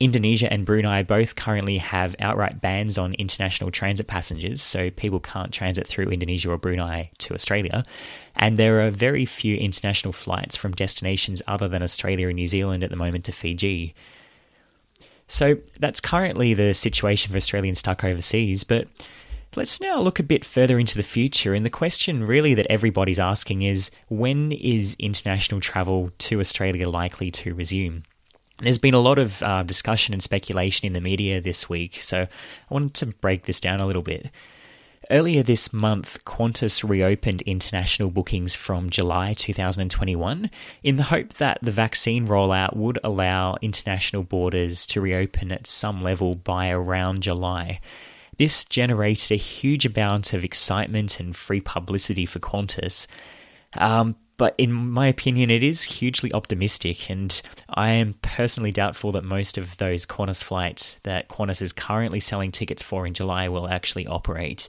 Indonesia 0.00 0.52
and 0.52 0.66
Brunei 0.66 1.02
both 1.02 1.36
currently 1.36 1.78
have 1.78 2.16
outright 2.18 2.60
bans 2.60 2.98
on 2.98 3.14
international 3.14 3.70
transit 3.70 4.06
passengers, 4.06 4.60
so 4.60 4.90
people 4.90 5.20
can't 5.20 5.52
transit 5.52 5.86
through 5.86 6.08
Indonesia 6.08 6.50
or 6.50 6.58
Brunei 6.58 7.10
to 7.18 7.34
Australia. 7.34 7.84
And 8.34 8.56
there 8.56 8.84
are 8.84 8.90
very 8.90 9.24
few 9.24 9.56
international 9.56 10.12
flights 10.12 10.56
from 10.56 10.72
destinations 10.72 11.42
other 11.46 11.68
than 11.68 11.82
Australia 11.82 12.26
and 12.26 12.36
New 12.36 12.48
Zealand 12.48 12.82
at 12.82 12.90
the 12.90 12.96
moment 12.96 13.24
to 13.26 13.32
Fiji. 13.32 13.94
So 15.28 15.58
that's 15.78 16.00
currently 16.00 16.54
the 16.54 16.74
situation 16.74 17.30
for 17.30 17.36
Australians 17.36 17.78
stuck 17.78 18.04
overseas, 18.04 18.64
but 18.64 18.88
Let's 19.56 19.80
now 19.80 20.00
look 20.00 20.18
a 20.18 20.24
bit 20.24 20.44
further 20.44 20.80
into 20.80 20.96
the 20.96 21.04
future. 21.04 21.54
And 21.54 21.64
the 21.64 21.70
question 21.70 22.24
really 22.24 22.54
that 22.54 22.66
everybody's 22.68 23.20
asking 23.20 23.62
is 23.62 23.92
when 24.08 24.50
is 24.50 24.96
international 24.98 25.60
travel 25.60 26.10
to 26.18 26.40
Australia 26.40 26.88
likely 26.88 27.30
to 27.30 27.54
resume? 27.54 28.02
There's 28.58 28.78
been 28.78 28.94
a 28.94 29.00
lot 29.00 29.18
of 29.18 29.42
uh, 29.42 29.64
discussion 29.64 30.14
and 30.14 30.22
speculation 30.22 30.86
in 30.86 30.92
the 30.92 31.00
media 31.00 31.40
this 31.40 31.68
week, 31.68 32.00
so 32.00 32.22
I 32.22 32.74
wanted 32.74 32.94
to 32.94 33.06
break 33.06 33.46
this 33.46 33.60
down 33.60 33.80
a 33.80 33.86
little 33.86 34.02
bit. 34.02 34.30
Earlier 35.10 35.42
this 35.42 35.72
month, 35.72 36.24
Qantas 36.24 36.88
reopened 36.88 37.42
international 37.42 38.10
bookings 38.10 38.56
from 38.56 38.88
July 38.88 39.34
2021 39.34 40.50
in 40.82 40.96
the 40.96 41.02
hope 41.04 41.34
that 41.34 41.58
the 41.60 41.70
vaccine 41.70 42.26
rollout 42.26 42.74
would 42.74 42.98
allow 43.04 43.56
international 43.60 44.22
borders 44.22 44.86
to 44.86 45.00
reopen 45.00 45.52
at 45.52 45.66
some 45.66 46.02
level 46.02 46.34
by 46.34 46.70
around 46.70 47.22
July. 47.22 47.80
This 48.38 48.64
generated 48.64 49.32
a 49.32 49.36
huge 49.36 49.84
amount 49.84 50.32
of 50.32 50.42
excitement 50.42 51.20
and 51.20 51.36
free 51.36 51.60
publicity 51.60 52.24
for 52.24 52.38
Qantas. 52.38 53.06
Um, 53.76 54.16
but 54.36 54.54
in 54.58 54.72
my 54.72 55.06
opinion, 55.06 55.50
it 55.50 55.62
is 55.62 55.82
hugely 55.84 56.32
optimistic, 56.32 57.10
and 57.10 57.40
I 57.68 57.90
am 57.90 58.14
personally 58.22 58.72
doubtful 58.72 59.12
that 59.12 59.24
most 59.24 59.58
of 59.58 59.76
those 59.76 60.06
Qantas 60.06 60.42
flights 60.42 60.96
that 61.04 61.28
Qantas 61.28 61.62
is 61.62 61.72
currently 61.72 62.20
selling 62.20 62.50
tickets 62.52 62.82
for 62.82 63.06
in 63.06 63.14
July 63.14 63.48
will 63.48 63.68
actually 63.68 64.06
operate. 64.06 64.68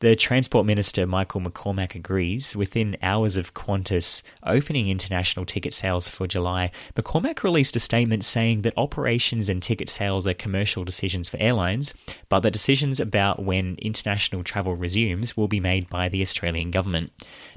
The 0.00 0.14
Transport 0.14 0.64
Minister 0.64 1.08
Michael 1.08 1.40
McCormack 1.40 1.96
agrees. 1.96 2.54
Within 2.54 2.96
hours 3.02 3.36
of 3.36 3.52
Qantas 3.52 4.22
opening 4.44 4.88
international 4.88 5.44
ticket 5.44 5.74
sales 5.74 6.08
for 6.08 6.28
July, 6.28 6.70
McCormack 6.94 7.42
released 7.42 7.74
a 7.74 7.80
statement 7.80 8.24
saying 8.24 8.62
that 8.62 8.74
operations 8.76 9.48
and 9.48 9.60
ticket 9.60 9.88
sales 9.88 10.28
are 10.28 10.34
commercial 10.34 10.84
decisions 10.84 11.28
for 11.28 11.36
airlines, 11.38 11.94
but 12.28 12.40
the 12.40 12.50
decisions 12.52 13.00
about 13.00 13.42
when 13.42 13.74
international 13.82 14.44
travel 14.44 14.76
resumes 14.76 15.36
will 15.36 15.48
be 15.48 15.58
made 15.58 15.90
by 15.90 16.08
the 16.08 16.22
Australian 16.22 16.70
government, 16.70 17.10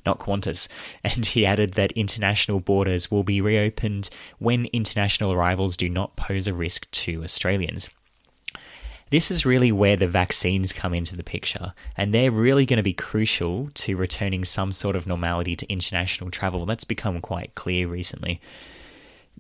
not 0.04 0.18
Qantas. 0.18 0.68
And 1.04 1.28
he 1.28 1.46
added 1.46 1.74
that 1.76 1.92
international 1.92 2.60
borders 2.60 3.12
will 3.12 3.24
be 3.24 3.40
reopened 3.40 4.10
when 4.40 4.66
international 4.74 5.32
arrivals 5.32 5.78
do 5.78 5.88
not 5.90 6.16
pose 6.16 6.48
a 6.48 6.56
risk 6.56 6.90
to 6.90 7.24
Australians. 7.24 7.92
This 9.12 9.30
is 9.30 9.46
really 9.46 9.74
where 9.74 9.98
the 9.98 10.08
vaccines 10.08 10.72
come 10.72 10.94
into 10.94 11.18
the 11.18 11.24
picture, 11.24 11.74
and 11.98 12.14
they're 12.14 12.32
really 12.32 12.66
going 12.66 12.78
to 12.78 12.84
be 12.84 12.94
crucial 12.94 13.70
to 13.74 13.98
returning 13.98 14.46
some 14.46 14.72
sort 14.72 14.96
of 14.96 15.06
normality 15.06 15.54
to 15.58 15.70
international 15.70 16.32
travel. 16.32 16.66
That's 16.66 16.86
become 16.86 17.20
quite 17.20 17.54
clear 17.54 17.90
recently. 17.90 18.40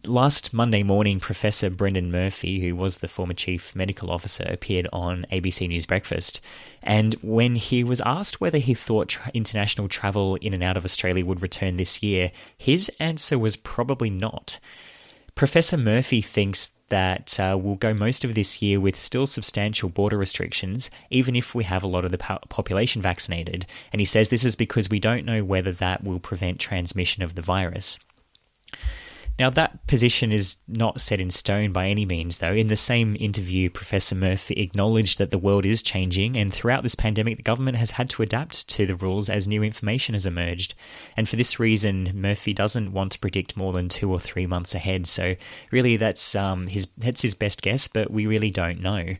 Last 0.05 0.53
Monday 0.53 0.83
morning, 0.83 1.21
Professor 1.21 1.69
Brendan 1.69 2.11
Murphy, 2.11 2.59
who 2.59 2.75
was 2.75 2.97
the 2.97 3.07
former 3.07 3.33
chief 3.33 3.73
medical 3.73 4.11
officer, 4.11 4.43
appeared 4.49 4.89
on 4.91 5.25
ABC 5.31 5.69
News 5.69 5.85
Breakfast. 5.85 6.41
And 6.83 7.13
when 7.21 7.55
he 7.55 7.81
was 7.81 8.01
asked 8.01 8.41
whether 8.41 8.57
he 8.57 8.73
thought 8.73 9.07
tra- 9.07 9.31
international 9.33 9.87
travel 9.87 10.35
in 10.35 10.53
and 10.53 10.63
out 10.63 10.75
of 10.75 10.83
Australia 10.83 11.25
would 11.25 11.41
return 11.41 11.77
this 11.77 12.03
year, 12.03 12.33
his 12.57 12.91
answer 12.99 13.39
was 13.39 13.55
probably 13.55 14.09
not. 14.09 14.59
Professor 15.33 15.77
Murphy 15.77 16.19
thinks 16.19 16.71
that 16.91 17.39
uh, 17.39 17.57
will 17.57 17.75
go 17.75 17.93
most 17.93 18.23
of 18.23 18.35
this 18.35 18.61
year 18.61 18.79
with 18.79 18.95
still 18.95 19.25
substantial 19.25 19.89
border 19.89 20.17
restrictions, 20.17 20.89
even 21.09 21.35
if 21.35 21.55
we 21.55 21.63
have 21.63 21.83
a 21.83 21.87
lot 21.87 22.05
of 22.05 22.11
the 22.11 22.17
po- 22.17 22.39
population 22.49 23.01
vaccinated. 23.01 23.65
And 23.91 23.99
he 23.99 24.05
says 24.05 24.29
this 24.29 24.45
is 24.45 24.55
because 24.55 24.89
we 24.89 24.99
don't 24.99 25.25
know 25.25 25.43
whether 25.43 25.71
that 25.71 26.03
will 26.03 26.19
prevent 26.19 26.59
transmission 26.59 27.23
of 27.23 27.35
the 27.35 27.41
virus. 27.41 27.97
Now, 29.41 29.49
that 29.49 29.87
position 29.87 30.31
is 30.31 30.57
not 30.67 31.01
set 31.01 31.19
in 31.19 31.31
stone 31.31 31.71
by 31.71 31.87
any 31.87 32.05
means, 32.05 32.37
though. 32.37 32.53
In 32.53 32.67
the 32.67 32.75
same 32.75 33.17
interview, 33.19 33.71
Professor 33.71 34.13
Murphy 34.13 34.53
acknowledged 34.53 35.17
that 35.17 35.31
the 35.31 35.39
world 35.39 35.65
is 35.65 35.81
changing, 35.81 36.37
and 36.37 36.53
throughout 36.53 36.83
this 36.83 36.93
pandemic, 36.93 37.37
the 37.37 37.41
government 37.41 37.77
has 37.77 37.89
had 37.89 38.07
to 38.11 38.21
adapt 38.21 38.69
to 38.69 38.85
the 38.85 38.93
rules 38.93 39.29
as 39.29 39.47
new 39.47 39.63
information 39.63 40.13
has 40.13 40.27
emerged. 40.27 40.75
And 41.17 41.27
for 41.27 41.37
this 41.37 41.59
reason, 41.59 42.11
Murphy 42.13 42.53
doesn't 42.53 42.93
want 42.93 43.13
to 43.13 43.19
predict 43.19 43.57
more 43.57 43.73
than 43.73 43.89
two 43.89 44.11
or 44.11 44.19
three 44.19 44.45
months 44.45 44.75
ahead. 44.75 45.07
So, 45.07 45.35
really, 45.71 45.97
that's 45.97 46.35
um, 46.35 46.67
his 46.67 46.89
that's 46.95 47.23
his 47.23 47.33
best 47.33 47.63
guess, 47.63 47.87
but 47.87 48.11
we 48.11 48.27
really 48.27 48.51
don't 48.51 48.79
know. 48.79 49.15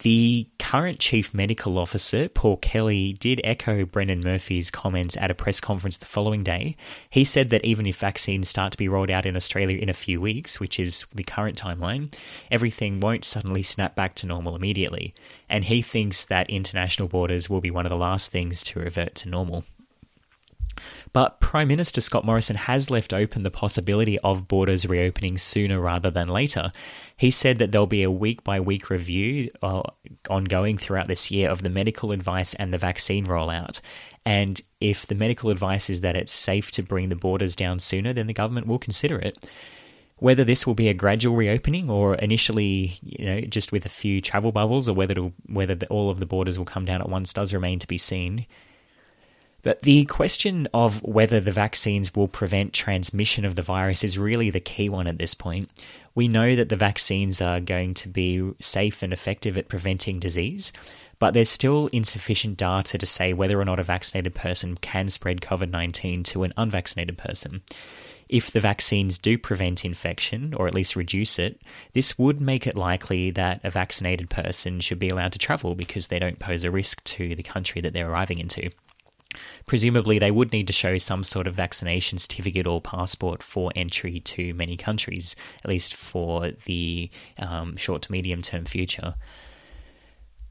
The 0.00 0.46
current 0.60 1.00
Chief 1.00 1.34
Medical 1.34 1.76
Officer, 1.76 2.28
Paul 2.28 2.58
Kelly, 2.58 3.14
did 3.14 3.40
echo 3.42 3.84
Brendan 3.84 4.20
Murphy's 4.20 4.70
comments 4.70 5.16
at 5.16 5.30
a 5.30 5.34
press 5.34 5.60
conference 5.60 5.96
the 5.96 6.06
following 6.06 6.44
day. 6.44 6.76
He 7.10 7.24
said 7.24 7.50
that 7.50 7.64
even 7.64 7.84
if 7.84 7.96
vaccines 7.96 8.48
start 8.48 8.70
to 8.72 8.78
be 8.78 8.86
rolled 8.86 9.10
out 9.10 9.26
in 9.26 9.34
Australia 9.34 9.76
in 9.76 9.88
a 9.88 9.94
few 9.94 10.20
weeks, 10.20 10.60
which 10.60 10.78
is 10.78 11.04
the 11.12 11.24
current 11.24 11.60
timeline, 11.60 12.14
everything 12.48 13.00
won't 13.00 13.24
suddenly 13.24 13.64
snap 13.64 13.96
back 13.96 14.14
to 14.16 14.26
normal 14.26 14.54
immediately. 14.54 15.14
And 15.48 15.64
he 15.64 15.82
thinks 15.82 16.24
that 16.24 16.48
international 16.48 17.08
borders 17.08 17.50
will 17.50 17.60
be 17.60 17.72
one 17.72 17.84
of 17.84 17.90
the 17.90 17.96
last 17.96 18.30
things 18.30 18.62
to 18.64 18.78
revert 18.78 19.16
to 19.16 19.28
normal. 19.28 19.64
But 21.12 21.40
Prime 21.40 21.68
Minister 21.68 22.00
Scott 22.00 22.24
Morrison 22.24 22.56
has 22.56 22.90
left 22.90 23.12
open 23.12 23.42
the 23.42 23.50
possibility 23.50 24.18
of 24.20 24.48
borders 24.48 24.86
reopening 24.86 25.38
sooner 25.38 25.80
rather 25.80 26.10
than 26.10 26.28
later. 26.28 26.72
He 27.16 27.30
said 27.30 27.58
that 27.58 27.72
there'll 27.72 27.86
be 27.86 28.02
a 28.02 28.10
week 28.10 28.44
by 28.44 28.60
week 28.60 28.90
review 28.90 29.50
uh, 29.62 29.82
ongoing 30.28 30.76
throughout 30.76 31.08
this 31.08 31.30
year 31.30 31.50
of 31.50 31.62
the 31.62 31.70
medical 31.70 32.12
advice 32.12 32.54
and 32.54 32.72
the 32.72 32.78
vaccine 32.78 33.26
rollout. 33.26 33.80
And 34.24 34.60
if 34.80 35.06
the 35.06 35.14
medical 35.14 35.50
advice 35.50 35.88
is 35.88 36.02
that 36.02 36.16
it's 36.16 36.32
safe 36.32 36.70
to 36.72 36.82
bring 36.82 37.08
the 37.08 37.16
borders 37.16 37.56
down 37.56 37.78
sooner, 37.78 38.12
then 38.12 38.26
the 38.26 38.34
government 38.34 38.66
will 38.66 38.78
consider 38.78 39.18
it. 39.18 39.50
Whether 40.16 40.44
this 40.44 40.66
will 40.66 40.74
be 40.74 40.88
a 40.88 40.94
gradual 40.94 41.36
reopening 41.36 41.88
or 41.88 42.16
initially, 42.16 42.98
you 43.02 43.24
know, 43.24 43.40
just 43.42 43.70
with 43.70 43.86
a 43.86 43.88
few 43.88 44.20
travel 44.20 44.50
bubbles, 44.50 44.88
or 44.88 44.94
whether 44.94 45.14
whether 45.46 45.76
the, 45.76 45.86
all 45.86 46.10
of 46.10 46.18
the 46.18 46.26
borders 46.26 46.58
will 46.58 46.66
come 46.66 46.84
down 46.84 47.00
at 47.00 47.08
once, 47.08 47.32
does 47.32 47.54
remain 47.54 47.78
to 47.78 47.86
be 47.86 47.98
seen. 47.98 48.44
But 49.62 49.82
the 49.82 50.04
question 50.04 50.68
of 50.72 51.02
whether 51.02 51.40
the 51.40 51.52
vaccines 51.52 52.14
will 52.14 52.28
prevent 52.28 52.72
transmission 52.72 53.44
of 53.44 53.56
the 53.56 53.62
virus 53.62 54.04
is 54.04 54.18
really 54.18 54.50
the 54.50 54.60
key 54.60 54.88
one 54.88 55.08
at 55.08 55.18
this 55.18 55.34
point. 55.34 55.68
We 56.14 56.28
know 56.28 56.54
that 56.54 56.68
the 56.68 56.76
vaccines 56.76 57.40
are 57.40 57.60
going 57.60 57.94
to 57.94 58.08
be 58.08 58.52
safe 58.60 59.02
and 59.02 59.12
effective 59.12 59.58
at 59.58 59.68
preventing 59.68 60.20
disease, 60.20 60.72
but 61.18 61.34
there's 61.34 61.48
still 61.48 61.88
insufficient 61.88 62.56
data 62.56 62.98
to 62.98 63.06
say 63.06 63.32
whether 63.32 63.60
or 63.60 63.64
not 63.64 63.80
a 63.80 63.84
vaccinated 63.84 64.34
person 64.34 64.76
can 64.76 65.08
spread 65.08 65.40
COVID 65.40 65.70
19 65.70 66.22
to 66.24 66.44
an 66.44 66.52
unvaccinated 66.56 67.18
person. 67.18 67.62
If 68.28 68.50
the 68.50 68.60
vaccines 68.60 69.18
do 69.18 69.38
prevent 69.38 69.84
infection, 69.84 70.52
or 70.54 70.68
at 70.68 70.74
least 70.74 70.96
reduce 70.96 71.38
it, 71.38 71.62
this 71.94 72.18
would 72.18 72.40
make 72.40 72.66
it 72.66 72.76
likely 72.76 73.30
that 73.30 73.60
a 73.64 73.70
vaccinated 73.70 74.28
person 74.28 74.80
should 74.80 74.98
be 74.98 75.08
allowed 75.08 75.32
to 75.32 75.38
travel 75.38 75.74
because 75.74 76.08
they 76.08 76.18
don't 76.18 76.38
pose 76.38 76.62
a 76.62 76.70
risk 76.70 77.02
to 77.04 77.34
the 77.34 77.42
country 77.42 77.80
that 77.80 77.94
they're 77.94 78.10
arriving 78.10 78.38
into. 78.38 78.70
Presumably, 79.66 80.18
they 80.18 80.30
would 80.30 80.52
need 80.52 80.66
to 80.66 80.72
show 80.72 80.96
some 80.98 81.22
sort 81.22 81.46
of 81.46 81.54
vaccination 81.54 82.18
certificate 82.18 82.66
or 82.66 82.80
passport 82.80 83.42
for 83.42 83.70
entry 83.76 84.20
to 84.20 84.54
many 84.54 84.76
countries, 84.76 85.36
at 85.62 85.68
least 85.68 85.94
for 85.94 86.52
the 86.64 87.10
um, 87.38 87.76
short 87.76 88.02
to 88.02 88.12
medium 88.12 88.40
term 88.40 88.64
future. 88.64 89.14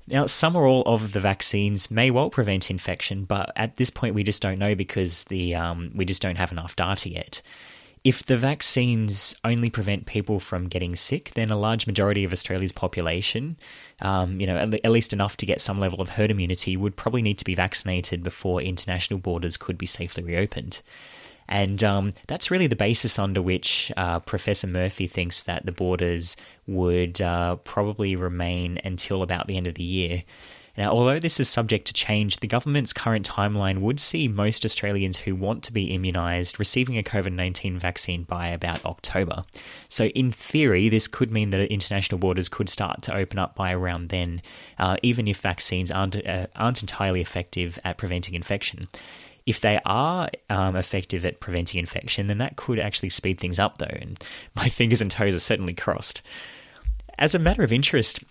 Now, 0.10 0.26
some 0.26 0.56
or 0.56 0.66
all 0.66 0.84
of 0.84 1.12
the 1.12 1.20
vaccines 1.20 1.92
may 1.92 2.12
well 2.12 2.30
prevent 2.30 2.70
infection, 2.70 3.26
but 3.26 3.52
at 3.56 3.76
this 3.76 3.90
point, 3.90 4.16
we 4.16 4.24
just 4.24 4.42
don't 4.42 4.60
know 4.60 4.74
because 4.74 5.26
the 5.26 5.56
um, 5.56 5.92
we 5.96 6.06
just 6.06 6.22
don't 6.22 6.38
have 6.38 6.52
enough 6.52 6.76
data 6.76 7.10
yet. 7.10 7.42
If 8.08 8.26
the 8.26 8.38
vaccines 8.38 9.36
only 9.43 9.70
prevent 9.70 10.05
people 10.05 10.39
from 10.39 10.70
getting 10.70 10.95
sick, 10.95 11.32
then 11.34 11.51
a 11.51 11.60
large 11.60 11.86
majority 11.86 12.24
of 12.24 12.32
Australia's 12.32 12.72
population, 12.72 13.58
um, 14.01 14.39
you 14.39 14.47
know, 14.47 14.55
at, 14.55 14.74
at 14.74 14.91
least 14.91 15.12
enough 15.12 15.36
to 15.36 15.45
get 15.45 15.60
some 15.60 15.78
level 15.78 15.99
of 15.99 16.12
herd 16.12 16.32
immunity, 16.32 16.78
would 16.78 16.95
probably 16.95 17.22
need 17.22 17.38
to 17.39 17.43
be 17.43 17.53
vaccinated 17.53 18.24
before 18.24 18.62
international 18.62 19.20
borders 19.20 19.58
could 19.58 19.78
be 19.78 19.86
safely 19.86 20.24
reopened. 20.24 20.82
And 21.49 21.84
um, 21.84 22.14
that's 22.28 22.49
really 22.49 22.68
the 22.68 22.78
basis 22.78 23.20
under 23.20 23.41
which 23.41 23.91
uh, 23.97 24.20
Professor 24.22 24.68
Murphy 24.68 25.08
thinks 25.08 25.43
that 25.43 25.66
the 25.66 25.74
borders 25.74 26.38
would 26.66 27.20
uh, 27.20 27.58
probably 27.58 28.16
remain 28.16 28.80
until 28.86 29.22
about 29.22 29.47
the 29.47 29.58
end 29.58 29.68
of 29.68 29.76
the 29.76 29.84
year. 29.84 30.24
Now, 30.78 30.92
although 30.92 31.18
this 31.18 31.40
is 31.40 31.50
subject 31.50 31.88
to 31.88 31.94
change, 31.94 32.38
the 32.38 32.48
government's 32.48 32.94
current 32.94 33.28
timeline 33.28 33.80
would 33.80 34.00
see 34.00 34.28
most 34.28 34.64
Australians 34.64 35.18
who 35.18 35.36
want 35.36 35.64
to 35.64 35.74
be 35.74 35.90
immunised 35.90 36.60
receiving 36.60 36.98
a 36.98 37.04
COVID 37.04 37.34
19 37.34 37.80
vaccine 37.80 38.24
by 38.24 38.50
about 38.50 38.86
October. 38.86 39.44
So, 39.90 40.06
in 40.08 40.32
theory, 40.32 40.88
this 40.88 41.08
could 41.08 41.32
mean 41.32 41.50
that 41.50 41.72
international 41.72 42.20
borders 42.20 42.48
could 42.48 42.70
start 42.70 43.02
to 43.04 43.16
open 43.16 43.40
up 43.40 43.56
by 43.56 43.74
around 43.74 44.10
then, 44.10 44.44
uh, 44.78 44.98
even 45.02 45.28
if 45.28 45.38
vaccines 45.38 45.90
aren't, 45.90 46.16
uh, 46.28 46.46
aren't 46.56 46.82
entirely 46.82 47.22
effective 47.22 47.80
at 47.84 47.98
preventing 47.98 48.36
infection. 48.36 48.88
If 49.48 49.62
they 49.62 49.80
are 49.86 50.30
um, 50.50 50.76
effective 50.76 51.26
at 51.26 51.40
preventing 51.40 51.80
infection, 51.80 52.28
then 52.28 52.38
that 52.38 52.58
could 52.58 52.80
actually 52.80 53.10
speed 53.10 53.40
things 53.40 53.58
up, 53.58 53.80
though, 53.80 53.86
and 53.86 54.24
my 54.56 54.70
fingers 54.70 55.02
and 55.02 55.10
toes 55.10 55.36
are 55.36 55.40
certainly 55.40 55.74
crossed. 55.74 56.22
As 57.18 57.34
a 57.34 57.40
matter 57.40 57.64
of 57.64 57.74
interest, 57.74 58.24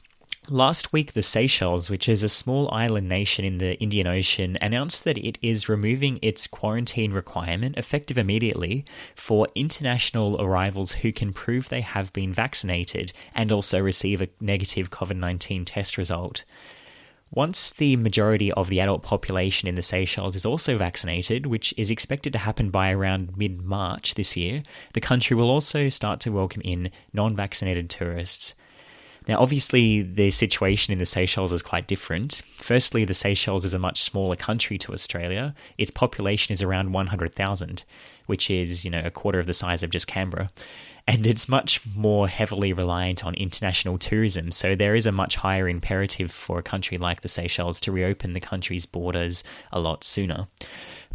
Last 0.48 0.92
week, 0.92 1.14
the 1.14 1.22
Seychelles, 1.22 1.90
which 1.90 2.08
is 2.08 2.22
a 2.22 2.28
small 2.28 2.72
island 2.72 3.08
nation 3.08 3.44
in 3.44 3.58
the 3.58 3.76
Indian 3.80 4.06
Ocean, 4.06 4.56
announced 4.62 5.02
that 5.02 5.18
it 5.18 5.38
is 5.42 5.68
removing 5.68 6.20
its 6.22 6.46
quarantine 6.46 7.12
requirement, 7.12 7.76
effective 7.76 8.16
immediately, 8.16 8.84
for 9.16 9.48
international 9.56 10.40
arrivals 10.40 10.92
who 10.92 11.10
can 11.10 11.32
prove 11.32 11.68
they 11.68 11.80
have 11.80 12.12
been 12.12 12.32
vaccinated 12.32 13.12
and 13.34 13.50
also 13.50 13.80
receive 13.80 14.22
a 14.22 14.28
negative 14.40 14.88
COVID 14.88 15.16
19 15.16 15.64
test 15.64 15.98
result. 15.98 16.44
Once 17.32 17.70
the 17.70 17.96
majority 17.96 18.52
of 18.52 18.68
the 18.68 18.80
adult 18.80 19.02
population 19.02 19.68
in 19.68 19.74
the 19.74 19.82
Seychelles 19.82 20.36
is 20.36 20.46
also 20.46 20.78
vaccinated, 20.78 21.46
which 21.46 21.74
is 21.76 21.90
expected 21.90 22.32
to 22.32 22.38
happen 22.38 22.70
by 22.70 22.92
around 22.92 23.36
mid 23.36 23.62
March 23.62 24.14
this 24.14 24.36
year, 24.36 24.62
the 24.92 25.00
country 25.00 25.36
will 25.36 25.50
also 25.50 25.88
start 25.88 26.20
to 26.20 26.30
welcome 26.30 26.62
in 26.62 26.92
non 27.12 27.34
vaccinated 27.34 27.90
tourists. 27.90 28.54
Now, 29.28 29.40
obviously, 29.40 30.02
the 30.02 30.30
situation 30.30 30.92
in 30.92 30.98
the 30.98 31.06
Seychelles 31.06 31.52
is 31.52 31.62
quite 31.62 31.88
different. 31.88 32.42
Firstly, 32.56 33.04
the 33.04 33.14
Seychelles 33.14 33.64
is 33.64 33.74
a 33.74 33.78
much 33.78 34.02
smaller 34.02 34.36
country 34.36 34.78
to 34.78 34.92
Australia. 34.92 35.54
Its 35.78 35.90
population 35.90 36.52
is 36.52 36.62
around 36.62 36.92
100,000, 36.92 37.82
which 38.26 38.50
is, 38.50 38.84
you 38.84 38.90
know, 38.90 39.02
a 39.04 39.10
quarter 39.10 39.40
of 39.40 39.46
the 39.46 39.52
size 39.52 39.82
of 39.82 39.90
just 39.90 40.06
Canberra. 40.06 40.50
And 41.08 41.26
it's 41.26 41.48
much 41.48 41.80
more 41.94 42.28
heavily 42.28 42.72
reliant 42.72 43.24
on 43.24 43.34
international 43.34 43.98
tourism. 43.98 44.50
So 44.52 44.74
there 44.74 44.94
is 44.94 45.06
a 45.06 45.12
much 45.12 45.36
higher 45.36 45.68
imperative 45.68 46.30
for 46.30 46.58
a 46.58 46.64
country 46.64 46.98
like 46.98 47.20
the 47.20 47.28
Seychelles 47.28 47.80
to 47.80 47.92
reopen 47.92 48.32
the 48.32 48.40
country's 48.40 48.86
borders 48.86 49.42
a 49.72 49.80
lot 49.80 50.02
sooner. 50.02 50.48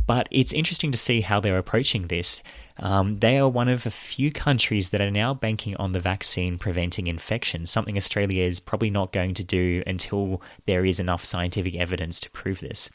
But 0.08 0.28
it's 0.32 0.54
interesting 0.54 0.92
to 0.92 0.98
see 0.98 1.22
how 1.22 1.40
they're 1.40 1.58
approaching 1.58 2.08
this. 2.08 2.42
Um, 2.82 3.18
they 3.18 3.38
are 3.38 3.48
one 3.48 3.70
of 3.70 3.86
a 3.86 3.92
few 3.92 4.32
countries 4.32 4.90
that 4.90 5.02
are 5.02 5.12
now 5.12 5.34
banking 5.36 5.78
on 5.78 5.92
the 5.92 6.00
vaccine 6.00 6.58
preventing 6.58 7.08
infection, 7.08 7.68
something 7.68 7.96
Australia 7.96 8.44
is 8.44 8.60
probably 8.60 8.90
not 8.90 9.14
going 9.14 9.36
to 9.36 9.44
do 9.44 9.84
until 9.86 10.42
there 10.66 10.84
is 10.84 11.00
enough 11.00 11.24
scientific 11.24 11.76
evidence 11.76 12.20
to 12.22 12.32
prove 12.32 12.60
this. 12.60 12.90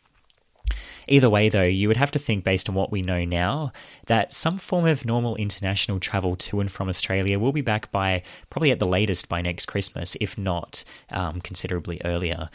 Either 1.09 1.31
way, 1.31 1.49
though, 1.49 1.63
you 1.63 1.87
would 1.87 1.97
have 1.97 2.11
to 2.11 2.19
think, 2.19 2.43
based 2.43 2.69
on 2.69 2.75
what 2.75 2.91
we 2.91 3.01
know 3.01 3.25
now, 3.25 3.73
that 4.07 4.33
some 4.33 4.59
form 4.59 4.87
of 4.87 5.05
normal 5.05 5.37
international 5.37 6.01
travel 6.01 6.35
to 6.35 6.59
and 6.59 6.69
from 6.69 6.89
Australia 6.89 7.39
will 7.39 7.53
be 7.53 7.61
back 7.61 7.93
by 7.93 8.25
probably 8.51 8.73
at 8.73 8.81
the 8.81 8.89
latest 8.89 9.29
by 9.29 9.41
next 9.41 9.67
Christmas, 9.67 10.17
if 10.21 10.37
not 10.37 10.83
um, 11.11 11.41
considerably 11.41 12.01
earlier. 12.05 12.51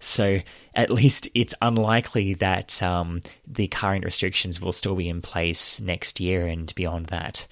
So 0.00 0.40
at 0.74 0.90
least 0.90 1.28
it's 1.34 1.54
unlikely 1.62 2.34
that 2.34 2.82
um, 2.82 3.22
the 3.46 3.68
current 3.68 4.04
restrictions 4.04 4.60
will 4.60 4.72
still 4.72 4.94
be 4.94 5.08
in 5.08 5.22
place 5.22 5.80
next 5.80 6.20
year 6.20 6.46
and 6.46 6.74
beyond 6.74 7.06
that. 7.06 7.46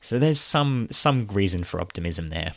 So 0.00 0.18
there's 0.18 0.40
some 0.40 0.88
some 0.90 1.26
reason 1.28 1.64
for 1.64 1.80
optimism 1.80 2.28
there. 2.28 2.52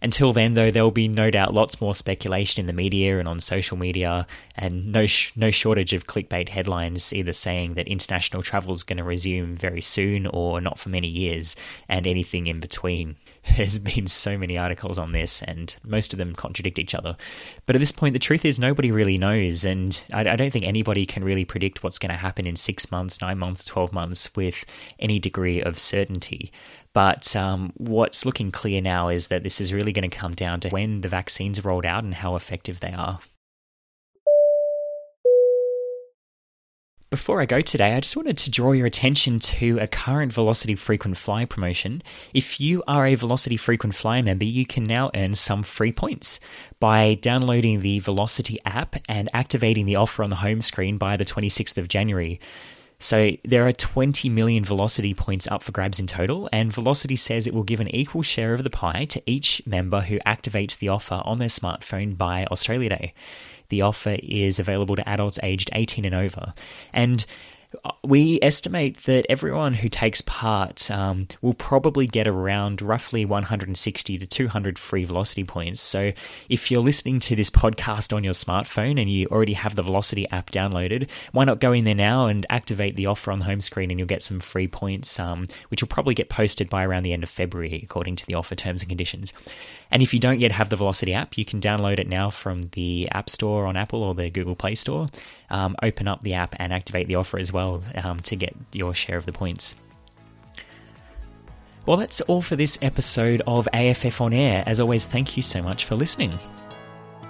Until 0.00 0.32
then, 0.32 0.54
though, 0.54 0.70
there 0.70 0.84
will 0.84 0.90
be 0.90 1.08
no 1.08 1.30
doubt 1.30 1.54
lots 1.54 1.80
more 1.80 1.94
speculation 1.94 2.60
in 2.60 2.66
the 2.66 2.72
media 2.72 3.18
and 3.18 3.28
on 3.28 3.40
social 3.40 3.76
media, 3.76 4.26
and 4.54 4.92
no 4.92 5.06
sh- 5.06 5.32
no 5.34 5.50
shortage 5.50 5.92
of 5.92 6.06
clickbait 6.06 6.50
headlines 6.50 7.12
either 7.12 7.32
saying 7.32 7.74
that 7.74 7.88
international 7.88 8.42
travel 8.42 8.72
is 8.72 8.84
going 8.84 8.98
to 8.98 9.04
resume 9.04 9.56
very 9.56 9.80
soon 9.80 10.26
or 10.26 10.60
not 10.60 10.78
for 10.78 10.88
many 10.88 11.08
years, 11.08 11.56
and 11.88 12.06
anything 12.06 12.46
in 12.46 12.60
between. 12.60 13.16
There's 13.56 13.78
been 13.78 14.06
so 14.06 14.36
many 14.36 14.58
articles 14.58 14.98
on 14.98 15.12
this, 15.12 15.42
and 15.42 15.74
most 15.84 16.12
of 16.12 16.18
them 16.18 16.34
contradict 16.34 16.78
each 16.78 16.94
other. 16.94 17.16
But 17.66 17.76
at 17.76 17.80
this 17.80 17.92
point, 17.92 18.12
the 18.12 18.18
truth 18.18 18.44
is 18.44 18.58
nobody 18.58 18.90
really 18.90 19.18
knows, 19.18 19.64
and 19.64 20.02
I, 20.12 20.20
I 20.20 20.36
don't 20.36 20.50
think 20.50 20.66
anybody 20.66 21.06
can 21.06 21.24
really 21.24 21.44
predict 21.44 21.82
what's 21.82 21.98
going 21.98 22.10
to 22.10 22.16
happen 22.16 22.46
in 22.46 22.56
six 22.56 22.90
months, 22.90 23.20
nine 23.20 23.38
months, 23.38 23.64
12 23.64 23.92
months 23.92 24.34
with 24.34 24.64
any 24.98 25.18
degree 25.18 25.62
of 25.62 25.78
certainty. 25.78 26.52
But 26.92 27.36
um, 27.36 27.72
what's 27.76 28.24
looking 28.24 28.50
clear 28.50 28.80
now 28.80 29.08
is 29.08 29.28
that 29.28 29.42
this 29.42 29.60
is 29.60 29.72
really 29.72 29.92
going 29.92 30.08
to 30.08 30.16
come 30.16 30.32
down 30.32 30.60
to 30.60 30.70
when 30.70 31.02
the 31.02 31.08
vaccines 31.08 31.58
are 31.58 31.68
rolled 31.68 31.84
out 31.84 32.04
and 32.04 32.14
how 32.14 32.36
effective 32.36 32.80
they 32.80 32.92
are. 32.92 33.20
Before 37.08 37.40
I 37.40 37.46
go 37.46 37.60
today, 37.60 37.94
I 37.94 38.00
just 38.00 38.16
wanted 38.16 38.36
to 38.38 38.50
draw 38.50 38.72
your 38.72 38.86
attention 38.86 39.38
to 39.38 39.78
a 39.78 39.86
current 39.86 40.32
Velocity 40.32 40.74
Frequent 40.74 41.16
Flyer 41.16 41.46
promotion. 41.46 42.02
If 42.34 42.60
you 42.60 42.82
are 42.88 43.06
a 43.06 43.14
Velocity 43.14 43.56
Frequent 43.56 43.94
Flyer 43.94 44.24
member, 44.24 44.44
you 44.44 44.66
can 44.66 44.82
now 44.82 45.12
earn 45.14 45.36
some 45.36 45.62
free 45.62 45.92
points 45.92 46.40
by 46.80 47.14
downloading 47.14 47.78
the 47.78 48.00
Velocity 48.00 48.58
app 48.66 48.96
and 49.08 49.28
activating 49.32 49.86
the 49.86 49.94
offer 49.94 50.24
on 50.24 50.30
the 50.30 50.36
home 50.36 50.60
screen 50.60 50.98
by 50.98 51.16
the 51.16 51.24
26th 51.24 51.78
of 51.78 51.86
January. 51.86 52.40
So 52.98 53.30
there 53.44 53.68
are 53.68 53.72
20 53.72 54.28
million 54.28 54.64
Velocity 54.64 55.14
points 55.14 55.46
up 55.46 55.62
for 55.62 55.70
grabs 55.70 56.00
in 56.00 56.08
total, 56.08 56.48
and 56.52 56.72
Velocity 56.72 57.14
says 57.14 57.46
it 57.46 57.54
will 57.54 57.62
give 57.62 57.78
an 57.78 57.94
equal 57.94 58.22
share 58.22 58.52
of 58.52 58.64
the 58.64 58.70
pie 58.70 59.04
to 59.10 59.22
each 59.26 59.62
member 59.64 60.00
who 60.00 60.18
activates 60.20 60.76
the 60.76 60.88
offer 60.88 61.22
on 61.24 61.38
their 61.38 61.46
smartphone 61.46 62.16
by 62.16 62.46
Australia 62.46 62.88
Day. 62.88 63.14
The 63.68 63.82
offer 63.82 64.16
is 64.22 64.58
available 64.58 64.96
to 64.96 65.08
adults 65.08 65.38
aged 65.42 65.70
18 65.72 66.04
and 66.04 66.14
over. 66.14 66.54
And 66.92 67.24
we 68.04 68.38
estimate 68.42 68.98
that 69.04 69.26
everyone 69.28 69.74
who 69.74 69.88
takes 69.88 70.20
part 70.22 70.90
um, 70.90 71.28
will 71.42 71.54
probably 71.54 72.06
get 72.06 72.26
around 72.26 72.80
roughly 72.80 73.24
160 73.24 74.18
to 74.18 74.26
200 74.26 74.78
free 74.78 75.04
velocity 75.04 75.44
points. 75.44 75.80
So, 75.80 76.12
if 76.48 76.70
you're 76.70 76.80
listening 76.80 77.18
to 77.20 77.36
this 77.36 77.50
podcast 77.50 78.14
on 78.14 78.24
your 78.24 78.32
smartphone 78.32 79.00
and 79.00 79.10
you 79.10 79.26
already 79.28 79.54
have 79.54 79.74
the 79.74 79.82
Velocity 79.82 80.28
app 80.30 80.50
downloaded, 80.50 81.08
why 81.32 81.44
not 81.44 81.60
go 81.60 81.72
in 81.72 81.84
there 81.84 81.94
now 81.94 82.26
and 82.26 82.46
activate 82.50 82.96
the 82.96 83.06
offer 83.06 83.30
on 83.30 83.40
the 83.40 83.44
home 83.44 83.60
screen 83.60 83.90
and 83.90 83.98
you'll 83.98 84.06
get 84.06 84.22
some 84.22 84.40
free 84.40 84.68
points, 84.68 85.18
um, 85.18 85.46
which 85.68 85.82
will 85.82 85.88
probably 85.88 86.14
get 86.14 86.28
posted 86.28 86.68
by 86.68 86.84
around 86.84 87.02
the 87.02 87.12
end 87.12 87.22
of 87.22 87.30
February, 87.30 87.80
according 87.82 88.16
to 88.16 88.26
the 88.26 88.34
offer 88.34 88.54
terms 88.54 88.82
and 88.82 88.88
conditions. 88.88 89.32
And 89.90 90.02
if 90.02 90.12
you 90.12 90.20
don't 90.20 90.40
yet 90.40 90.52
have 90.52 90.68
the 90.68 90.76
Velocity 90.76 91.14
app, 91.14 91.38
you 91.38 91.44
can 91.44 91.60
download 91.60 91.98
it 91.98 92.08
now 92.08 92.30
from 92.30 92.62
the 92.72 93.08
App 93.10 93.30
Store 93.30 93.66
on 93.66 93.76
Apple 93.76 94.02
or 94.02 94.14
the 94.14 94.30
Google 94.30 94.56
Play 94.56 94.74
Store. 94.74 95.08
Um, 95.50 95.76
open 95.82 96.08
up 96.08 96.22
the 96.22 96.34
app 96.34 96.56
and 96.58 96.72
activate 96.72 97.06
the 97.06 97.14
offer 97.14 97.38
as 97.38 97.52
well 97.52 97.82
um, 98.02 98.20
to 98.20 98.36
get 98.36 98.54
your 98.72 98.94
share 98.94 99.16
of 99.16 99.26
the 99.26 99.32
points. 99.32 99.74
Well, 101.86 101.96
that's 101.96 102.20
all 102.22 102.42
for 102.42 102.56
this 102.56 102.78
episode 102.82 103.42
of 103.46 103.68
AFF 103.72 104.20
On 104.20 104.32
Air. 104.32 104.64
As 104.66 104.80
always, 104.80 105.06
thank 105.06 105.36
you 105.36 105.42
so 105.42 105.62
much 105.62 105.84
for 105.84 105.94
listening. 105.94 106.36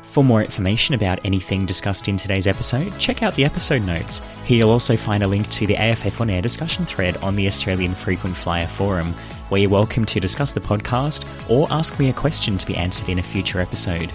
For 0.02 0.24
more 0.24 0.42
information 0.42 0.94
about 0.94 1.20
anything 1.26 1.66
discussed 1.66 2.08
in 2.08 2.16
today's 2.16 2.46
episode, 2.46 2.98
check 2.98 3.22
out 3.22 3.34
the 3.34 3.44
episode 3.44 3.82
notes. 3.82 4.22
Here 4.46 4.56
you'll 4.56 4.70
also 4.70 4.96
find 4.96 5.22
a 5.22 5.28
link 5.28 5.46
to 5.50 5.66
the 5.66 5.76
AFF 5.76 6.22
On 6.22 6.30
Air 6.30 6.40
discussion 6.40 6.86
thread 6.86 7.18
on 7.18 7.36
the 7.36 7.46
Australian 7.46 7.94
Frequent 7.94 8.34
Flyer 8.34 8.66
Forum, 8.66 9.14
where 9.48 9.60
you're 9.60 9.70
welcome 9.70 10.04
to 10.04 10.20
discuss 10.20 10.52
the 10.52 10.60
podcast 10.60 11.26
or 11.48 11.66
ask 11.70 11.98
me 11.98 12.10
a 12.10 12.12
question 12.12 12.58
to 12.58 12.66
be 12.66 12.76
answered 12.76 13.08
in 13.08 13.18
a 13.18 13.22
future 13.22 13.60
episode. 13.60 14.12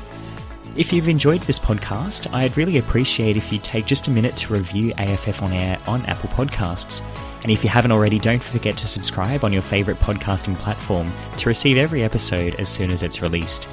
If 0.75 0.93
you've 0.93 1.09
enjoyed 1.09 1.41
this 1.41 1.59
podcast, 1.59 2.33
I'd 2.33 2.55
really 2.55 2.77
appreciate 2.77 3.35
if 3.35 3.51
you 3.51 3.59
take 3.59 3.85
just 3.85 4.07
a 4.07 4.11
minute 4.11 4.37
to 4.37 4.53
review 4.53 4.93
AFF 4.97 5.41
on 5.41 5.51
air 5.51 5.77
on 5.85 6.05
Apple 6.05 6.29
Podcasts. 6.29 7.01
And 7.43 7.51
if 7.51 7.63
you 7.63 7.69
haven't 7.69 7.91
already, 7.91 8.19
don't 8.19 8.41
forget 8.41 8.77
to 8.77 8.87
subscribe 8.87 9.43
on 9.43 9.51
your 9.51 9.61
favourite 9.61 9.99
podcasting 9.99 10.55
platform 10.55 11.11
to 11.37 11.49
receive 11.49 11.77
every 11.77 12.03
episode 12.03 12.55
as 12.55 12.69
soon 12.69 12.89
as 12.91 13.03
it's 13.03 13.21
released. 13.21 13.67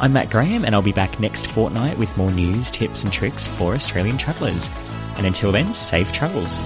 I'm 0.00 0.12
Matt 0.12 0.30
Graham, 0.30 0.64
and 0.64 0.74
I'll 0.74 0.82
be 0.82 0.92
back 0.92 1.18
next 1.20 1.48
fortnight 1.48 1.98
with 1.98 2.16
more 2.16 2.30
news, 2.30 2.70
tips, 2.70 3.04
and 3.04 3.12
tricks 3.12 3.46
for 3.46 3.74
Australian 3.74 4.18
travellers. 4.18 4.70
And 5.16 5.26
until 5.26 5.52
then, 5.52 5.74
safe 5.74 6.12
travels. 6.12 6.58